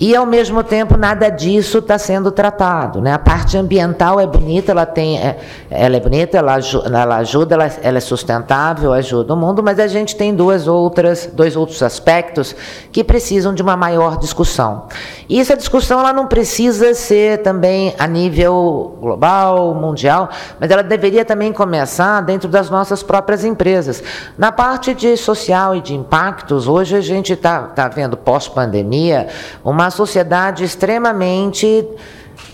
E, 0.00 0.16
ao 0.16 0.24
mesmo 0.24 0.64
tempo, 0.64 0.96
nada 0.96 1.28
disso 1.28 1.76
está 1.76 1.98
sendo 1.98 2.32
tratado. 2.32 3.02
Né? 3.02 3.12
A 3.12 3.18
parte 3.18 3.58
ambiental 3.58 4.18
é 4.18 4.26
bonita, 4.26 4.72
ela, 4.72 4.86
tem, 4.86 5.18
é, 5.18 5.36
ela 5.70 5.94
é 5.94 6.00
bonita, 6.00 6.38
ela, 6.38 6.58
ela 6.86 7.16
ajuda, 7.18 7.54
ela, 7.54 7.70
ela, 7.82 7.98
é 7.98 8.00
sustentável, 8.00 8.94
ajuda 8.94 9.34
o 9.34 9.36
mundo, 9.36 9.62
mas 9.62 9.78
a 9.78 9.86
gente 9.86 10.16
tem 10.16 10.34
duas 10.34 10.66
outras, 10.66 11.26
dois 11.30 11.54
outros 11.54 11.82
aspectos 11.82 12.56
que 12.90 13.04
precisam 13.04 13.52
de 13.52 13.60
uma 13.60 13.76
maior 13.76 14.16
discussão. 14.16 14.86
E 15.28 15.38
essa 15.38 15.54
discussão 15.54 16.00
ela 16.00 16.14
não 16.14 16.26
precisa 16.26 16.94
ser 16.94 17.42
também 17.42 17.94
a 17.98 18.06
nível 18.06 18.96
global, 19.02 19.74
mundial, 19.74 20.30
mas 20.58 20.70
ela 20.70 20.82
deveria 20.82 21.26
também 21.26 21.52
começar 21.52 22.22
dentro 22.22 22.48
das 22.48 22.70
nossas 22.70 23.02
próprias 23.02 23.44
empresas. 23.44 24.02
Na 24.38 24.50
parte 24.50 24.94
de 24.94 25.14
social 25.18 25.76
e 25.76 25.82
de 25.82 25.94
impactos, 25.94 26.66
hoje 26.66 26.96
a 26.96 27.02
gente 27.02 27.34
está 27.34 27.64
tá 27.64 27.86
vendo, 27.86 28.16
pós-pandemia, 28.16 29.28
uma 29.62 29.89
uma 29.90 29.96
sociedade 29.96 30.62
extremamente 30.62 31.84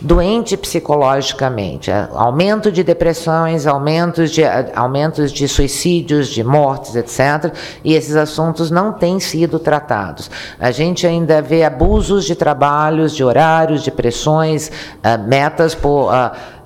doente 0.00 0.56
psicologicamente, 0.56 1.90
aumento 2.14 2.72
de 2.72 2.82
depressões, 2.82 3.66
aumentos 3.66 4.30
de, 4.30 4.42
aumentos 4.74 5.30
de 5.30 5.46
suicídios, 5.46 6.28
de 6.28 6.42
mortes, 6.42 6.96
etc. 6.96 7.54
E 7.84 7.94
esses 7.94 8.16
assuntos 8.16 8.70
não 8.70 8.92
têm 8.92 9.20
sido 9.20 9.58
tratados. 9.58 10.30
A 10.58 10.70
gente 10.70 11.06
ainda 11.06 11.40
vê 11.42 11.62
abusos 11.62 12.24
de 12.24 12.34
trabalhos, 12.34 13.14
de 13.14 13.22
horários, 13.22 13.82
de 13.82 13.90
pressões, 13.90 14.68
uh, 14.68 15.22
metas 15.26 15.74
por. 15.74 16.10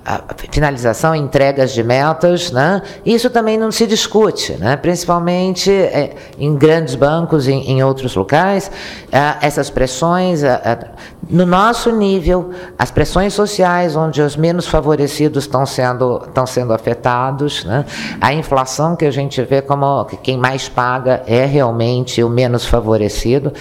A 0.03 0.33
finalização, 0.51 1.13
entregas 1.13 1.71
de 1.73 1.83
metas, 1.83 2.51
né? 2.51 2.81
isso 3.05 3.29
também 3.29 3.55
não 3.55 3.71
se 3.71 3.85
discute, 3.85 4.53
né? 4.53 4.75
principalmente 4.75 5.71
é, 5.71 6.15
em 6.39 6.55
grandes 6.55 6.95
bancos, 6.95 7.47
em, 7.47 7.69
em 7.69 7.83
outros 7.83 8.15
locais, 8.15 8.71
é, 9.11 9.35
essas 9.45 9.69
pressões, 9.69 10.41
é, 10.41 10.89
no 11.29 11.45
nosso 11.45 11.91
nível, 11.91 12.49
as 12.79 12.89
pressões 12.89 13.35
sociais, 13.35 13.95
onde 13.95 14.23
os 14.23 14.35
menos 14.35 14.67
favorecidos 14.67 15.43
estão 15.43 15.67
sendo, 15.67 16.23
estão 16.27 16.47
sendo 16.47 16.73
afetados, 16.73 17.63
né? 17.63 17.85
a 18.19 18.33
inflação 18.33 18.95
que 18.95 19.05
a 19.05 19.11
gente 19.11 19.39
vê 19.43 19.61
como 19.61 20.05
que 20.05 20.17
quem 20.17 20.35
mais 20.35 20.67
paga 20.67 21.21
é 21.27 21.45
realmente 21.45 22.23
o 22.23 22.29
menos 22.29 22.65
favorecido, 22.65 23.53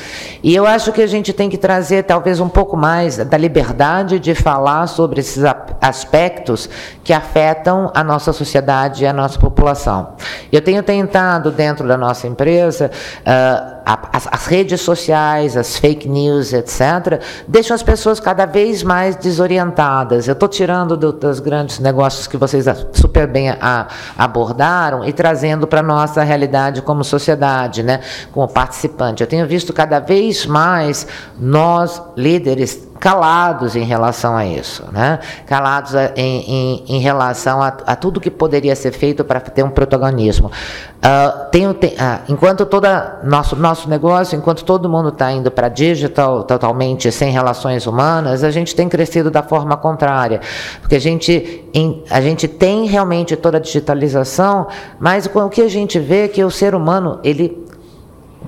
e 0.42 0.54
eu 0.54 0.66
acho 0.66 0.90
que 0.90 1.02
a 1.02 1.06
gente 1.06 1.34
tem 1.34 1.50
que 1.50 1.58
trazer 1.58 2.04
talvez 2.04 2.40
um 2.40 2.48
pouco 2.48 2.78
mais 2.78 3.18
da 3.18 3.36
liberdade 3.36 4.18
de 4.18 4.34
falar 4.34 4.86
sobre 4.86 5.20
esses 5.20 5.44
aspectos 5.82 6.29
aspectos 6.30 6.68
que 7.02 7.12
afetam 7.12 7.90
a 7.94 8.04
nossa 8.04 8.32
sociedade 8.32 9.04
e 9.04 9.06
a 9.06 9.12
nossa 9.12 9.38
população. 9.38 10.14
Eu 10.52 10.62
tenho 10.62 10.82
tentado, 10.82 11.50
dentro 11.50 11.86
da 11.86 11.96
nossa 11.96 12.26
empresa, 12.26 12.90
uh, 13.20 13.80
as, 14.12 14.28
as, 14.30 14.46
redes 14.46 14.80
sociais, 14.80 15.56
as 15.56 15.76
fake 15.76 16.08
news, 16.08 16.52
etc., 16.52 17.20
deixam 17.48 17.74
as 17.74 17.82
pessoas 17.82 18.20
cada 18.20 18.46
vez 18.46 18.82
mais 18.82 19.16
desorientadas. 19.16 20.28
Eu 20.28 20.34
estou 20.34 20.48
tirando 20.48 20.96
do, 20.96 21.12
dos 21.12 21.40
grandes 21.40 21.78
negócios 21.78 22.26
que 22.26 22.36
vocês 22.36 22.66
super 22.92 23.26
bem 23.26 23.50
a, 23.50 23.88
abordaram 24.16 25.04
e 25.04 25.12
trazendo 25.12 25.66
para 25.66 25.80
a 25.80 25.82
nossa 25.82 26.22
realidade 26.22 26.82
como 26.82 27.02
sociedade, 27.02 27.82
né, 27.82 28.00
como 28.32 28.46
participante. 28.46 29.22
Eu 29.22 29.26
tenho 29.26 29.46
visto 29.46 29.72
cada 29.72 29.98
vez 29.98 30.46
mais 30.46 31.06
nós, 31.38 32.00
líderes, 32.16 32.89
calados 33.00 33.74
em 33.74 33.82
relação 33.82 34.36
a 34.36 34.44
isso, 34.44 34.84
né? 34.92 35.18
calados 35.46 35.94
em, 36.14 36.42
em, 36.42 36.84
em 36.86 37.00
relação 37.00 37.62
a, 37.62 37.68
a, 37.86 37.96
tudo 37.96 38.20
que 38.20 38.30
poderia 38.30 38.76
ser 38.76 38.92
feito 38.92 39.24
para 39.24 39.40
ter 39.40 39.62
um 39.62 39.70
protagonismo. 39.70 40.48
Uh, 40.48 41.50
tenho, 41.50 41.72
tem, 41.72 41.92
uh, 41.94 42.20
enquanto 42.28 42.66
toda 42.66 43.20
nosso 43.24 43.56
nosso 43.56 43.88
negócio, 43.88 44.36
enquanto 44.36 44.62
todo 44.66 44.86
mundo 44.86 45.08
está 45.08 45.32
indo 45.32 45.50
para 45.50 45.70
digital 45.70 46.44
totalmente 46.44 47.10
sem 47.10 47.32
relações 47.32 47.86
humanas, 47.86 48.44
a 48.44 48.50
gente 48.50 48.76
tem 48.76 48.86
crescido 48.86 49.30
da 49.30 49.42
forma 49.42 49.78
contrária, 49.78 50.42
porque 50.82 50.96
a 50.96 51.00
gente 51.00 51.64
em, 51.72 52.04
a 52.10 52.20
gente 52.20 52.46
tem 52.46 52.84
realmente 52.84 53.34
toda 53.34 53.56
a 53.56 53.60
digitalização, 53.60 54.66
mas 54.98 55.24
o 55.24 55.48
que 55.48 55.62
a 55.62 55.68
gente 55.68 55.98
vê 55.98 56.24
é 56.24 56.28
que 56.28 56.44
o 56.44 56.50
ser 56.50 56.74
humano 56.74 57.18
ele 57.24 57.59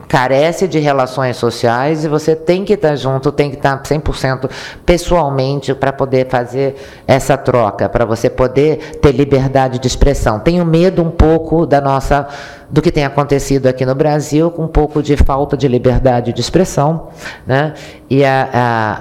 carece 0.08 0.66
de 0.68 0.78
relações 0.78 1.36
sociais 1.36 2.04
e 2.04 2.08
você 2.08 2.34
tem 2.34 2.64
que 2.64 2.74
estar 2.74 2.96
junto, 2.96 3.32
tem 3.32 3.50
que 3.50 3.56
estar 3.56 3.82
100% 3.82 4.50
pessoalmente 4.84 5.74
para 5.74 5.92
poder 5.92 6.28
fazer 6.28 6.76
essa 7.06 7.36
troca, 7.36 7.88
para 7.88 8.04
você 8.04 8.28
poder 8.28 8.98
ter 9.00 9.12
liberdade 9.12 9.78
de 9.78 9.86
expressão. 9.86 10.38
Tenho 10.38 10.64
medo 10.64 11.02
um 11.02 11.10
pouco 11.10 11.66
da 11.66 11.80
nossa 11.80 12.26
do 12.70 12.80
que 12.80 12.90
tem 12.90 13.04
acontecido 13.04 13.66
aqui 13.66 13.84
no 13.84 13.94
Brasil, 13.94 14.50
com 14.50 14.64
um 14.64 14.68
pouco 14.68 15.02
de 15.02 15.16
falta 15.16 15.56
de 15.56 15.68
liberdade 15.68 16.32
de 16.32 16.40
expressão, 16.40 17.08
né? 17.46 17.74
E 18.08 18.24
a, 18.24 18.48
a 18.54 18.98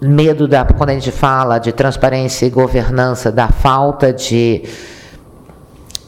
medo 0.00 0.46
da 0.48 0.64
quando 0.64 0.90
a 0.90 0.94
gente 0.94 1.10
fala 1.10 1.58
de 1.58 1.72
transparência 1.72 2.46
e 2.46 2.50
governança, 2.50 3.30
da 3.30 3.48
falta 3.48 4.12
de 4.12 4.62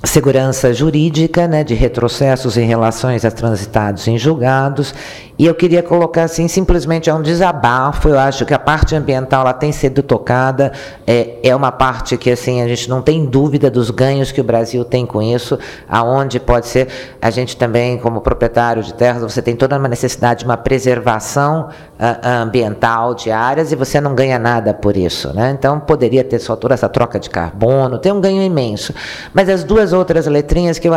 segurança 0.05 0.73
jurídica, 0.73 1.47
né, 1.47 1.63
de 1.63 1.75
retrocessos 1.75 2.57
em 2.57 2.67
relações 2.67 3.25
a 3.25 3.31
transitados 3.31 4.09
em 4.09 4.17
julgados 4.17 4.95
e 5.41 5.47
eu 5.47 5.55
queria 5.55 5.83
colocar 5.83 6.25
assim, 6.25 6.47
simplesmente 6.49 7.09
é 7.09 7.15
um 7.15 7.23
desabafo. 7.23 8.11
Eu 8.11 8.19
acho 8.19 8.45
que 8.45 8.53
a 8.53 8.59
parte 8.59 8.95
ambiental 8.95 9.41
ela 9.41 9.55
tem 9.55 9.73
sido 9.73 10.03
tocada. 10.03 10.71
É, 11.07 11.39
é 11.43 11.57
uma 11.57 11.73
parte 11.73 12.19
que 12.19 12.31
assim 12.31 12.61
a 12.61 12.69
gente 12.69 12.91
não 12.91 13.01
tem 13.01 13.25
dúvida 13.25 13.71
dos 13.71 13.91
ganhos 13.91 14.31
que 14.31 14.39
o 14.43 14.45
Brasil 14.45 14.85
tem 14.85 15.07
com 15.07 15.23
isso. 15.23 15.59
Aonde 15.89 16.39
pode 16.39 16.67
ser 16.67 16.89
a 17.23 17.31
gente 17.31 17.57
também, 17.57 17.97
como 17.97 18.21
proprietário 18.21 18.83
de 18.83 18.93
terras, 18.93 19.23
você 19.23 19.41
tem 19.41 19.57
toda 19.57 19.79
uma 19.79 19.89
necessidade 19.89 20.41
de 20.41 20.45
uma 20.45 20.59
preservação 20.59 21.71
uh, 21.99 22.43
ambiental 22.43 23.15
de 23.15 23.31
áreas 23.31 23.73
e 23.73 23.77
você 23.77 23.99
não 23.99 24.15
ganha 24.15 24.39
nada 24.39 24.75
por 24.75 24.95
isso, 24.95 25.33
né? 25.33 25.57
Então 25.59 25.81
poderia 25.81 26.23
ter 26.23 26.39
só 26.39 26.55
toda 26.55 26.75
essa 26.75 26.87
troca 26.87 27.19
de 27.19 27.31
carbono, 27.31 27.97
tem 27.97 28.13
um 28.13 28.21
ganho 28.21 28.43
imenso. 28.43 28.93
Mas 29.33 29.49
as 29.49 29.65
duas 29.65 29.95
outras 29.95 30.27
letrinhas 30.27 30.79
que 30.79 30.87
eu, 30.87 30.93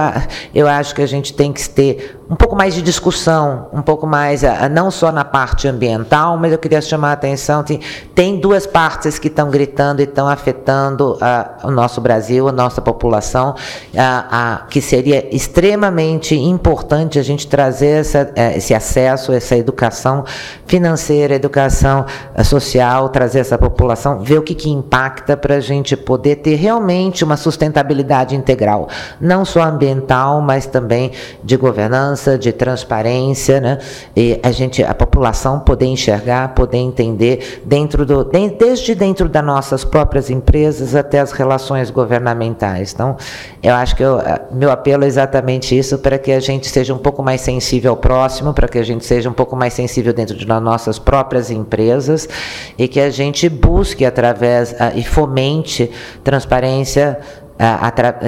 eu 0.54 0.68
acho 0.68 0.94
que 0.94 1.02
a 1.02 1.08
gente 1.08 1.34
tem 1.34 1.54
que 1.54 1.70
ter 1.70 2.20
um 2.30 2.36
pouco 2.36 2.56
mais 2.56 2.74
de 2.74 2.82
discussão, 2.82 3.68
um 3.72 3.82
pouco 3.82 4.08
mais 4.08 4.33
mais, 4.42 4.72
não 4.72 4.90
só 4.90 5.12
na 5.12 5.24
parte 5.24 5.68
ambiental, 5.68 6.38
mas 6.38 6.52
eu 6.52 6.58
queria 6.58 6.82
chamar 6.82 7.10
a 7.10 7.14
atenção, 7.14 7.64
tem, 7.64 7.80
tem 8.16 8.40
duas 8.40 8.66
partes 8.66 9.20
que 9.20 9.28
estão 9.28 9.50
gritando 9.50 10.02
e 10.02 10.04
estão 10.04 10.28
afetando 10.28 11.14
uh, 11.14 11.68
o 11.68 11.72
nosso 11.72 12.02
Brasil, 12.02 12.48
a 12.48 12.52
nossa 12.52 12.82
população, 12.82 13.52
uh, 13.52 13.54
uh, 13.54 14.68
que 14.68 14.82
seria 14.82 15.34
extremamente 15.36 16.36
importante 16.36 17.20
a 17.20 17.24
gente 17.24 17.48
trazer 17.48 18.00
essa, 18.00 18.32
eh, 18.36 18.58
esse 18.58 18.74
acesso, 18.74 19.32
essa 19.32 19.56
educação 19.56 20.24
financeira, 20.66 21.36
educação 21.36 22.06
eh, 22.34 22.44
social, 22.44 23.10
trazer 23.10 23.40
essa 23.40 23.58
população, 23.58 24.20
ver 24.20 24.40
o 24.40 24.42
que, 24.42 24.56
que 24.56 24.70
impacta 24.70 25.38
para 25.38 25.56
a 25.56 25.60
gente 25.60 25.96
poder 25.96 26.38
ter 26.38 26.56
realmente 26.56 27.24
uma 27.24 27.38
sustentabilidade 27.38 28.36
integral, 28.36 28.88
não 29.20 29.46
só 29.46 29.64
ambiental, 29.64 30.42
mas 30.42 30.66
também 30.66 31.12
de 31.44 31.58
governança, 31.58 32.38
de 32.38 32.52
transparência, 32.52 33.60
né? 33.60 33.78
E 34.16 34.23
e 34.24 34.40
a 34.42 34.52
gente, 34.52 34.82
a 34.82 34.94
população 34.94 35.60
poder 35.60 35.88
enxergar, 35.88 36.54
poder 36.54 36.78
entender 36.78 37.62
dentro 37.66 38.06
do, 38.06 38.24
desde 38.24 38.96
dentro 38.96 39.28
das 39.28 39.44
nossas 39.44 39.84
próprias 39.84 40.30
empresas 40.30 40.96
até 40.96 41.20
as 41.20 41.34
relações 41.34 41.90
governamentais. 41.90 42.94
Então, 42.94 43.18
eu 43.62 43.74
acho 43.74 43.96
que 43.96 44.04
eu, 44.04 44.22
meu 44.52 44.72
apelo 44.72 45.04
é 45.04 45.08
exatamente 45.08 45.78
isso 45.78 45.98
para 45.98 46.18
que 46.18 46.32
a 46.32 46.40
gente 46.40 46.68
seja 46.68 46.94
um 46.94 46.98
pouco 46.98 47.22
mais 47.22 47.42
sensível 47.42 47.92
ao 47.92 47.98
próximo, 47.98 48.54
para 48.54 48.68
que 48.68 48.78
a 48.78 48.84
gente 48.84 49.06
seja 49.06 49.30
um 49.30 49.34
pouco 49.34 49.58
mais 49.58 49.74
sensível 49.74 50.14
dentro 50.14 50.38
de 50.38 50.48
nossas 50.48 50.98
próprias 50.98 51.52
empresas 51.52 52.30
e 52.78 52.88
que 52.88 53.02
a 53.02 53.10
gente 53.10 53.50
busque 53.50 54.06
através 54.06 54.74
e 54.96 55.04
fomente 55.04 55.92
transparência 56.24 57.20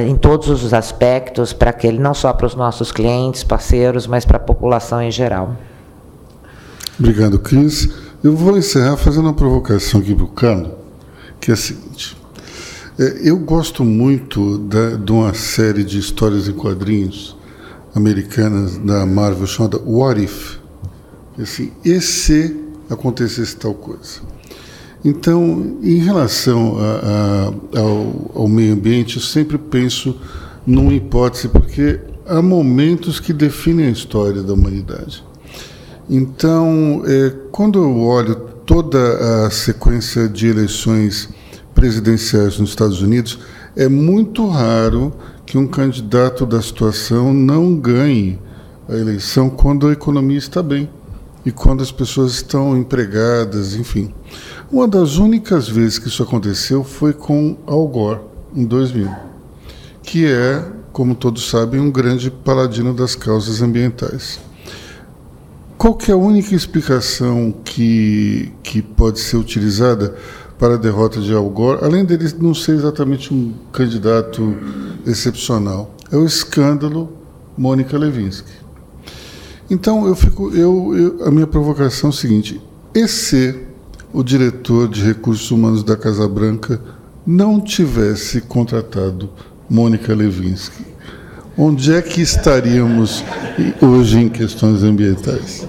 em 0.05 0.15
todos 0.15 0.49
os 0.49 0.73
aspectos, 0.73 1.53
para 1.53 1.71
que 1.71 1.87
ele 1.87 1.99
não 1.99 2.13
só 2.13 2.33
para 2.33 2.45
os 2.45 2.55
nossos 2.55 2.91
clientes, 2.91 3.43
parceiros, 3.43 4.07
mas 4.07 4.25
para 4.25 4.37
a 4.37 4.39
população 4.41 5.01
em 5.01 5.11
geral. 5.11 5.51
Obrigado, 6.97 7.37
Cris. 7.39 7.89
Eu 8.23 8.35
vou 8.35 8.57
encerrar 8.57 8.95
fazendo 8.95 9.25
uma 9.25 9.33
provocação 9.33 9.99
aqui 9.99 10.15
para 10.15 10.23
o 10.23 10.29
Cano, 10.29 10.71
que 11.41 11.51
é 11.51 11.53
a 11.53 11.57
seguinte. 11.57 12.15
É, 12.97 13.29
eu 13.29 13.37
gosto 13.37 13.83
muito 13.83 14.57
da, 14.59 14.91
de 14.91 15.11
uma 15.11 15.33
série 15.33 15.83
de 15.83 15.99
histórias 15.99 16.47
em 16.47 16.53
quadrinhos 16.53 17.35
americanas 17.93 18.77
da 18.77 19.05
Marvel 19.05 19.45
chamada 19.45 19.77
What 19.77 20.23
If? 20.23 20.57
Assim, 21.37 21.73
e 21.83 21.99
se 21.99 22.55
acontecesse 22.89 23.57
tal 23.57 23.73
coisa? 23.73 24.21
Então, 25.03 25.77
em 25.83 25.97
relação 25.97 26.77
a, 26.79 27.51
a, 27.75 27.79
ao, 27.81 28.31
ao 28.35 28.47
meio 28.47 28.73
ambiente, 28.73 29.17
eu 29.17 29.21
sempre 29.21 29.57
penso 29.57 30.17
numa 30.65 30.93
hipótese, 30.93 31.49
porque 31.49 31.99
há 32.25 32.41
momentos 32.41 33.19
que 33.19 33.33
definem 33.33 33.87
a 33.87 33.91
história 33.91 34.41
da 34.41 34.53
humanidade. 34.53 35.21
Então, 36.09 37.03
é, 37.05 37.33
quando 37.51 37.79
eu 37.79 37.99
olho 37.99 38.35
toda 38.65 39.45
a 39.45 39.49
sequência 39.49 40.29
de 40.29 40.47
eleições 40.47 41.29
presidenciais 41.73 42.59
nos 42.59 42.69
Estados 42.69 43.01
Unidos, 43.01 43.39
é 43.75 43.87
muito 43.87 44.47
raro 44.47 45.13
que 45.45 45.57
um 45.57 45.67
candidato 45.67 46.45
da 46.45 46.61
situação 46.61 47.33
não 47.33 47.75
ganhe 47.75 48.39
a 48.87 48.95
eleição 48.95 49.49
quando 49.49 49.87
a 49.87 49.93
economia 49.93 50.37
está 50.37 50.61
bem 50.61 50.89
e 51.45 51.51
quando 51.51 51.83
as 51.83 51.91
pessoas 51.91 52.33
estão 52.33 52.77
empregadas, 52.77 53.75
enfim. 53.75 54.13
Uma 54.71 54.87
das 54.87 55.17
únicas 55.17 55.67
vezes 55.67 55.99
que 55.99 56.07
isso 56.07 56.23
aconteceu 56.23 56.83
foi 56.83 57.13
com 57.13 57.57
Al 57.67 57.87
Gore, 57.87 58.21
em 58.55 58.65
2000, 58.65 59.09
que 60.01 60.25
é, 60.25 60.63
como 60.91 61.13
todos 61.13 61.49
sabem, 61.49 61.79
um 61.79 61.91
grande 61.91 62.31
paladino 62.31 62.93
das 62.93 63.15
causas 63.15 63.61
ambientais. 63.61 64.39
Qual 65.77 65.97
é 66.07 66.11
a 66.13 66.17
única 66.17 66.55
explicação 66.55 67.53
que, 67.63 68.51
que 68.63 68.81
pode 68.81 69.19
ser 69.19 69.35
utilizada 69.35 70.15
para 70.57 70.75
a 70.75 70.77
derrota 70.77 71.19
de 71.19 71.33
Al 71.33 71.49
Gore, 71.49 71.83
além 71.83 72.05
dele 72.05 72.33
não 72.39 72.53
ser 72.53 72.75
exatamente 72.75 73.33
um 73.33 73.53
candidato 73.73 74.55
excepcional? 75.05 75.93
É 76.11 76.15
o 76.15 76.25
escândalo 76.25 77.11
Mônica 77.57 77.97
Levinsky. 77.97 78.53
Então, 79.69 80.07
eu 80.07 80.15
fico, 80.15 80.49
eu, 80.55 80.95
eu, 80.95 81.27
a 81.27 81.31
minha 81.31 81.47
provocação 81.47 82.09
é 82.09 82.13
o 82.13 82.15
seguinte: 82.15 82.61
E 82.93 83.05
se 83.07 83.67
o 84.13 84.23
diretor 84.23 84.87
de 84.87 85.03
recursos 85.03 85.51
humanos 85.51 85.83
da 85.83 85.97
Casa 85.97 86.27
Branca 86.27 86.79
não 87.27 87.59
tivesse 87.59 88.39
contratado 88.39 89.29
Mônica 89.69 90.13
Levinsky? 90.15 90.94
Onde 91.57 91.95
é 91.95 92.01
que 92.01 92.21
estaríamos 92.21 93.23
hoje 93.81 94.19
em 94.19 94.27
questões 94.27 94.83
ambientais? 94.83 95.65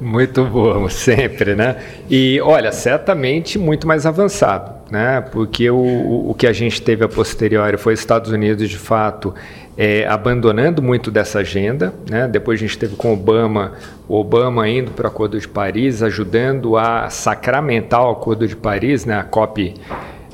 Muito 0.00 0.44
bom, 0.44 0.88
sempre, 0.90 1.54
né? 1.54 1.76
E 2.10 2.40
olha, 2.40 2.72
certamente 2.72 3.56
muito 3.56 3.86
mais 3.86 4.04
avançado, 4.04 4.72
né? 4.90 5.20
Porque 5.20 5.70
o, 5.70 6.30
o 6.30 6.34
que 6.36 6.46
a 6.46 6.52
gente 6.52 6.82
teve 6.82 7.04
a 7.04 7.08
posteriori 7.08 7.76
foi 7.76 7.94
Estados 7.94 8.32
Unidos, 8.32 8.68
de 8.68 8.76
fato, 8.76 9.32
é, 9.78 10.08
abandonando 10.08 10.82
muito 10.82 11.08
dessa 11.08 11.38
agenda, 11.38 11.94
né? 12.10 12.26
Depois 12.26 12.58
a 12.58 12.66
gente 12.66 12.76
teve 12.76 12.96
com 12.96 13.12
Obama, 13.12 13.74
o 14.08 14.16
Obama 14.16 14.68
indo 14.68 14.90
para 14.90 15.04
o 15.04 15.08
Acordo 15.08 15.38
de 15.38 15.46
Paris, 15.46 16.02
ajudando 16.02 16.76
a 16.76 17.08
sacramentar 17.10 18.04
o 18.04 18.10
Acordo 18.10 18.48
de 18.48 18.56
Paris, 18.56 19.04
né? 19.04 19.20
A 19.20 19.24
COP 19.24 19.74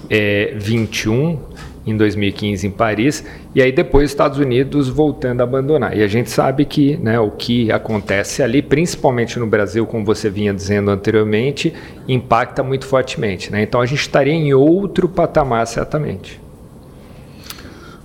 é, 0.09 0.55
21 0.57 1.38
em 1.87 1.97
2015 1.97 2.66
em 2.66 2.70
Paris, 2.70 3.24
e 3.55 3.62
aí 3.62 3.72
depois 3.72 4.07
os 4.07 4.11
Estados 4.11 4.39
Unidos 4.39 4.89
voltando 4.89 5.41
a 5.41 5.45
abandonar. 5.45 5.97
E 5.97 6.03
a 6.03 6.09
gente 6.09 6.31
sabe 6.31 6.64
que 6.64 6.97
né, 6.97 7.18
o 7.18 7.31
que 7.31 7.72
acontece 7.72 8.43
ali, 8.43 8.61
principalmente 8.61 9.39
no 9.39 9.47
Brasil, 9.47 9.87
como 9.87 10.05
você 10.05 10.28
vinha 10.28 10.53
dizendo 10.53 10.91
anteriormente, 10.91 11.72
impacta 12.07 12.62
muito 12.62 12.87
fortemente. 12.87 13.51
Né? 13.51 13.62
Então 13.62 13.81
a 13.81 13.87
gente 13.87 14.01
estaria 14.01 14.33
em 14.33 14.53
outro 14.53 15.09
patamar, 15.09 15.66
certamente. 15.66 16.41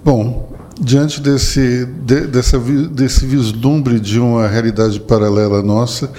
Bom, 0.04 0.54
diante 0.80 1.20
desse, 1.22 1.86
de, 1.86 2.28
dessa, 2.28 2.60
desse 2.60 3.26
vislumbre 3.26 4.00
de 4.00 4.20
uma 4.20 4.48
realidade 4.48 5.00
paralela 5.00 5.62
nossa, 5.62 6.12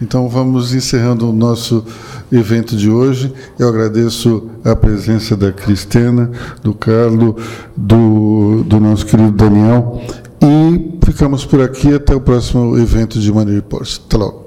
então 0.00 0.28
vamos 0.28 0.74
encerrando 0.74 1.28
o 1.28 1.32
nosso 1.32 1.84
evento 2.30 2.76
de 2.76 2.90
hoje. 2.90 3.32
Eu 3.58 3.68
agradeço 3.68 4.50
a 4.64 4.74
presença 4.74 5.36
da 5.36 5.52
Cristina, 5.52 6.30
do 6.62 6.74
Carlos, 6.74 7.34
do, 7.76 8.64
do 8.64 8.80
nosso 8.80 9.06
querido 9.06 9.32
Daniel. 9.32 10.02
E 10.42 10.98
ficamos 11.04 11.44
por 11.44 11.60
aqui 11.60 11.94
até 11.94 12.14
o 12.14 12.20
próximo 12.20 12.76
evento 12.76 13.18
de 13.18 13.32
Money 13.32 13.54
Reports. 13.54 14.00
Até 14.06 14.16
logo. 14.16 14.43